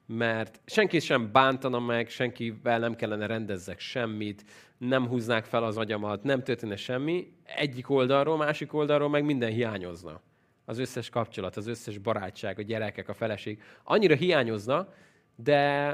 Mert 0.05 0.61
senki 0.65 0.99
sem 0.99 1.31
bántana 1.31 1.79
meg, 1.79 2.09
senkivel 2.09 2.79
nem 2.79 2.95
kellene 2.95 3.25
rendezzek 3.25 3.79
semmit, 3.79 4.43
nem 4.77 5.07
húznák 5.07 5.45
fel 5.45 5.63
az 5.63 5.77
agyamat, 5.77 6.23
nem 6.23 6.43
történne 6.43 6.75
semmi. 6.75 7.33
Egyik 7.43 7.89
oldalról, 7.89 8.37
másik 8.37 8.73
oldalról 8.73 9.09
meg 9.09 9.25
minden 9.25 9.51
hiányozna. 9.51 10.21
Az 10.65 10.77
összes 10.77 11.09
kapcsolat, 11.09 11.57
az 11.57 11.67
összes 11.67 11.97
barátság, 11.97 12.59
a 12.59 12.61
gyerekek, 12.61 13.09
a 13.09 13.13
feleség. 13.13 13.61
Annyira 13.83 14.15
hiányozna, 14.15 14.93
de 15.35 15.89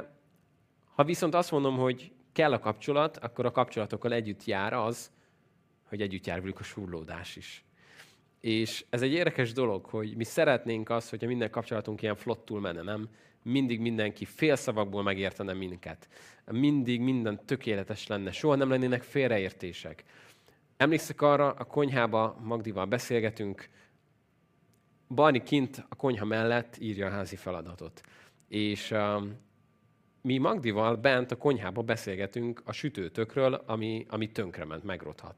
ha 0.95 1.03
viszont 1.03 1.35
azt 1.35 1.51
mondom, 1.51 1.77
hogy 1.77 2.11
kell 2.33 2.53
a 2.53 2.59
kapcsolat, 2.59 3.17
akkor 3.17 3.45
a 3.45 3.51
kapcsolatokkal 3.51 4.13
együtt 4.13 4.45
jár 4.45 4.73
az, 4.73 5.11
hogy 5.87 6.01
együtt 6.01 6.25
jár 6.25 6.41
velük 6.41 6.59
a 6.59 6.63
surlódás 6.63 7.35
is. 7.35 7.63
És 8.39 8.85
ez 8.89 9.01
egy 9.01 9.11
érdekes 9.11 9.53
dolog, 9.53 9.85
hogy 9.85 10.15
mi 10.15 10.23
szeretnénk 10.23 10.89
azt, 10.89 11.09
hogyha 11.09 11.27
minden 11.27 11.49
kapcsolatunk 11.49 12.01
ilyen 12.01 12.15
flottul 12.15 12.59
menne, 12.59 12.81
nem? 12.81 13.09
Mindig 13.43 13.79
mindenki 13.79 14.25
félszavakból 14.25 15.03
megértene 15.03 15.53
minket. 15.53 16.07
Mindig 16.45 17.01
minden 17.01 17.45
tökéletes 17.45 18.07
lenne. 18.07 18.31
Soha 18.31 18.55
nem 18.55 18.69
lennének 18.69 19.03
félreértések. 19.03 20.03
Emlékszek 20.77 21.21
arra, 21.21 21.51
a 21.51 21.63
konyhába 21.63 22.37
Magdival 22.43 22.85
beszélgetünk, 22.85 23.69
Barni 25.09 25.43
kint 25.43 25.85
a 25.89 25.95
konyha 25.95 26.25
mellett 26.25 26.77
írja 26.79 27.07
a 27.07 27.09
házi 27.09 27.35
feladatot. 27.35 28.01
És 28.47 28.91
um, 28.91 29.39
mi 30.21 30.37
Magdival 30.37 30.95
bent 30.95 31.31
a 31.31 31.37
konyhába 31.37 31.81
beszélgetünk 31.81 32.61
a 32.65 32.71
sütőtökről, 32.71 33.53
ami, 33.53 34.05
ami 34.09 34.31
tönkrement, 34.31 34.83
megrothat. 34.83 35.35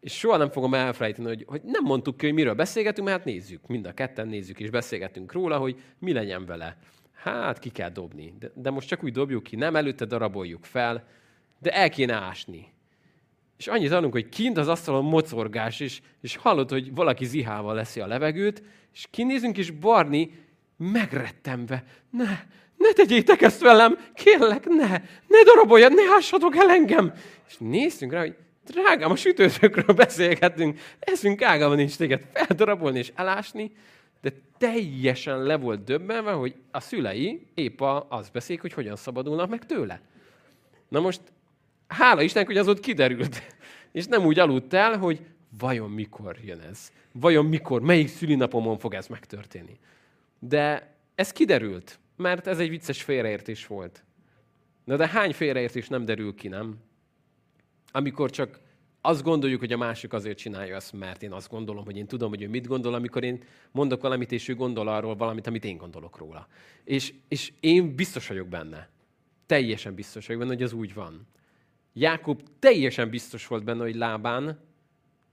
És 0.00 0.18
soha 0.18 0.36
nem 0.36 0.50
fogom 0.50 0.74
elfelejteni, 0.74 1.28
hogy, 1.28 1.44
hogy 1.46 1.60
nem 1.64 1.84
mondtuk 1.84 2.16
ki, 2.16 2.26
hogy 2.26 2.34
miről 2.34 2.54
beszélgetünk, 2.54 3.06
mert 3.06 3.18
hát 3.18 3.26
nézzük, 3.26 3.66
mind 3.66 3.86
a 3.86 3.92
ketten 3.92 4.28
nézzük, 4.28 4.60
és 4.60 4.70
beszélgetünk 4.70 5.32
róla, 5.32 5.58
hogy 5.58 5.82
mi 5.98 6.12
legyen 6.12 6.46
vele. 6.46 6.76
Hát 7.12 7.58
ki 7.58 7.68
kell 7.68 7.90
dobni. 7.90 8.34
De, 8.38 8.50
de 8.54 8.70
most 8.70 8.88
csak 8.88 9.04
úgy 9.04 9.12
dobjuk 9.12 9.42
ki, 9.42 9.56
nem 9.56 9.76
előtte 9.76 10.04
daraboljuk 10.04 10.64
fel, 10.64 11.06
de 11.58 11.70
el 11.70 11.90
kéne 11.90 12.14
ásni. 12.14 12.72
És 13.58 13.66
annyit 13.66 13.92
adunk, 13.92 14.12
hogy 14.12 14.28
kint 14.28 14.58
az 14.58 14.68
asztalon 14.68 15.04
mocorgás, 15.04 15.80
és, 15.80 16.00
és 16.20 16.36
hallod, 16.36 16.70
hogy 16.70 16.94
valaki 16.94 17.24
zihával 17.24 17.74
leszi 17.74 18.00
a 18.00 18.06
levegőt, 18.06 18.62
és 18.92 19.06
kinézünk, 19.10 19.58
és 19.58 19.70
Barni 19.70 20.46
megrettemve, 20.76 21.84
ne, 22.10 22.28
ne 22.76 22.92
tegyétek 22.92 23.42
ezt 23.42 23.60
velem, 23.60 23.98
kérlek, 24.14 24.66
ne, 24.66 24.88
ne 25.26 25.42
daraboljad, 25.44 25.94
ne 25.94 26.02
ássatok 26.16 26.56
el 26.56 26.70
engem. 26.70 27.12
És 27.48 27.56
néztünk 27.58 28.12
rá, 28.12 28.20
hogy 28.20 28.36
Drágám, 28.68 29.10
a 29.10 29.16
sütőtökről 29.16 29.94
beszélgetünk, 29.96 30.78
eszünk 30.98 31.42
ágában 31.42 31.76
nincs 31.76 31.96
téged 31.96 32.26
feldarabolni 32.32 32.98
és 32.98 33.12
elásni. 33.14 33.72
de 34.20 34.32
teljesen 34.58 35.42
le 35.42 35.56
volt 35.56 35.84
döbbenve, 35.84 36.30
hogy 36.30 36.54
a 36.70 36.80
szülei 36.80 37.46
épp 37.54 37.80
azt 38.08 38.32
beszélik, 38.32 38.60
hogy 38.60 38.72
hogyan 38.72 38.96
szabadulnak 38.96 39.48
meg 39.48 39.66
tőle. 39.66 40.00
Na 40.88 41.00
most, 41.00 41.20
hála 41.86 42.22
Istennek, 42.22 42.46
hogy 42.46 42.56
az 42.56 42.68
ott 42.68 42.80
kiderült. 42.80 43.42
És 43.92 44.06
nem 44.06 44.24
úgy 44.24 44.38
aludt 44.38 44.74
el, 44.74 44.98
hogy 44.98 45.20
vajon 45.58 45.90
mikor 45.90 46.36
jön 46.44 46.60
ez? 46.60 46.92
Vajon 47.12 47.46
mikor, 47.46 47.80
melyik 47.80 48.08
szülinapomon 48.08 48.78
fog 48.78 48.94
ez 48.94 49.06
megtörténni? 49.06 49.78
De 50.38 50.94
ez 51.14 51.32
kiderült, 51.32 51.98
mert 52.16 52.46
ez 52.46 52.58
egy 52.58 52.68
vicces 52.68 53.02
félreértés 53.02 53.66
volt. 53.66 54.04
Na 54.84 54.96
de 54.96 55.08
hány 55.08 55.32
félreértés 55.32 55.88
nem 55.88 56.04
derül 56.04 56.34
ki, 56.34 56.48
nem? 56.48 56.76
Amikor 57.92 58.30
csak 58.30 58.60
azt 59.00 59.22
gondoljuk, 59.22 59.60
hogy 59.60 59.72
a 59.72 59.76
másik 59.76 60.12
azért 60.12 60.38
csinálja 60.38 60.74
ezt, 60.74 60.92
mert 60.92 61.22
én 61.22 61.32
azt 61.32 61.50
gondolom, 61.50 61.84
hogy 61.84 61.96
én 61.96 62.06
tudom, 62.06 62.28
hogy 62.28 62.42
ő 62.42 62.48
mit 62.48 62.66
gondol, 62.66 62.94
amikor 62.94 63.24
én 63.24 63.42
mondok 63.70 64.00
valamit, 64.00 64.32
és 64.32 64.48
ő 64.48 64.54
gondol 64.54 64.88
arról 64.88 65.16
valamit, 65.16 65.46
amit 65.46 65.64
én 65.64 65.76
gondolok 65.76 66.18
róla. 66.18 66.48
És, 66.84 67.14
és 67.28 67.52
én 67.60 67.94
biztos 67.94 68.28
vagyok 68.28 68.48
benne. 68.48 68.88
Teljesen 69.46 69.94
biztos 69.94 70.26
vagyok 70.26 70.42
benne, 70.42 70.54
hogy 70.54 70.62
ez 70.62 70.72
úgy 70.72 70.94
van. 70.94 71.26
Jákob 71.92 72.42
teljesen 72.58 73.10
biztos 73.10 73.46
volt 73.46 73.64
benne, 73.64 73.82
hogy 73.82 73.94
lábán 73.94 74.58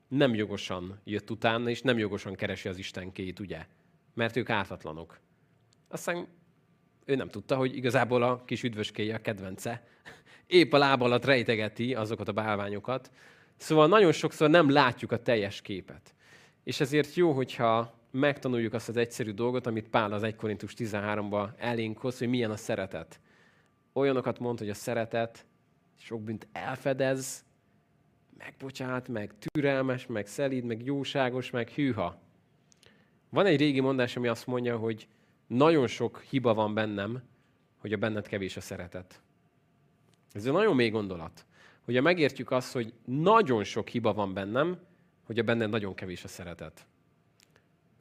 nem 0.07 0.33
jogosan 0.33 0.99
jött 1.03 1.31
utána, 1.31 1.69
és 1.69 1.81
nem 1.81 1.97
jogosan 1.97 2.35
keresi 2.35 2.69
az 2.69 2.77
istenkét, 2.77 3.39
ugye? 3.39 3.65
Mert 4.13 4.35
ők 4.35 4.49
ártatlanok. 4.49 5.19
Aztán 5.87 6.27
ő 7.05 7.15
nem 7.15 7.29
tudta, 7.29 7.55
hogy 7.55 7.75
igazából 7.75 8.23
a 8.23 8.43
kis 8.45 8.63
üdvöskéje 8.63 9.15
a 9.15 9.21
kedvence. 9.21 9.87
Épp 10.47 10.73
a 10.73 10.77
láb 10.77 11.01
alatt 11.01 11.25
rejtegeti 11.25 11.95
azokat 11.95 12.27
a 12.27 12.31
bálványokat. 12.31 13.11
Szóval 13.57 13.87
nagyon 13.87 14.11
sokszor 14.11 14.49
nem 14.49 14.69
látjuk 14.69 15.11
a 15.11 15.21
teljes 15.21 15.61
képet. 15.61 16.15
És 16.63 16.79
ezért 16.79 17.13
jó, 17.13 17.31
hogyha 17.31 17.93
megtanuljuk 18.11 18.73
azt 18.73 18.89
az 18.89 18.97
egyszerű 18.97 19.31
dolgot, 19.31 19.67
amit 19.67 19.89
Pál 19.89 20.11
az 20.11 20.23
1 20.23 20.35
Korintus 20.35 20.73
13-ba 20.77 21.49
elénk 21.57 21.97
hoz, 21.97 22.17
hogy 22.17 22.27
milyen 22.27 22.51
a 22.51 22.55
szeretet. 22.55 23.19
Olyanokat 23.93 24.39
mond, 24.39 24.59
hogy 24.59 24.69
a 24.69 24.73
szeretet 24.73 25.45
sok 25.99 26.21
bűnt 26.21 26.47
elfedez, 26.51 27.45
megbocsát, 28.37 29.07
meg 29.07 29.33
türelmes, 29.37 30.05
meg 30.05 30.27
szelíd, 30.27 30.63
meg 30.63 30.85
jóságos, 30.85 31.49
meg 31.49 31.69
hűha. 31.69 32.21
Van 33.29 33.45
egy 33.45 33.59
régi 33.59 33.79
mondás, 33.79 34.15
ami 34.15 34.27
azt 34.27 34.47
mondja, 34.47 34.77
hogy 34.77 35.07
nagyon 35.47 35.87
sok 35.87 36.21
hiba 36.21 36.53
van 36.53 36.73
bennem, 36.73 37.23
hogy 37.77 37.93
a 37.93 37.97
benned 37.97 38.27
kevés 38.27 38.57
a 38.57 38.61
szeretet. 38.61 39.21
Ez 40.35 40.45
egy 40.45 40.53
nagyon 40.53 40.75
mély 40.75 40.89
gondolat. 40.89 41.45
Hogyha 41.85 42.01
megértjük 42.01 42.51
azt, 42.51 42.73
hogy 42.73 42.93
nagyon 43.05 43.63
sok 43.63 43.87
hiba 43.87 44.13
van 44.13 44.33
bennem, 44.33 44.79
hogy 45.25 45.39
a 45.39 45.43
benned 45.43 45.69
nagyon 45.69 45.93
kevés 45.93 46.23
a 46.23 46.27
szeretet. 46.27 46.85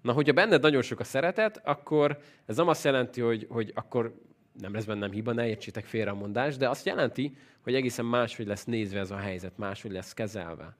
Na, 0.03 0.13
hogyha 0.13 0.33
benned 0.33 0.63
nagyon 0.63 0.83
sok 0.83 1.01
a 1.01 1.05
szeretet, 1.05 1.61
akkor 1.65 2.19
ez 2.47 2.57
nem 2.57 2.69
azt 2.69 2.85
jelenti, 2.85 3.21
hogy, 3.21 3.47
hogy 3.51 3.73
akkor 3.75 4.15
nem 4.61 4.73
lesz 4.73 4.85
bennem 4.85 5.11
hiba, 5.11 5.33
ne 5.33 5.49
értsétek 5.49 5.85
félre 5.85 6.11
a 6.11 6.15
mondást, 6.15 6.59
de 6.59 6.69
azt 6.69 6.87
jelenti, 6.87 7.37
hogy 7.63 7.75
egészen 7.75 8.05
máshogy 8.05 8.47
lesz 8.47 8.65
nézve 8.65 8.99
ez 8.99 9.11
a 9.11 9.17
helyzet, 9.17 9.59
máshogy 9.59 9.93
lesz 9.93 10.15
kezelve. 10.15 10.77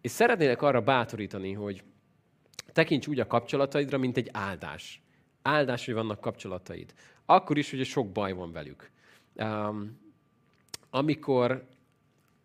És 0.00 0.10
szeretnélek 0.10 0.62
arra 0.62 0.80
bátorítani, 0.80 1.52
hogy 1.52 1.82
tekints 2.72 3.06
úgy 3.06 3.20
a 3.20 3.26
kapcsolataidra, 3.26 3.98
mint 3.98 4.16
egy 4.16 4.28
áldás. 4.32 5.02
Áldás, 5.42 5.84
hogy 5.84 5.94
vannak 5.94 6.20
kapcsolataid. 6.20 6.94
Akkor 7.24 7.58
is, 7.58 7.70
hogy 7.70 7.84
sok 7.84 8.12
baj 8.12 8.32
van 8.32 8.52
velük. 8.52 8.90
Um, 9.34 10.08
amikor, 10.90 11.66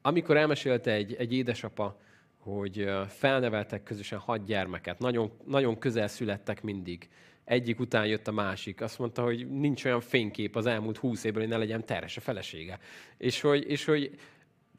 amikor 0.02 0.38
elmesélte 0.38 0.91
egy, 0.91 1.14
egy 1.14 1.34
édesapa, 1.34 2.00
hogy 2.38 2.89
felneveltek 3.08 3.84
közösen 3.84 4.20
hat 4.20 4.46
gyermeket, 4.46 5.00
nagyon, 5.00 5.32
nagyon 5.46 5.80
közel 5.80 6.08
születtek 6.08 6.64
mindig, 6.64 7.10
egyik 7.43 7.80
után 7.80 8.06
jött 8.06 8.28
a 8.28 8.32
másik. 8.32 8.82
Azt 8.82 9.00
mondta, 9.00 9.24
hogy 9.24 9.50
nincs 9.50 9.86
olyan 9.86 10.02
fénykép 10.02 10.56
az 10.56 10.66
elmúlt 10.66 10.98
húsz 10.98 11.24
évből, 11.24 11.41
hogy 11.41 11.52
ne 11.52 11.58
legyen 11.58 11.86
terhes 11.86 12.18
a 12.18 12.22
felesége. 12.22 12.80
És 13.18 13.41
hogy, 13.41 13.70
és 13.70 13.86
hogy 13.86 14.20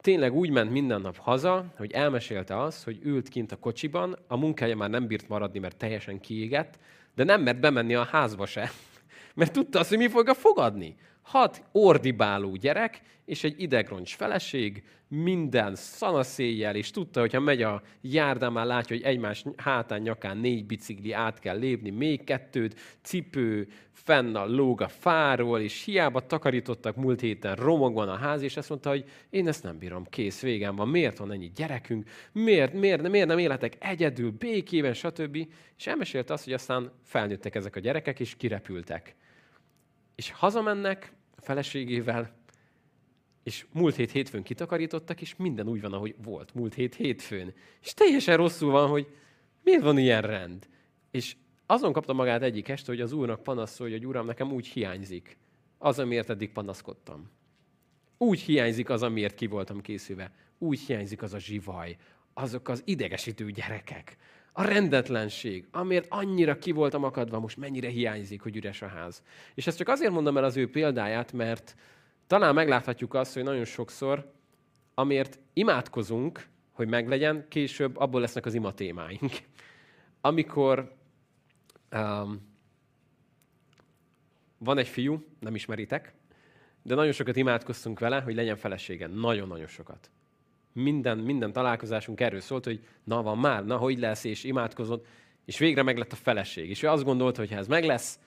tényleg 0.01 0.33
úgy 0.33 0.49
ment 0.49 0.71
minden 0.71 1.01
nap 1.01 1.17
haza, 1.17 1.73
hogy 1.77 1.91
elmesélte 1.91 2.61
azt, 2.61 2.83
hogy 2.83 2.99
ült 3.03 3.29
kint 3.29 3.51
a 3.51 3.55
kocsiban, 3.55 4.17
a 4.27 4.37
munkája 4.37 4.75
már 4.75 4.89
nem 4.89 5.07
bírt 5.07 5.27
maradni, 5.27 5.59
mert 5.59 5.77
teljesen 5.77 6.19
kiégett, 6.19 6.79
de 7.15 7.23
nem 7.23 7.41
mert 7.41 7.59
bemenni 7.59 7.95
a 7.95 8.03
házba 8.03 8.45
se, 8.45 8.71
mert 9.35 9.53
tudta 9.53 9.79
azt, 9.79 9.89
hogy 9.89 9.97
mi 9.97 10.07
fogja 10.07 10.33
fogadni 10.33 10.95
hat 11.27 11.63
ordibáló 11.71 12.55
gyerek, 12.55 13.01
és 13.25 13.43
egy 13.43 13.61
idegroncs 13.61 14.15
feleség, 14.15 14.83
minden 15.07 15.75
szanaszéjjel, 15.75 16.75
és 16.75 16.91
tudta, 16.91 17.19
hogyha 17.19 17.39
megy 17.39 17.61
a 17.61 17.81
járdán, 18.01 18.51
már 18.51 18.65
látja, 18.65 18.95
hogy 18.95 19.05
egymás 19.05 19.43
hátán, 19.55 20.01
nyakán 20.01 20.37
négy 20.37 20.65
bicikli 20.65 21.11
át 21.11 21.39
kell 21.39 21.57
lépni, 21.57 21.89
még 21.89 22.23
kettőt, 22.23 22.79
cipő, 23.01 23.67
fenn 23.91 24.35
a 24.35 24.45
lóg 24.45 24.81
a 24.81 24.87
fáról, 24.87 25.59
és 25.59 25.83
hiába 25.83 26.25
takarítottak 26.25 26.95
múlt 26.95 27.19
héten 27.19 27.55
romokban 27.55 28.09
a 28.09 28.15
ház, 28.15 28.41
és 28.41 28.57
azt 28.57 28.69
mondta, 28.69 28.89
hogy 28.89 29.05
én 29.29 29.47
ezt 29.47 29.63
nem 29.63 29.77
bírom, 29.77 30.05
kész, 30.09 30.41
végem 30.41 30.75
van, 30.75 30.87
miért 30.87 31.17
van 31.17 31.31
ennyi 31.31 31.51
gyerekünk, 31.55 32.09
miért, 32.31 32.73
miért, 32.73 33.09
miért 33.09 33.27
nem 33.27 33.37
életek 33.37 33.77
egyedül, 33.79 34.31
békében, 34.31 34.93
stb. 34.93 35.47
És 35.77 35.87
elmesélte 35.87 36.33
azt, 36.33 36.43
hogy 36.43 36.53
aztán 36.53 36.91
felnőttek 37.03 37.55
ezek 37.55 37.75
a 37.75 37.79
gyerekek, 37.79 38.19
és 38.19 38.35
kirepültek. 38.35 39.15
És 40.17 40.31
hazamennek, 40.31 41.13
feleségével, 41.37 42.35
és 43.43 43.65
múlt 43.71 43.95
hét 43.95 44.11
hétfőn 44.11 44.43
kitakarítottak, 44.43 45.21
és 45.21 45.35
minden 45.35 45.67
úgy 45.67 45.81
van, 45.81 45.93
ahogy 45.93 46.15
volt 46.23 46.53
múlt 46.53 46.73
hét 46.73 46.95
hétfőn. 46.95 47.53
És 47.81 47.93
teljesen 47.93 48.37
rosszul 48.37 48.71
van, 48.71 48.89
hogy 48.89 49.07
miért 49.63 49.81
van 49.81 49.97
ilyen 49.97 50.21
rend. 50.21 50.67
És 51.11 51.35
azon 51.65 51.93
kapta 51.93 52.13
magát 52.13 52.41
egyik 52.41 52.67
este, 52.67 52.91
hogy 52.91 53.01
az 53.01 53.11
úrnak 53.11 53.43
panaszolja, 53.43 53.95
hogy 53.95 54.05
uram, 54.07 54.25
nekem 54.25 54.51
úgy 54.51 54.67
hiányzik 54.67 55.37
az, 55.77 55.99
amiért 55.99 56.29
eddig 56.29 56.51
panaszkodtam. 56.51 57.31
Úgy 58.17 58.39
hiányzik 58.39 58.89
az, 58.89 59.03
amiért 59.03 59.35
ki 59.35 59.47
voltam 59.47 59.81
készülve. 59.81 60.31
Úgy 60.57 60.79
hiányzik 60.79 61.21
az 61.21 61.33
a 61.33 61.39
zsivaj, 61.39 61.97
azok 62.33 62.67
az 62.67 62.81
idegesítő 62.85 63.51
gyerekek, 63.51 64.17
a 64.57 64.63
rendetlenség, 64.63 65.67
amiért 65.71 66.05
annyira 66.09 66.57
ki 66.57 66.71
voltam 66.71 67.03
akadva, 67.03 67.39
most 67.39 67.57
mennyire 67.57 67.89
hiányzik, 67.89 68.41
hogy 68.41 68.55
üres 68.55 68.81
a 68.81 68.87
ház. 68.87 69.23
És 69.53 69.67
ezt 69.67 69.77
csak 69.77 69.87
azért 69.87 70.11
mondom 70.11 70.37
el 70.37 70.43
az 70.43 70.57
ő 70.57 70.69
példáját, 70.69 71.33
mert 71.33 71.75
talán 72.27 72.53
megláthatjuk 72.53 73.13
azt, 73.13 73.33
hogy 73.33 73.43
nagyon 73.43 73.65
sokszor, 73.65 74.31
amiért 74.93 75.39
imádkozunk, 75.53 76.47
hogy 76.71 76.87
meglegyen, 76.87 77.45
később 77.47 77.97
abból 77.97 78.21
lesznek 78.21 78.45
az 78.45 78.53
ima 78.53 78.73
témáink. 78.73 79.31
Amikor 80.21 80.95
um, 81.91 82.55
van 84.57 84.77
egy 84.77 84.87
fiú, 84.87 85.25
nem 85.39 85.55
ismeritek, 85.55 86.13
de 86.81 86.95
nagyon 86.95 87.11
sokat 87.11 87.35
imádkoztunk 87.35 87.99
vele, 87.99 88.19
hogy 88.21 88.35
legyen 88.35 88.57
felesége. 88.57 89.07
Nagyon-nagyon 89.07 89.67
sokat 89.67 90.09
minden, 90.83 91.17
minden 91.17 91.51
találkozásunk 91.51 92.19
erről 92.19 92.39
szólt, 92.39 92.65
hogy 92.65 92.79
na 93.03 93.21
van 93.21 93.37
már, 93.37 93.65
na 93.65 93.77
hogy 93.77 93.99
lesz, 93.99 94.23
és 94.23 94.43
imádkozott, 94.43 95.05
és 95.45 95.57
végre 95.57 95.83
meg 95.83 95.97
lett 95.97 96.11
a 96.11 96.15
feleség. 96.15 96.69
És 96.69 96.83
ő 96.83 96.87
azt 96.87 97.03
gondolta, 97.03 97.39
hogy 97.39 97.51
ha 97.51 97.57
ez 97.57 97.67
meg 97.67 97.83
lesz, 97.83 98.19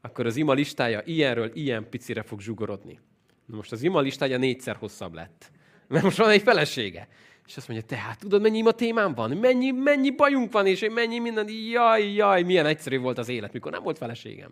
akkor 0.00 0.26
az 0.26 0.36
ima 0.36 0.52
listája 0.52 1.02
ilyenről 1.04 1.50
ilyen 1.54 1.88
picire 1.90 2.22
fog 2.22 2.40
zsugorodni. 2.40 3.00
Na 3.46 3.56
most 3.56 3.72
az 3.72 3.82
ima 3.82 4.00
listája 4.00 4.38
négyszer 4.38 4.76
hosszabb 4.76 5.14
lett. 5.14 5.50
Mert 5.88 6.04
most 6.04 6.16
van 6.16 6.30
egy 6.30 6.42
felesége. 6.42 7.08
És 7.46 7.56
azt 7.56 7.68
mondja, 7.68 7.86
tehát 7.86 8.18
tudod, 8.18 8.42
mennyi 8.42 8.58
ima 8.58 8.72
témám 8.72 9.14
van? 9.14 9.30
Mennyi, 9.30 9.70
mennyi 9.70 10.10
bajunk 10.10 10.52
van, 10.52 10.66
és 10.66 10.86
mennyi 10.94 11.18
minden, 11.18 11.48
jaj, 11.70 12.12
jaj, 12.12 12.42
milyen 12.42 12.66
egyszerű 12.66 12.98
volt 12.98 13.18
az 13.18 13.28
élet, 13.28 13.52
mikor 13.52 13.72
nem 13.72 13.82
volt 13.82 13.98
feleségem. 13.98 14.50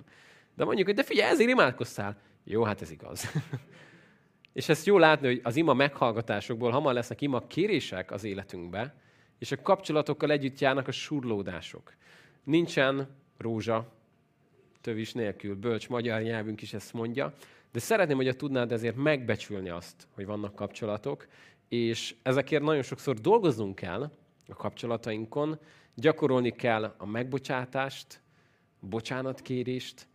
De 0.57 0.64
mondjuk, 0.64 0.86
hogy 0.86 0.97
de 0.97 1.03
figyelj, 1.03 1.30
ezért 1.30 1.51
imádkoztál. 1.51 2.16
Jó, 2.45 2.62
hát 2.62 2.82
ez 2.82 2.90
igaz. 2.90 3.30
És 4.55 4.68
ezt 4.68 4.86
jó 4.86 4.98
látni, 4.98 5.26
hogy 5.26 5.40
az 5.42 5.57
ima 5.57 5.74
meghallgatásokból 5.74 6.70
hamar 6.70 6.94
lesznek 6.94 7.20
ima 7.20 7.46
kérések 7.46 8.11
az 8.11 8.24
életünkbe, 8.24 8.94
és 9.38 9.52
a 9.52 9.62
kapcsolatokkal 9.62 10.30
együtt 10.30 10.59
járnak 10.59 10.88
a 10.88 10.92
surlódások. 10.92 11.94
Nincsen 12.44 13.09
rózsa, 13.38 13.92
tövis 14.80 15.12
nélkül, 15.12 15.55
bölcs 15.55 15.88
magyar 15.88 16.22
nyelvünk 16.22 16.62
is 16.62 16.72
ezt 16.72 16.92
mondja, 16.92 17.34
de 17.72 17.78
szeretném, 17.78 18.16
hogy 18.16 18.36
tudnád 18.36 18.72
ezért 18.72 18.96
megbecsülni 18.96 19.68
azt, 19.68 20.07
hogy 20.14 20.26
vannak 20.26 20.55
kapcsolatok, 20.55 21.26
és 21.68 22.14
ezekért 22.22 22.62
nagyon 22.62 22.82
sokszor 22.82 23.14
dolgoznunk 23.14 23.74
kell 23.74 24.11
a 24.48 24.55
kapcsolatainkon, 24.55 25.59
gyakorolni 25.94 26.50
kell 26.50 26.94
a 26.98 27.07
megbocsátást, 27.07 28.20
bocsánatkérést, 28.80 30.07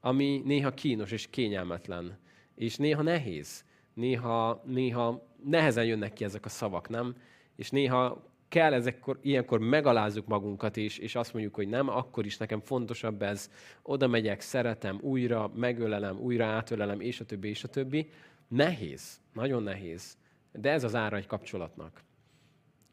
ami 0.00 0.42
néha 0.44 0.70
kínos 0.70 1.10
és 1.10 1.26
kényelmetlen, 1.30 2.18
és 2.54 2.76
néha 2.76 3.02
nehéz 3.02 3.64
néha, 3.94 4.62
néha 4.66 5.26
nehezen 5.44 5.84
jönnek 5.84 6.12
ki 6.12 6.24
ezek 6.24 6.44
a 6.44 6.48
szavak, 6.48 6.88
nem? 6.88 7.16
És 7.56 7.70
néha 7.70 8.30
kell 8.48 8.72
ezekkor, 8.72 9.18
ilyenkor 9.22 9.58
megalázzuk 9.58 10.26
magunkat, 10.26 10.76
és, 10.76 10.98
és 10.98 11.14
azt 11.14 11.32
mondjuk, 11.32 11.54
hogy 11.54 11.68
nem, 11.68 11.88
akkor 11.88 12.26
is 12.26 12.36
nekem 12.36 12.60
fontosabb 12.60 13.22
ez, 13.22 13.50
oda 13.82 14.06
megyek, 14.06 14.40
szeretem, 14.40 14.98
újra 15.00 15.50
megölelem, 15.54 16.18
újra 16.18 16.46
átölelem, 16.46 17.00
és 17.00 17.20
a 17.20 17.24
többi, 17.24 17.48
és 17.48 17.64
a 17.64 17.68
többi. 17.68 18.10
Nehéz, 18.48 19.20
nagyon 19.32 19.62
nehéz. 19.62 20.16
De 20.52 20.70
ez 20.70 20.84
az 20.84 20.94
ára 20.94 21.16
egy 21.16 21.26
kapcsolatnak. 21.26 22.02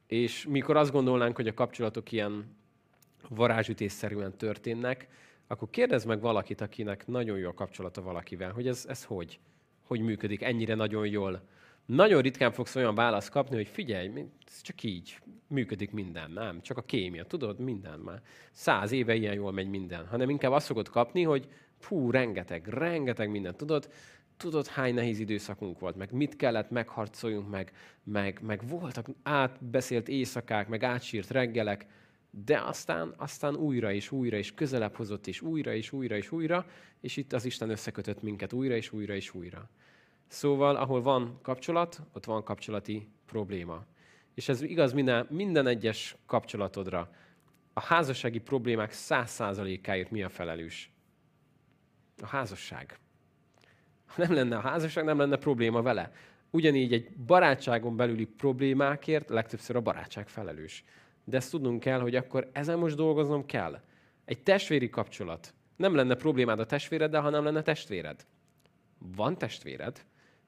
És 0.07 0.45
mikor 0.45 0.77
azt 0.77 0.91
gondolnánk, 0.91 1.35
hogy 1.35 1.47
a 1.47 1.53
kapcsolatok 1.53 2.11
ilyen 2.11 2.55
varázsütésszerűen 3.29 4.37
történnek, 4.37 5.07
akkor 5.47 5.69
kérdezz 5.69 6.05
meg 6.05 6.21
valakit, 6.21 6.61
akinek 6.61 7.07
nagyon 7.07 7.37
jó 7.37 7.49
a 7.49 7.53
kapcsolata 7.53 8.01
valakivel, 8.01 8.51
hogy 8.51 8.67
ez, 8.67 8.85
ez 8.87 9.03
hogy, 9.03 9.39
hogy 9.89 9.99
működik 9.99 10.41
ennyire 10.41 10.75
nagyon 10.75 11.07
jól. 11.07 11.41
Nagyon 11.85 12.21
ritkán 12.21 12.51
fogsz 12.51 12.75
olyan 12.75 12.95
választ 12.95 13.29
kapni, 13.29 13.55
hogy 13.55 13.67
figyelj, 13.67 14.11
ez 14.47 14.61
csak 14.61 14.83
így 14.83 15.19
működik 15.47 15.91
minden, 15.91 16.31
nem? 16.31 16.61
Csak 16.61 16.77
a 16.77 16.81
kémia, 16.81 17.23
tudod, 17.23 17.59
minden 17.59 17.99
már. 17.99 18.21
Száz 18.51 18.91
éve 18.91 19.15
ilyen 19.15 19.33
jól 19.33 19.51
megy 19.51 19.69
minden. 19.69 20.05
Hanem 20.05 20.29
inkább 20.29 20.51
azt 20.51 20.65
fogod 20.65 20.89
kapni, 20.89 21.23
hogy 21.23 21.47
fú, 21.77 22.11
rengeteg, 22.11 22.67
rengeteg 22.67 23.29
minden. 23.29 23.55
Tudod, 23.55 23.89
tudod, 24.37 24.67
hány 24.67 24.93
nehéz 24.93 25.19
időszakunk 25.19 25.79
volt, 25.79 25.95
meg 25.95 26.11
mit 26.11 26.35
kellett, 26.35 26.69
megharcoljunk, 26.69 27.49
meg, 27.49 27.71
meg, 28.03 28.39
meg 28.41 28.67
voltak 28.67 29.07
átbeszélt 29.23 30.07
éjszakák, 30.07 30.67
meg 30.67 30.83
átsírt 30.83 31.29
reggelek, 31.29 31.85
de 32.31 32.59
aztán, 32.59 33.13
aztán 33.17 33.55
újra 33.55 33.91
és 33.91 34.11
újra 34.11 34.37
és 34.37 34.53
közelebb 34.53 34.95
hozott, 34.95 35.27
és 35.27 35.41
újra 35.41 35.73
és 35.73 35.91
újra 35.91 36.15
és 36.15 36.31
újra, 36.31 36.65
és 36.99 37.17
itt 37.17 37.33
az 37.33 37.45
Isten 37.45 37.69
összekötött 37.69 38.21
minket 38.21 38.53
újra 38.53 38.75
és 38.75 38.91
újra 38.91 39.13
és 39.13 39.33
újra. 39.33 39.69
Szóval, 40.27 40.75
ahol 40.75 41.01
van 41.01 41.39
kapcsolat, 41.41 42.01
ott 42.13 42.25
van 42.25 42.43
kapcsolati 42.43 43.07
probléma. 43.25 43.85
És 44.33 44.49
ez 44.49 44.61
igaz 44.61 44.93
minden, 44.93 45.27
minden 45.29 45.67
egyes 45.67 46.15
kapcsolatodra. 46.25 47.11
A 47.73 47.81
házassági 47.81 48.39
problémák 48.39 48.91
száz 48.91 49.29
százalékáért 49.29 50.11
mi 50.11 50.23
a 50.23 50.29
felelős? 50.29 50.91
A 52.21 52.27
házasság. 52.27 52.99
Ha 54.05 54.21
nem 54.21 54.33
lenne 54.33 54.57
a 54.57 54.61
házasság, 54.61 55.03
nem 55.03 55.17
lenne 55.17 55.37
probléma 55.37 55.81
vele. 55.81 56.11
Ugyanígy 56.49 56.93
egy 56.93 57.09
barátságon 57.11 57.95
belüli 57.95 58.25
problémákért 58.25 59.29
legtöbbször 59.29 59.75
a 59.75 59.81
barátság 59.81 60.27
felelős. 60.27 60.83
De 61.29 61.37
ezt 61.37 61.51
tudnunk 61.51 61.79
kell, 61.79 61.99
hogy 61.99 62.15
akkor 62.15 62.49
ezen 62.51 62.77
most 62.77 62.95
dolgoznom 62.95 63.45
kell. 63.45 63.81
Egy 64.25 64.43
testvéri 64.43 64.89
kapcsolat. 64.89 65.53
Nem 65.75 65.95
lenne 65.95 66.15
problémád 66.15 66.59
a 66.59 66.65
testvéreddel, 66.65 67.21
ha 67.21 67.29
nem 67.29 67.43
lenne 67.43 67.61
testvéred. 67.61 68.25
Van 69.15 69.37
testvéred, 69.37 70.05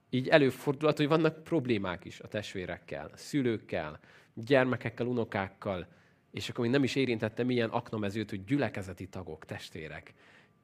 így 0.09 0.27
előfordulhat, 0.27 0.97
hogy 0.97 1.07
vannak 1.07 1.43
problémák 1.43 2.05
is 2.05 2.19
a 2.19 2.27
testvérekkel, 2.27 3.11
szülőkkel, 3.15 3.99
gyermekekkel, 4.33 5.05
unokákkal, 5.05 5.87
és 6.31 6.49
akkor 6.49 6.63
még 6.63 6.73
nem 6.73 6.83
is 6.83 6.95
érintettem 6.95 7.49
ilyen 7.49 7.69
aknamezőt, 7.69 8.29
hogy 8.29 8.43
gyülekezeti 8.43 9.07
tagok, 9.07 9.45
testvérek. 9.45 10.13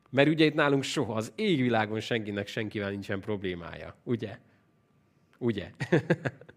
Mert 0.10 0.30
ugye 0.30 0.46
itt 0.46 0.54
nálunk 0.54 0.84
soha, 0.84 1.14
az 1.14 1.32
égvilágon 1.36 2.00
senkinek 2.00 2.48
senkivel 2.48 2.90
nincsen 2.90 3.20
problémája. 3.20 3.96
Ugye? 4.04 4.38
Ugye? 5.38 5.72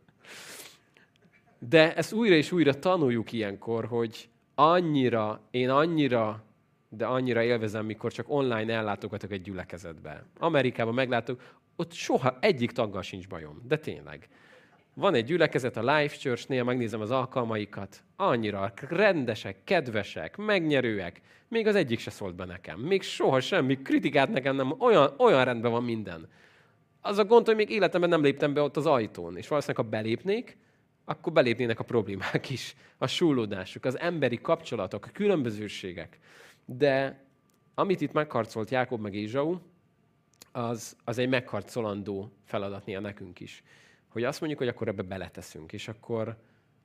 De 1.68 1.94
ezt 1.94 2.12
újra 2.12 2.34
és 2.34 2.52
újra 2.52 2.78
tanuljuk 2.78 3.32
ilyenkor, 3.32 3.84
hogy 3.84 4.28
annyira, 4.54 5.40
én 5.50 5.70
annyira, 5.70 6.44
de 6.88 7.06
annyira 7.06 7.42
élvezem, 7.42 7.86
mikor 7.86 8.12
csak 8.12 8.30
online 8.30 8.72
ellátogatok 8.72 9.30
egy 9.30 9.42
gyülekezetbe. 9.42 10.24
Amerikában 10.38 10.94
meglátok, 10.94 11.42
ott 11.76 11.92
soha 11.92 12.38
egyik 12.40 12.70
taggal 12.70 13.02
sincs 13.02 13.28
bajom, 13.28 13.62
de 13.68 13.76
tényleg. 13.76 14.28
Van 14.94 15.14
egy 15.14 15.24
gyülekezet 15.24 15.76
a 15.76 15.96
Life 15.96 16.16
Church-nél, 16.16 16.64
megnézem 16.64 17.00
az 17.00 17.10
alkalmaikat, 17.10 18.02
annyira 18.16 18.72
rendesek, 18.88 19.64
kedvesek, 19.64 20.36
megnyerőek, 20.36 21.20
még 21.48 21.66
az 21.66 21.74
egyik 21.74 21.98
se 21.98 22.10
szólt 22.10 22.34
be 22.34 22.44
nekem. 22.44 22.78
Még 22.78 23.02
soha 23.02 23.40
semmi 23.40 23.76
kritikát 23.82 24.28
nekem 24.28 24.56
nem, 24.56 24.74
olyan, 24.78 25.14
olyan 25.18 25.44
rendben 25.44 25.70
van 25.70 25.84
minden. 25.84 26.28
Az 27.00 27.18
a 27.18 27.24
gond, 27.24 27.46
hogy 27.46 27.56
még 27.56 27.70
életemben 27.70 28.10
nem 28.10 28.22
léptem 28.22 28.54
be 28.54 28.60
ott 28.62 28.76
az 28.76 28.86
ajtón, 28.86 29.36
és 29.36 29.48
valószínűleg, 29.48 29.84
ha 29.84 29.90
belépnék, 29.90 30.56
akkor 31.04 31.32
belépnének 31.32 31.80
a 31.80 31.84
problémák 31.84 32.50
is, 32.50 32.76
a 32.98 33.06
súlódásuk, 33.06 33.84
az 33.84 33.98
emberi 33.98 34.40
kapcsolatok, 34.40 35.06
a 35.06 35.10
különbözőségek. 35.12 36.18
De 36.64 37.24
amit 37.74 38.00
itt 38.00 38.12
megharcolt 38.12 38.70
Jákob 38.70 39.00
meg 39.00 39.14
Ézsau, 39.14 39.58
az, 40.52 40.96
az 41.04 41.18
egy 41.18 41.28
megharcolandó 41.28 42.32
feladatnia 42.44 43.00
nekünk 43.00 43.40
is. 43.40 43.62
Hogy 44.08 44.24
azt 44.24 44.40
mondjuk, 44.40 44.60
hogy 44.60 44.70
akkor 44.70 44.88
ebbe 44.88 45.02
beleteszünk, 45.02 45.72
és 45.72 45.88
akkor, 45.88 46.36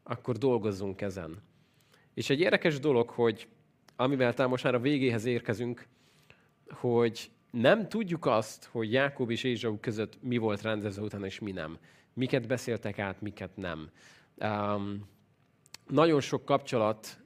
akkor 0.04 0.38
dolgozzunk 0.38 1.02
ezen. 1.02 1.44
És 2.14 2.30
egy 2.30 2.40
érdekes 2.40 2.80
dolog, 2.80 3.10
hogy 3.10 3.48
amivel 3.96 4.34
talán 4.34 4.50
most 4.52 4.64
már 4.64 4.76
a 4.76 4.80
végéhez 4.80 5.26
érkezünk, 5.26 5.88
hogy 6.70 7.32
nem 7.52 7.88
tudjuk 7.88 8.26
azt, 8.26 8.66
hogy 8.66 8.92
Jákob 8.92 9.30
és 9.30 9.44
Ézsau 9.44 9.80
között 9.80 10.22
mi 10.22 10.38
volt 10.38 10.62
rendezve 10.62 11.02
utána, 11.02 11.26
és 11.26 11.40
mi 11.40 11.52
nem. 11.52 11.78
Miket 12.16 12.48
beszéltek 12.48 13.00
át, 13.00 13.22
miket 13.22 13.56
nem. 13.56 13.90
Um, 14.36 15.10
nagyon 15.88 16.22
sok 16.22 16.46
kapcsolat 16.46 17.20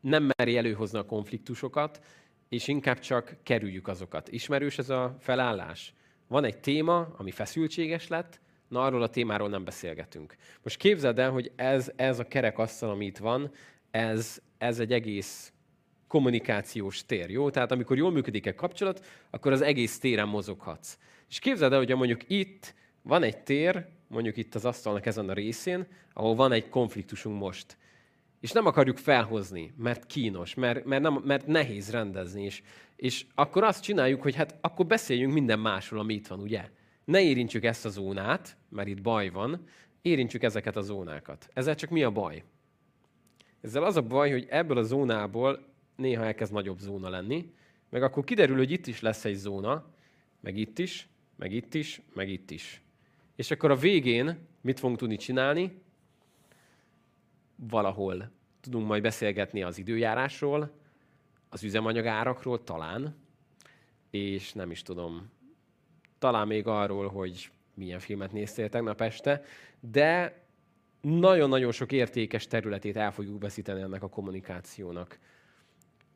nem 0.00 0.30
meri 0.36 0.56
előhozni 0.56 0.98
a 0.98 1.06
konfliktusokat, 1.06 2.04
és 2.48 2.68
inkább 2.68 2.98
csak 2.98 3.36
kerüljük 3.42 3.88
azokat. 3.88 4.28
Ismerős 4.28 4.78
ez 4.78 4.90
a 4.90 5.16
felállás? 5.20 5.94
Van 6.26 6.44
egy 6.44 6.58
téma, 6.58 7.14
ami 7.16 7.30
feszültséges 7.30 8.08
lett, 8.08 8.40
na 8.68 8.82
arról 8.82 9.02
a 9.02 9.08
témáról 9.08 9.48
nem 9.48 9.64
beszélgetünk. 9.64 10.36
Most 10.62 10.76
képzeld 10.76 11.18
el, 11.18 11.30
hogy 11.30 11.52
ez, 11.56 11.92
ez 11.96 12.18
a 12.18 12.28
kerekasztal, 12.28 12.90
ami 12.90 13.04
itt 13.04 13.18
van, 13.18 13.50
ez, 13.90 14.42
ez 14.58 14.78
egy 14.78 14.92
egész 14.92 15.52
kommunikációs 16.08 17.06
tér, 17.06 17.30
jó? 17.30 17.50
Tehát 17.50 17.72
amikor 17.72 17.96
jól 17.96 18.10
működik 18.10 18.46
egy 18.46 18.54
kapcsolat, 18.54 19.06
akkor 19.30 19.52
az 19.52 19.60
egész 19.60 19.98
téren 19.98 20.28
mozoghatsz. 20.28 20.98
És 21.28 21.38
képzeld 21.38 21.72
el, 21.72 21.78
hogy 21.78 21.96
mondjuk 21.96 22.20
itt 22.26 22.74
van 23.04 23.22
egy 23.22 23.42
tér, 23.42 23.86
mondjuk 24.08 24.36
itt 24.36 24.54
az 24.54 24.64
asztalnak 24.64 25.06
ezen 25.06 25.28
a 25.28 25.32
részén, 25.32 25.86
ahol 26.12 26.34
van 26.34 26.52
egy 26.52 26.68
konfliktusunk 26.68 27.38
most 27.38 27.76
és 28.44 28.52
nem 28.52 28.66
akarjuk 28.66 28.98
felhozni, 28.98 29.72
mert 29.76 30.06
kínos, 30.06 30.54
mert, 30.54 30.84
mert, 30.84 31.02
nem, 31.02 31.22
mert 31.24 31.46
nehéz 31.46 31.90
rendezni. 31.90 32.42
És, 32.42 32.62
és 32.96 33.26
akkor 33.34 33.64
azt 33.64 33.82
csináljuk, 33.82 34.22
hogy 34.22 34.34
hát 34.34 34.58
akkor 34.60 34.86
beszéljünk 34.86 35.32
minden 35.32 35.58
másról, 35.58 36.00
ami 36.00 36.14
itt 36.14 36.26
van, 36.26 36.40
ugye? 36.40 36.70
Ne 37.04 37.20
érintsük 37.20 37.64
ezt 37.64 37.84
a 37.84 37.88
zónát, 37.88 38.56
mert 38.68 38.88
itt 38.88 39.02
baj 39.02 39.28
van, 39.28 39.66
érintsük 40.02 40.42
ezeket 40.42 40.76
a 40.76 40.80
zónákat. 40.80 41.48
Ezzel 41.52 41.74
csak 41.74 41.90
mi 41.90 42.02
a 42.02 42.10
baj? 42.10 42.42
Ezzel 43.60 43.84
az 43.84 43.96
a 43.96 44.02
baj, 44.02 44.30
hogy 44.30 44.46
ebből 44.50 44.78
a 44.78 44.82
zónából 44.82 45.64
néha 45.96 46.24
elkezd 46.24 46.52
nagyobb 46.52 46.78
zóna 46.78 47.08
lenni, 47.08 47.52
meg 47.90 48.02
akkor 48.02 48.24
kiderül, 48.24 48.56
hogy 48.56 48.70
itt 48.70 48.86
is 48.86 49.00
lesz 49.00 49.24
egy 49.24 49.36
zóna, 49.36 49.94
meg 50.40 50.56
itt 50.56 50.78
is, 50.78 51.08
meg 51.36 51.52
itt 51.52 51.74
is, 51.74 52.00
meg 52.14 52.28
itt 52.28 52.50
is. 52.50 52.83
És 53.36 53.50
akkor 53.50 53.70
a 53.70 53.76
végén 53.76 54.38
mit 54.60 54.78
fogunk 54.78 54.98
tudni 54.98 55.16
csinálni? 55.16 55.82
valahol 57.56 58.30
tudunk 58.60 58.86
majd 58.86 59.02
beszélgetni 59.02 59.62
az 59.62 59.78
időjárásról, 59.78 60.70
az 61.48 61.62
üzemanyagárakról 61.62 62.64
talán, 62.64 63.16
és 64.10 64.52
nem 64.52 64.70
is 64.70 64.82
tudom, 64.82 65.30
talán 66.18 66.46
még 66.46 66.66
arról, 66.66 67.08
hogy 67.08 67.50
milyen 67.74 67.98
filmet 67.98 68.32
néztél 68.32 68.68
tegnap 68.68 69.00
este, 69.00 69.42
de 69.80 70.42
nagyon-nagyon 71.00 71.72
sok 71.72 71.92
értékes 71.92 72.46
területét 72.46 72.96
el 72.96 73.12
fogjuk 73.12 73.42
veszíteni 73.42 73.80
ennek 73.80 74.02
a 74.02 74.08
kommunikációnak. 74.08 75.18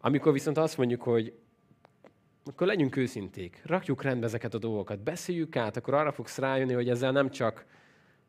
Amikor 0.01 0.33
viszont 0.33 0.59
azt 0.59 0.77
mondjuk, 0.77 1.03
hogy 1.03 1.39
akkor 2.49 2.67
legyünk 2.67 2.97
őszinték, 2.97 3.63
rakjuk 3.65 4.03
rendbe 4.03 4.27
ezeket 4.27 4.55
a 4.55 4.59
dolgokat, 4.59 5.03
beszéljük 5.03 5.57
át, 5.57 5.77
akkor 5.77 5.95
arra 5.95 6.13
fogsz 6.13 6.39
rájönni, 6.39 6.73
hogy 6.73 6.89
ezzel 6.89 7.13
nem 7.13 7.31
csak 7.31 7.67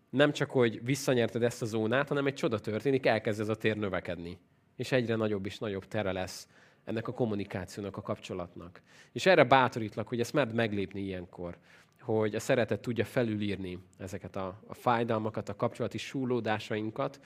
nem 0.10 0.32
csak, 0.32 0.52
hogy 0.52 0.84
visszanyerted 0.84 1.44
ezt 1.44 1.62
a 1.62 1.66
zónát, 1.66 2.08
hanem 2.08 2.28
egy 2.28 2.34
csoda 2.34 2.60
történik, 2.60 3.06
elkezd 3.06 3.40
ez 3.40 3.50
a 3.50 3.56
tér 3.56 3.78
növekedni. 3.78 4.38
És 4.76 4.92
egyre 4.92 5.16
nagyobb 5.16 5.46
és 5.46 5.58
nagyobb 5.58 5.86
tere 5.86 6.12
lesz 6.12 6.48
ennek 6.84 7.08
a 7.08 7.14
kommunikációnak, 7.14 7.98
a 7.98 8.02
kapcsolatnak. 8.02 8.82
És 9.12 9.26
erre 9.26 9.44
bátorítlak, 9.44 10.08
hogy 10.08 10.20
ezt 10.20 10.34
merd 10.34 10.54
meglépni 10.54 11.02
ilyenkor, 11.02 11.58
hogy 12.02 12.36
a 12.36 12.40
szeretet 12.40 12.80
tudja 12.80 13.06
felülírni 13.06 13.80
ezeket 13.98 14.36
a, 14.36 14.62
a 14.68 14.74
fájdalmakat, 14.74 15.50
a 15.50 15.56
kapcsolati 15.56 15.98
súlódásainkat, 15.98 17.20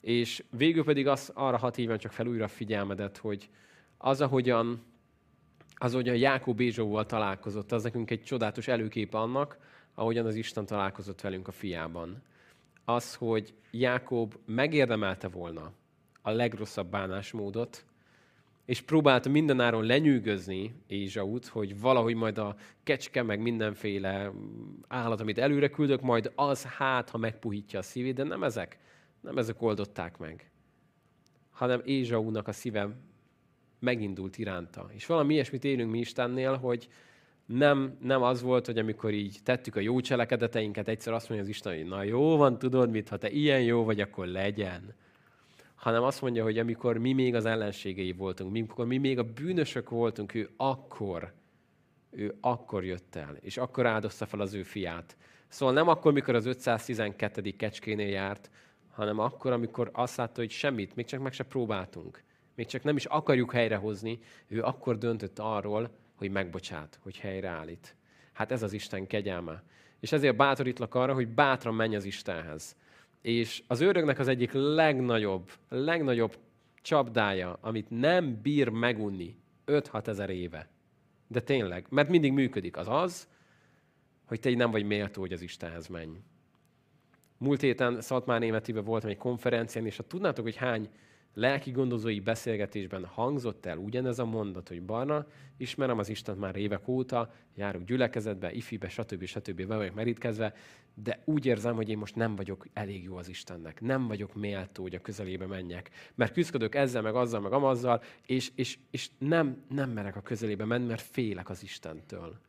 és 0.00 0.44
végül 0.50 0.84
pedig 0.84 1.06
az, 1.06 1.30
arra 1.34 1.56
hat 1.56 1.78
éven 1.78 1.98
csak 1.98 2.12
fel 2.12 2.26
újra 2.26 2.48
figyelmedet, 2.48 3.16
hogy 3.16 3.48
az, 3.98 4.20
ahogyan, 4.20 4.82
az, 5.82 5.92
ahogyan 5.92 6.16
Jákob 6.16 6.56
Bézsóval 6.56 7.06
találkozott, 7.06 7.72
az 7.72 7.82
nekünk 7.82 8.10
egy 8.10 8.22
csodálatos 8.22 8.68
előkép 8.68 9.14
annak, 9.14 9.58
ahogyan 9.94 10.26
az 10.26 10.34
Isten 10.34 10.66
találkozott 10.66 11.20
velünk 11.20 11.48
a 11.48 11.52
fiában. 11.52 12.22
Az, 12.84 13.14
hogy 13.14 13.54
Jákob 13.70 14.34
megérdemelte 14.46 15.28
volna 15.28 15.72
a 16.22 16.30
legrosszabb 16.30 16.90
bánásmódot, 16.90 17.84
és 18.64 18.80
próbálta 18.80 19.28
mindenáron 19.28 19.84
lenyűgözni 19.84 20.74
Ézsaut, 20.86 21.46
hogy 21.46 21.80
valahogy 21.80 22.14
majd 22.14 22.38
a 22.38 22.56
kecske, 22.82 23.22
meg 23.22 23.40
mindenféle 23.40 24.32
állat, 24.88 25.20
amit 25.20 25.38
előre 25.38 25.68
küldök, 25.68 26.00
majd 26.00 26.32
az 26.34 26.64
hát, 26.64 27.10
ha 27.10 27.18
megpuhítja 27.18 27.78
a 27.78 27.82
szívét, 27.82 28.14
de 28.14 28.22
nem 28.22 28.42
ezek, 28.42 28.78
nem 29.20 29.38
ezek 29.38 29.62
oldották 29.62 30.18
meg, 30.18 30.50
hanem 31.50 31.82
Ézsaunak 31.84 32.48
a 32.48 32.52
szíve 32.52 32.88
megindult 33.82 34.38
iránta. 34.38 34.90
És 34.94 35.06
valami 35.06 35.32
ilyesmit 35.32 35.64
élünk 35.64 35.90
mi 35.90 35.98
Istennél, 35.98 36.56
hogy, 36.56 36.88
nem, 37.46 37.96
nem 38.00 38.22
az 38.22 38.42
volt, 38.42 38.66
hogy 38.66 38.78
amikor 38.78 39.12
így 39.12 39.38
tettük 39.42 39.76
a 39.76 39.80
jó 39.80 40.00
cselekedeteinket, 40.00 40.88
egyszer 40.88 41.12
azt 41.12 41.28
mondja 41.28 41.46
az 41.46 41.52
Isten, 41.52 41.76
hogy 41.76 41.86
na 41.86 42.02
jó 42.02 42.36
van, 42.36 42.58
tudod 42.58 42.90
mit, 42.90 43.08
ha 43.08 43.16
te 43.16 43.30
ilyen 43.30 43.62
jó 43.62 43.84
vagy, 43.84 44.00
akkor 44.00 44.26
legyen. 44.26 44.94
hanem 45.74 46.02
azt 46.02 46.22
mondja, 46.22 46.42
hogy 46.42 46.58
amikor 46.58 46.98
mi 46.98 47.12
még 47.12 47.34
az 47.34 47.44
ellenségei 47.44 48.12
voltunk, 48.12 48.50
amikor 48.50 48.86
mi 48.86 48.98
még 48.98 49.18
a 49.18 49.32
bűnösök 49.32 49.90
voltunk, 49.90 50.34
ő 50.34 50.50
akkor, 50.56 51.32
ő 52.10 52.34
akkor 52.40 52.84
jött 52.84 53.14
el, 53.14 53.36
és 53.40 53.56
akkor 53.56 53.86
áldozta 53.86 54.26
fel 54.26 54.40
az 54.40 54.54
ő 54.54 54.62
fiát. 54.62 55.16
Szóval 55.48 55.74
nem 55.74 55.88
akkor, 55.88 56.12
mikor 56.12 56.34
az 56.34 56.46
512. 56.46 57.50
kecskénél 57.50 58.08
járt, 58.08 58.50
hanem 58.90 59.18
akkor, 59.18 59.52
amikor 59.52 59.90
azt 59.92 60.16
látta, 60.16 60.40
hogy 60.40 60.50
semmit, 60.50 60.94
még 60.94 61.06
csak 61.06 61.20
meg 61.20 61.32
se 61.32 61.44
próbáltunk. 61.44 62.22
Még 62.62 62.70
csak 62.70 62.82
nem 62.82 62.96
is 62.96 63.04
akarjuk 63.04 63.52
helyrehozni, 63.52 64.18
ő 64.46 64.62
akkor 64.62 64.98
döntött 64.98 65.38
arról, 65.38 65.90
hogy 66.14 66.30
megbocsát, 66.30 66.98
hogy 67.02 67.18
helyreállít. 67.18 67.96
Hát 68.32 68.52
ez 68.52 68.62
az 68.62 68.72
Isten 68.72 69.06
kegyelme. 69.06 69.62
És 70.00 70.12
ezért 70.12 70.36
bátorítlak 70.36 70.94
arra, 70.94 71.14
hogy 71.14 71.28
bátran 71.28 71.74
menj 71.74 71.96
az 71.96 72.04
Istenhez. 72.04 72.76
És 73.20 73.62
az 73.66 73.80
ördögnek 73.80 74.18
az 74.18 74.28
egyik 74.28 74.52
legnagyobb, 74.52 75.50
legnagyobb 75.68 76.36
csapdája, 76.82 77.58
amit 77.60 77.90
nem 77.90 78.40
bír 78.42 78.68
megunni 78.68 79.36
5-6 79.66 80.06
ezer 80.06 80.30
éve. 80.30 80.68
De 81.26 81.40
tényleg, 81.40 81.86
mert 81.90 82.08
mindig 82.08 82.32
működik, 82.32 82.76
az 82.76 82.88
az, 82.88 83.28
hogy 84.24 84.40
te 84.40 84.50
így 84.50 84.56
nem 84.56 84.70
vagy 84.70 84.84
méltó, 84.84 85.20
hogy 85.20 85.32
az 85.32 85.42
Istenhez 85.42 85.86
menj. 85.86 86.16
Múlt 87.38 87.60
héten 87.60 88.00
Szatmár 88.00 88.40
Németiben 88.40 88.84
voltam 88.84 89.10
egy 89.10 89.16
konferencián, 89.16 89.86
és 89.86 89.96
ha 89.96 90.02
tudnátok, 90.02 90.44
hogy 90.44 90.56
hány 90.56 90.88
lelki 91.34 91.70
gondozói 91.70 92.20
beszélgetésben 92.20 93.04
hangzott 93.04 93.66
el 93.66 93.76
ugyanez 93.78 94.18
a 94.18 94.24
mondat, 94.24 94.68
hogy 94.68 94.82
Barna, 94.82 95.26
ismerem 95.56 95.98
az 95.98 96.08
Istent 96.08 96.38
már 96.38 96.56
évek 96.56 96.88
óta, 96.88 97.32
járok 97.54 97.84
gyülekezetbe, 97.84 98.52
ifibe, 98.52 98.88
stb. 98.88 99.24
stb. 99.24 99.66
be 99.66 99.76
vagyok 99.76 99.94
merítkezve, 99.94 100.54
de 100.94 101.22
úgy 101.24 101.46
érzem, 101.46 101.74
hogy 101.74 101.88
én 101.88 101.98
most 101.98 102.16
nem 102.16 102.36
vagyok 102.36 102.66
elég 102.72 103.02
jó 103.02 103.16
az 103.16 103.28
Istennek. 103.28 103.80
Nem 103.80 104.08
vagyok 104.08 104.34
méltó, 104.34 104.82
hogy 104.82 104.94
a 104.94 105.00
közelébe 105.00 105.46
menjek. 105.46 105.90
Mert 106.14 106.32
küzdök 106.32 106.74
ezzel, 106.74 107.02
meg 107.02 107.14
azzal, 107.14 107.40
meg 107.40 107.52
amazzal, 107.52 108.02
és, 108.26 108.50
és, 108.54 108.78
és 108.90 109.10
nem, 109.18 109.62
nem 109.68 109.90
merek 109.90 110.16
a 110.16 110.22
közelébe 110.22 110.64
menni, 110.64 110.86
mert 110.86 111.02
félek 111.02 111.50
az 111.50 111.62
Istentől. 111.62 112.40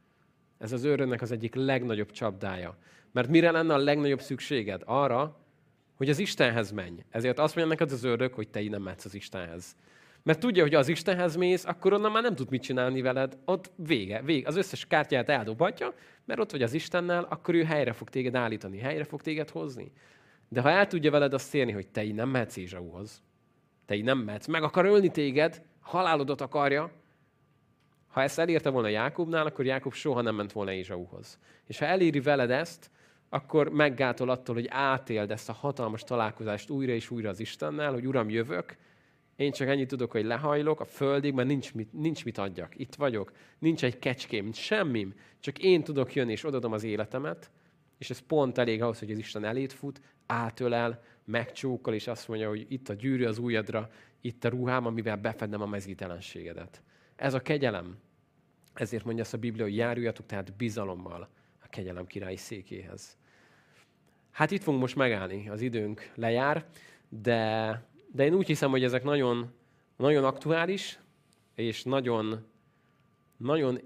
Ez 0.57 0.71
az 0.71 0.83
őrönnek 0.83 1.21
az 1.21 1.31
egyik 1.31 1.55
legnagyobb 1.55 2.11
csapdája. 2.11 2.77
Mert 3.11 3.29
mire 3.29 3.51
lenne 3.51 3.73
a 3.73 3.77
legnagyobb 3.77 4.21
szükséged? 4.21 4.81
Arra, 4.85 5.42
hogy 6.03 6.11
az 6.11 6.19
Istenhez 6.19 6.71
menj. 6.71 7.03
Ezért 7.09 7.39
azt 7.39 7.55
mondja 7.55 7.73
neked 7.73 7.91
az 7.91 8.03
ördög, 8.03 8.33
hogy 8.33 8.49
te 8.49 8.61
nem 8.69 8.81
mehetsz 8.81 9.05
az 9.05 9.15
Istenhez. 9.15 9.75
Mert 10.23 10.39
tudja, 10.39 10.63
hogy 10.63 10.73
az 10.73 10.87
Istenhez 10.87 11.35
mész, 11.35 11.65
akkor 11.65 11.93
onnan 11.93 12.11
már 12.11 12.23
nem 12.23 12.35
tud 12.35 12.49
mit 12.49 12.61
csinálni 12.61 13.01
veled. 13.01 13.37
Ott 13.45 13.71
vége, 13.75 14.21
vége. 14.21 14.47
Az 14.47 14.55
összes 14.55 14.85
kártyát 14.85 15.29
eldobhatja, 15.29 15.93
mert 16.25 16.39
ott 16.39 16.51
vagy 16.51 16.61
az 16.61 16.73
Istennel, 16.73 17.23
akkor 17.29 17.53
ő 17.53 17.63
helyre 17.63 17.93
fog 17.93 18.09
téged 18.09 18.35
állítani, 18.35 18.77
helyre 18.77 19.03
fog 19.03 19.21
téged 19.21 19.49
hozni. 19.49 19.91
De 20.49 20.61
ha 20.61 20.69
el 20.69 20.87
tudja 20.87 21.11
veled 21.11 21.33
azt 21.33 21.55
érni, 21.55 21.71
hogy 21.71 21.87
te 21.87 22.03
így 22.03 22.15
nem 22.15 22.29
mehetsz 22.29 22.57
Ézsauhoz, 22.57 23.23
te 23.85 23.95
így 23.95 24.03
nem 24.03 24.17
mehetsz, 24.17 24.47
meg 24.47 24.63
akar 24.63 24.85
ölni 24.85 25.11
téged, 25.11 25.61
halálodat 25.79 26.41
akarja, 26.41 26.91
ha 28.07 28.21
ezt 28.21 28.39
elérte 28.39 28.69
volna 28.69 28.87
Jákobnál, 28.87 29.45
akkor 29.45 29.65
Jákob 29.65 29.93
soha 29.93 30.21
nem 30.21 30.35
ment 30.35 30.51
volna 30.51 30.71
Ézsauhoz. 30.71 31.39
És 31.65 31.79
ha 31.79 31.85
eléri 31.85 32.19
veled 32.19 32.51
ezt, 32.51 32.91
akkor 33.33 33.69
meggátol 33.69 34.29
attól, 34.29 34.55
hogy 34.55 34.67
átéld 34.69 35.31
ezt 35.31 35.49
a 35.49 35.53
hatalmas 35.53 36.03
találkozást 36.03 36.69
újra 36.69 36.91
és 36.91 37.09
újra 37.09 37.29
az 37.29 37.39
Istennel, 37.39 37.93
hogy 37.93 38.07
Uram, 38.07 38.29
jövök, 38.29 38.77
én 39.35 39.51
csak 39.51 39.67
ennyit 39.67 39.87
tudok, 39.87 40.11
hogy 40.11 40.25
lehajlok 40.25 40.79
a 40.79 40.85
földig, 40.85 41.33
mert 41.33 41.47
nincs 41.47 41.73
mit, 41.73 41.93
nincs 41.93 42.25
mit 42.25 42.37
adjak. 42.37 42.79
Itt 42.79 42.95
vagyok, 42.95 43.31
nincs 43.59 43.83
egy 43.83 43.99
kecském, 43.99 44.51
semmim. 44.51 45.13
Csak 45.39 45.59
én 45.59 45.83
tudok 45.83 46.13
jönni, 46.13 46.31
és 46.31 46.43
odadom 46.43 46.71
az 46.71 46.83
életemet, 46.83 47.51
és 47.97 48.09
ez 48.09 48.19
pont 48.19 48.57
elég 48.57 48.81
ahhoz, 48.81 48.99
hogy 48.99 49.11
az 49.11 49.17
Isten 49.17 49.43
elét 49.43 49.73
fut, 49.73 50.01
átölel, 50.25 51.03
megcsókol, 51.25 51.93
és 51.93 52.07
azt 52.07 52.27
mondja, 52.27 52.47
hogy 52.47 52.65
itt 52.69 52.89
a 52.89 52.93
gyűrű 52.93 53.25
az 53.25 53.37
ujjadra, 53.37 53.89
itt 54.21 54.43
a 54.43 54.49
ruhám, 54.49 54.85
amivel 54.85 55.17
befednem 55.17 55.61
a 55.61 55.65
mezítelenségedet. 55.65 56.81
Ez 57.15 57.33
a 57.33 57.41
kegyelem. 57.41 57.97
Ezért 58.73 59.03
mondja 59.05 59.23
azt 59.23 59.33
a 59.33 59.37
Biblia, 59.37 59.63
hogy 59.63 59.75
járuljatok 59.75 60.25
tehát 60.25 60.55
bizalommal 60.55 61.29
a 61.63 61.67
kegyelem 61.67 62.05
királyi 62.05 62.37
székéhez. 62.37 63.17
Hát 64.33 64.51
itt 64.51 64.63
fogunk 64.63 64.81
most 64.81 64.95
megállni, 64.95 65.49
az 65.49 65.61
időnk 65.61 66.11
lejár, 66.15 66.65
de, 67.09 67.81
de 68.11 68.25
én 68.25 68.33
úgy 68.33 68.47
hiszem, 68.47 68.69
hogy 68.69 68.83
ezek 68.83 69.03
nagyon, 69.03 69.53
nagyon 69.97 70.23
aktuális, 70.23 70.99
és 71.55 71.83
nagyon, 71.83 72.45
nagyon 73.37 73.79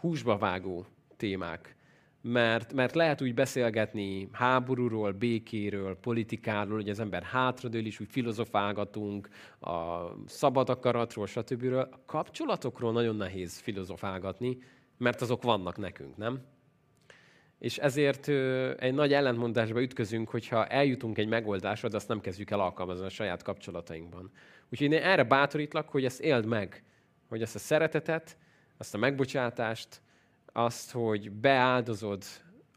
húsba 0.00 0.38
vágó 0.38 0.86
témák. 1.16 1.76
Mert, 2.20 2.72
mert 2.72 2.94
lehet 2.94 3.22
úgy 3.22 3.34
beszélgetni 3.34 4.28
háborúról, 4.32 5.12
békéről, 5.12 5.96
politikáról, 5.96 6.76
hogy 6.76 6.88
az 6.88 7.00
ember 7.00 7.22
hátradől 7.22 7.86
is, 7.86 8.00
úgy 8.00 8.10
filozofálgatunk, 8.10 9.28
a 9.60 10.02
szabad 10.26 10.68
akaratról, 10.68 11.26
stb. 11.26 11.72
A 11.72 11.88
kapcsolatokról 12.06 12.92
nagyon 12.92 13.16
nehéz 13.16 13.58
filozofálgatni, 13.58 14.58
mert 14.98 15.20
azok 15.20 15.42
vannak 15.42 15.76
nekünk, 15.76 16.16
nem? 16.16 16.42
És 17.62 17.78
ezért 17.78 18.28
egy 18.80 18.94
nagy 18.94 19.12
ellentmondásba 19.12 19.82
ütközünk, 19.82 20.28
hogyha 20.28 20.66
eljutunk 20.66 21.18
egy 21.18 21.28
megoldásra, 21.28 21.88
de 21.88 21.96
azt 21.96 22.08
nem 22.08 22.20
kezdjük 22.20 22.50
el 22.50 22.60
alkalmazni 22.60 23.04
a 23.04 23.08
saját 23.08 23.42
kapcsolatainkban. 23.42 24.30
Úgyhogy 24.70 24.92
én 24.92 25.02
erre 25.02 25.24
bátorítlak, 25.24 25.88
hogy 25.88 26.04
ezt 26.04 26.20
éld 26.20 26.46
meg, 26.46 26.84
hogy 27.28 27.42
ezt 27.42 27.54
a 27.54 27.58
szeretetet, 27.58 28.36
azt 28.76 28.94
a 28.94 28.98
megbocsátást, 28.98 30.00
azt, 30.52 30.90
hogy 30.90 31.30
beáldozod 31.30 32.24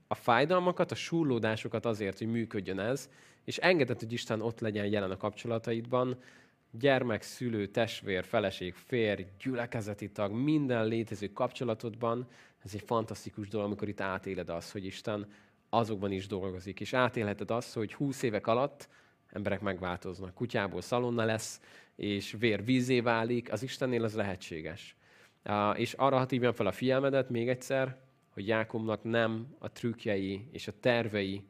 a 0.07 0.15
fájdalmakat, 0.15 0.91
a 0.91 0.95
súrlódásokat 0.95 1.85
azért, 1.85 2.17
hogy 2.17 2.27
működjön 2.27 2.79
ez, 2.79 3.09
és 3.43 3.57
engedett, 3.57 3.99
hogy 3.99 4.13
Isten 4.13 4.41
ott 4.41 4.59
legyen 4.59 4.85
jelen 4.85 5.11
a 5.11 5.17
kapcsolataidban, 5.17 6.17
gyermek, 6.71 7.21
szülő, 7.21 7.67
testvér, 7.67 8.23
feleség, 8.23 8.73
férj, 8.73 9.25
gyülekezeti 9.39 10.09
tag, 10.09 10.31
minden 10.31 10.85
létező 10.85 11.27
kapcsolatodban, 11.27 12.27
ez 12.65 12.73
egy 12.73 12.83
fantasztikus 12.85 13.47
dolog, 13.47 13.65
amikor 13.65 13.87
itt 13.87 14.01
átéled 14.01 14.49
azt, 14.49 14.71
hogy 14.71 14.85
Isten 14.85 15.31
azokban 15.69 16.11
is 16.11 16.27
dolgozik. 16.27 16.79
És 16.79 16.93
átélheted 16.93 17.51
azt, 17.51 17.73
hogy 17.73 17.93
húsz 17.93 18.21
évek 18.21 18.47
alatt 18.47 18.89
emberek 19.29 19.61
megváltoznak. 19.61 20.33
Kutyából 20.33 20.81
szalonna 20.81 21.25
lesz, 21.25 21.61
és 21.95 22.35
vér 22.39 22.63
vízé 22.63 22.99
válik, 22.99 23.51
az 23.51 23.63
Istennél 23.63 24.03
az 24.03 24.15
lehetséges. 24.15 24.95
És 25.75 25.93
arra 25.93 26.25
hívjam 26.29 26.53
fel 26.53 26.65
a 26.65 26.71
figyelmedet 26.71 27.29
még 27.29 27.49
egyszer, 27.49 27.97
hogy 28.29 28.47
Jákomnak 28.47 29.03
nem 29.03 29.55
a 29.59 29.71
trükkjei 29.71 30.47
és 30.51 30.67
a 30.67 30.79
tervei 30.79 31.47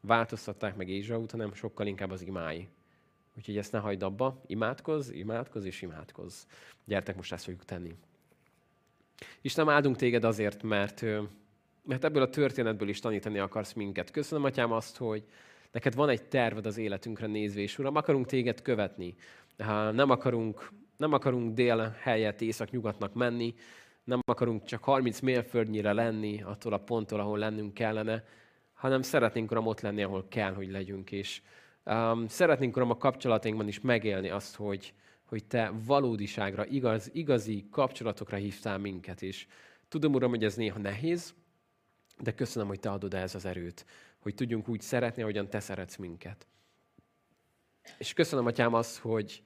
változtatták 0.00 0.76
meg 0.76 0.88
Ézsaut, 0.88 1.30
hanem 1.30 1.54
sokkal 1.54 1.86
inkább 1.86 2.10
az 2.10 2.22
imái. 2.22 2.68
Úgyhogy 3.36 3.56
ezt 3.56 3.72
ne 3.72 3.78
hagyd 3.78 4.02
abba, 4.02 4.42
imádkozz, 4.46 5.10
imádkozz 5.10 5.64
és 5.64 5.82
imádkozz. 5.82 6.44
Gyertek, 6.84 7.16
most 7.16 7.32
ezt 7.32 7.44
fogjuk 7.44 7.64
tenni. 7.64 7.94
Isten, 9.40 9.68
áldunk 9.68 9.96
téged 9.96 10.24
azért, 10.24 10.62
mert, 10.62 11.04
mert 11.82 12.04
ebből 12.04 12.22
a 12.22 12.28
történetből 12.28 12.88
is 12.88 13.00
tanítani 13.00 13.38
akarsz 13.38 13.72
minket. 13.72 14.10
Köszönöm, 14.10 14.44
Atyám, 14.44 14.72
azt, 14.72 14.96
hogy 14.96 15.24
neked 15.72 15.94
van 15.94 16.08
egy 16.08 16.22
terved 16.22 16.66
az 16.66 16.78
életünkre 16.78 17.26
nézve, 17.26 17.60
és 17.60 17.78
Uram, 17.78 17.96
akarunk 17.96 18.26
téged 18.26 18.62
követni. 18.62 19.14
Nem 19.92 20.10
akarunk, 20.10 20.70
nem 20.96 21.12
akarunk 21.12 21.54
dél 21.54 21.96
helyett 22.00 22.40
észak-nyugatnak 22.40 23.14
menni, 23.14 23.54
nem 24.04 24.20
akarunk 24.24 24.64
csak 24.64 24.84
30 24.84 25.20
mérföldnyire 25.20 25.92
lenni 25.92 26.42
attól 26.42 26.72
a 26.72 26.78
ponttól, 26.78 27.20
ahol 27.20 27.38
lennünk 27.38 27.74
kellene, 27.74 28.24
hanem 28.72 29.02
szeretnénk, 29.02 29.50
Uram, 29.50 29.66
ott 29.66 29.80
lenni, 29.80 30.02
ahol 30.02 30.26
kell, 30.28 30.54
hogy 30.54 30.70
legyünk. 30.70 31.12
És 31.12 31.42
um, 31.84 32.28
szeretnénk, 32.28 32.76
Uram, 32.76 32.90
a 32.90 32.96
kapcsolatainkban 32.96 33.68
is 33.68 33.80
megélni 33.80 34.30
azt, 34.30 34.56
hogy, 34.56 34.94
hogy 35.32 35.44
te 35.44 35.72
valódiságra, 35.84 36.66
igaz, 36.66 37.10
igazi 37.12 37.66
kapcsolatokra 37.70 38.36
hívtál 38.36 38.78
minket, 38.78 39.22
és 39.22 39.46
tudom, 39.88 40.14
Uram, 40.14 40.30
hogy 40.30 40.44
ez 40.44 40.56
néha 40.56 40.78
nehéz, 40.78 41.34
de 42.18 42.34
köszönöm, 42.34 42.68
hogy 42.68 42.80
te 42.80 42.90
adod 42.90 43.14
ez 43.14 43.34
az 43.34 43.44
erőt, 43.44 43.86
hogy 44.18 44.34
tudjunk 44.34 44.68
úgy 44.68 44.80
szeretni, 44.80 45.22
ahogyan 45.22 45.48
te 45.48 45.60
szeretsz 45.60 45.96
minket. 45.96 46.46
És 47.98 48.12
köszönöm, 48.12 48.46
Atyám, 48.46 48.74
azt, 48.74 48.98
hogy, 48.98 49.42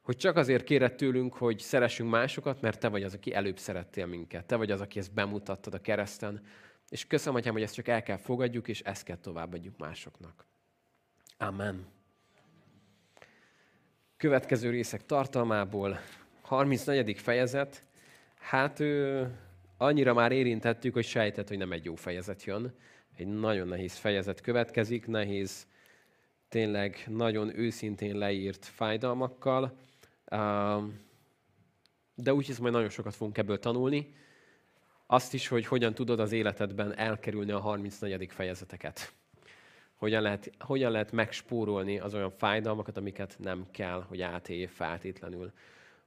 hogy 0.00 0.16
csak 0.16 0.36
azért 0.36 0.64
kéred 0.64 0.94
tőlünk, 0.94 1.34
hogy 1.34 1.58
szeressünk 1.58 2.10
másokat, 2.10 2.60
mert 2.60 2.80
te 2.80 2.88
vagy 2.88 3.02
az, 3.02 3.14
aki 3.14 3.34
előbb 3.34 3.58
szerettél 3.58 4.06
minket. 4.06 4.46
Te 4.46 4.56
vagy 4.56 4.70
az, 4.70 4.80
aki 4.80 4.98
ezt 4.98 5.14
bemutattad 5.14 5.74
a 5.74 5.80
kereszten. 5.80 6.42
És 6.88 7.06
köszönöm, 7.06 7.38
Atyám, 7.38 7.52
hogy 7.52 7.62
ezt 7.62 7.74
csak 7.74 7.88
el 7.88 8.02
kell 8.02 8.16
fogadjuk, 8.16 8.68
és 8.68 8.80
ezt 8.80 9.04
kell 9.04 9.16
továbbadjuk 9.16 9.78
másoknak. 9.78 10.46
Amen 11.38 11.95
következő 14.16 14.70
részek 14.70 15.06
tartalmából. 15.06 15.98
34. 16.42 17.18
fejezet. 17.18 17.82
Hát 18.38 18.80
ő, 18.80 19.26
annyira 19.76 20.14
már 20.14 20.32
érintettük, 20.32 20.94
hogy 20.94 21.04
sejtett, 21.04 21.48
hogy 21.48 21.58
nem 21.58 21.72
egy 21.72 21.84
jó 21.84 21.94
fejezet 21.94 22.44
jön. 22.44 22.74
Egy 23.16 23.26
nagyon 23.26 23.68
nehéz 23.68 23.96
fejezet 23.96 24.40
következik, 24.40 25.06
nehéz, 25.06 25.66
tényleg 26.48 27.04
nagyon 27.06 27.58
őszintén 27.58 28.16
leírt 28.16 28.64
fájdalmakkal. 28.64 29.78
De 32.14 32.34
úgy 32.34 32.46
hiszem, 32.46 32.62
hogy 32.62 32.72
nagyon 32.72 32.88
sokat 32.88 33.14
fogunk 33.14 33.38
ebből 33.38 33.58
tanulni. 33.58 34.14
Azt 35.06 35.34
is, 35.34 35.48
hogy 35.48 35.66
hogyan 35.66 35.94
tudod 35.94 36.20
az 36.20 36.32
életedben 36.32 36.96
elkerülni 36.98 37.52
a 37.52 37.58
34. 37.58 38.32
fejezeteket. 38.32 39.12
Hogyan 39.96 40.22
lehet, 40.22 40.50
hogyan 40.58 40.90
lehet 40.90 41.12
megspórolni 41.12 41.98
az 41.98 42.14
olyan 42.14 42.30
fájdalmakat, 42.30 42.96
amiket 42.96 43.36
nem 43.38 43.66
kell, 43.70 44.04
hogy 44.08 44.20
átélj 44.22 44.66
feltétlenül. 44.66 45.52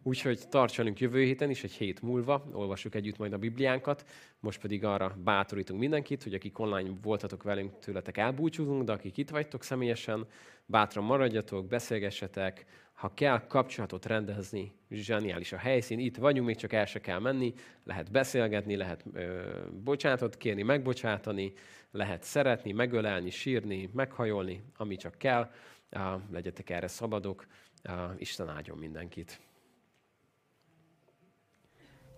Úgyhogy 0.03 0.47
tartsanunk 0.49 0.99
jövő 0.99 1.23
héten 1.23 1.49
is, 1.49 1.63
egy 1.63 1.71
hét 1.71 2.01
múlva, 2.01 2.45
olvassuk 2.51 2.95
együtt 2.95 3.17
majd 3.17 3.33
a 3.33 3.37
Bibliánkat. 3.37 4.05
Most 4.39 4.61
pedig 4.61 4.83
arra 4.83 5.15
bátorítunk 5.23 5.79
mindenkit, 5.79 6.23
hogy 6.23 6.33
akik 6.33 6.59
online 6.59 6.89
voltatok 7.01 7.43
velünk, 7.43 7.79
tőletek 7.79 8.17
elbúcsúzunk, 8.17 8.83
de 8.83 8.91
akik 8.91 9.17
itt 9.17 9.29
vagytok 9.29 9.63
személyesen, 9.63 10.27
bátran 10.65 11.03
maradjatok, 11.03 11.67
beszélgessetek, 11.67 12.65
ha 12.93 13.13
kell 13.13 13.47
kapcsolatot 13.47 14.05
rendezni, 14.05 14.71
zseniális 14.89 15.51
a 15.51 15.57
helyszín, 15.57 15.99
itt 15.99 16.17
vagyunk, 16.17 16.47
még 16.47 16.55
csak 16.55 16.73
el 16.73 16.85
se 16.85 16.99
kell 16.99 17.19
menni, 17.19 17.53
lehet 17.83 18.11
beszélgetni, 18.11 18.75
lehet 18.75 19.03
ö, 19.13 19.41
bocsánatot 19.83 20.37
kérni, 20.37 20.61
megbocsátani, 20.61 21.53
lehet 21.91 22.23
szeretni, 22.23 22.71
megölelni, 22.71 23.29
sírni, 23.29 23.89
meghajolni, 23.93 24.63
ami 24.77 24.95
csak 24.95 25.17
kell. 25.17 25.51
Uh, 25.91 26.21
legyetek 26.31 26.69
erre 26.69 26.87
szabadok. 26.87 27.45
Uh, 27.89 27.93
Isten 28.17 28.49
áldjon 28.49 28.77
mindenkit. 28.77 29.48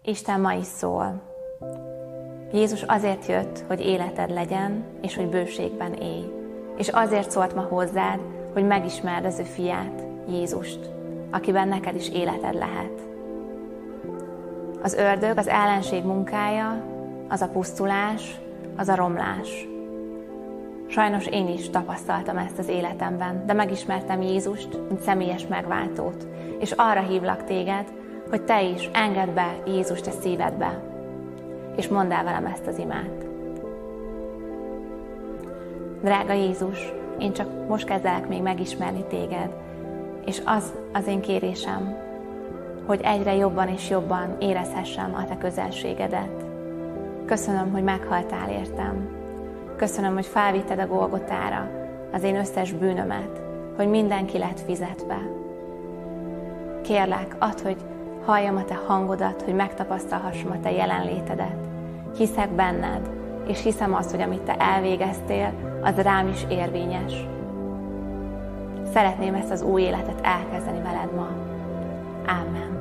Isten 0.03 0.41
ma 0.41 0.53
is 0.53 0.65
szól. 0.65 1.21
Jézus 2.53 2.81
azért 2.81 3.25
jött, 3.25 3.63
hogy 3.67 3.79
életed 3.79 4.31
legyen, 4.31 4.83
és 5.01 5.15
hogy 5.15 5.27
bőségben 5.29 5.93
élj. 5.93 6.25
És 6.77 6.87
azért 6.87 7.31
szólt 7.31 7.55
ma 7.55 7.61
hozzád, 7.61 8.19
hogy 8.53 8.65
megismerd 8.65 9.25
az 9.25 9.39
ő 9.39 9.43
fiát, 9.43 10.03
Jézust, 10.29 10.89
akiben 11.31 11.67
neked 11.67 11.95
is 11.95 12.09
életed 12.09 12.53
lehet. 12.53 13.01
Az 14.83 14.93
ördög, 14.93 15.37
az 15.37 15.47
ellenség 15.47 16.03
munkája, 16.03 16.83
az 17.29 17.41
a 17.41 17.49
pusztulás, 17.49 18.39
az 18.77 18.87
a 18.87 18.95
romlás. 18.95 19.67
Sajnos 20.87 21.27
én 21.27 21.47
is 21.47 21.69
tapasztaltam 21.69 22.37
ezt 22.37 22.57
az 22.57 22.67
életemben, 22.67 23.45
de 23.45 23.53
megismertem 23.53 24.21
Jézust, 24.21 24.79
mint 24.87 25.01
személyes 25.01 25.47
megváltót, 25.47 26.27
és 26.59 26.71
arra 26.71 27.01
hívlak 27.01 27.43
téged, 27.43 27.99
hogy 28.31 28.41
te 28.41 28.63
is 28.63 28.89
engedd 28.93 29.33
be 29.33 29.55
Jézust 29.65 30.07
a 30.07 30.11
szívedbe, 30.11 30.83
és 31.75 31.87
mondd 31.87 32.11
el 32.11 32.23
velem 32.23 32.45
ezt 32.45 32.67
az 32.67 32.77
imát. 32.77 33.25
Drága 36.01 36.33
Jézus, 36.33 36.93
én 37.19 37.33
csak 37.33 37.67
most 37.67 37.85
kezdek 37.85 38.27
még 38.27 38.41
megismerni 38.41 39.03
téged, 39.03 39.49
és 40.25 40.41
az 40.45 40.73
az 40.93 41.07
én 41.07 41.21
kérésem, 41.21 41.97
hogy 42.85 43.01
egyre 43.03 43.35
jobban 43.35 43.67
és 43.67 43.89
jobban 43.89 44.35
érezhessem 44.39 45.15
a 45.15 45.25
te 45.25 45.37
közelségedet. 45.37 46.45
Köszönöm, 47.25 47.71
hogy 47.71 47.83
meghaltál 47.83 48.49
értem. 48.49 49.09
Köszönöm, 49.75 50.13
hogy 50.13 50.25
felvitted 50.25 50.79
a 50.79 50.87
Golgotára 50.87 51.69
az 52.11 52.23
én 52.23 52.35
összes 52.35 52.71
bűnömet, 52.71 53.41
hogy 53.75 53.87
mindenki 53.87 54.37
lett 54.37 54.59
fizetve. 54.59 55.17
Kérlek, 56.81 57.35
add, 57.39 57.61
hogy 57.63 57.77
halljam 58.25 58.55
a 58.55 58.63
te 58.63 58.79
hangodat, 58.87 59.41
hogy 59.41 59.53
megtapasztalhassam 59.53 60.51
a 60.51 60.59
te 60.59 60.71
jelenlétedet. 60.71 61.55
Hiszek 62.17 62.49
benned, 62.49 63.09
és 63.47 63.63
hiszem 63.63 63.93
azt, 63.93 64.11
hogy 64.11 64.21
amit 64.21 64.41
te 64.41 64.55
elvégeztél, 64.57 65.53
az 65.81 65.95
rám 65.95 66.27
is 66.27 66.45
érvényes. 66.49 67.13
Szeretném 68.93 69.33
ezt 69.33 69.51
az 69.51 69.61
új 69.61 69.81
életet 69.81 70.19
elkezdeni 70.21 70.81
veled 70.81 71.15
ma. 71.15 71.27
Amen. 72.27 72.79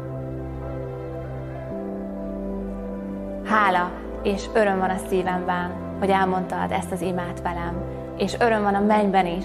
Hála 3.45 3.91
és 4.22 4.45
öröm 4.55 4.78
van 4.78 4.91
a 4.91 5.07
szívemben, 5.09 5.72
hogy 5.99 6.11
elmondtad 6.11 6.70
ezt 6.70 6.93
az 6.93 7.01
imát 7.01 7.43
velem, 7.43 7.82
és 8.16 8.36
öröm 8.38 8.62
van 8.62 8.74
a 8.74 8.80
mennyben 8.80 9.26
is, 9.26 9.45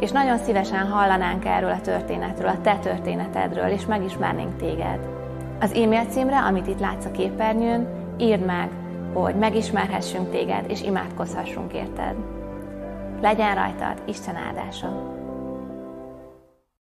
és 0.00 0.10
nagyon 0.10 0.38
szívesen 0.38 0.86
hallanánk 0.86 1.44
erről 1.44 1.70
a 1.70 1.80
történetről, 1.80 2.48
a 2.48 2.60
te 2.62 2.78
történetedről, 2.78 3.68
és 3.68 3.86
megismernénk 3.86 4.56
téged. 4.56 5.19
Az 5.60 5.72
e-mail 5.72 6.04
címre, 6.04 6.38
amit 6.38 6.66
itt 6.66 6.80
látsz 6.80 7.04
a 7.04 7.10
képernyőn, 7.10 7.88
írd 8.18 8.44
meg, 8.44 8.70
hogy 9.14 9.34
megismerhessünk 9.34 10.30
téged, 10.30 10.70
és 10.70 10.82
imádkozhassunk 10.82 11.72
érted. 11.72 12.14
Legyen 13.20 13.54
rajtad 13.54 14.02
Isten 14.06 14.36
áldása! 14.36 15.09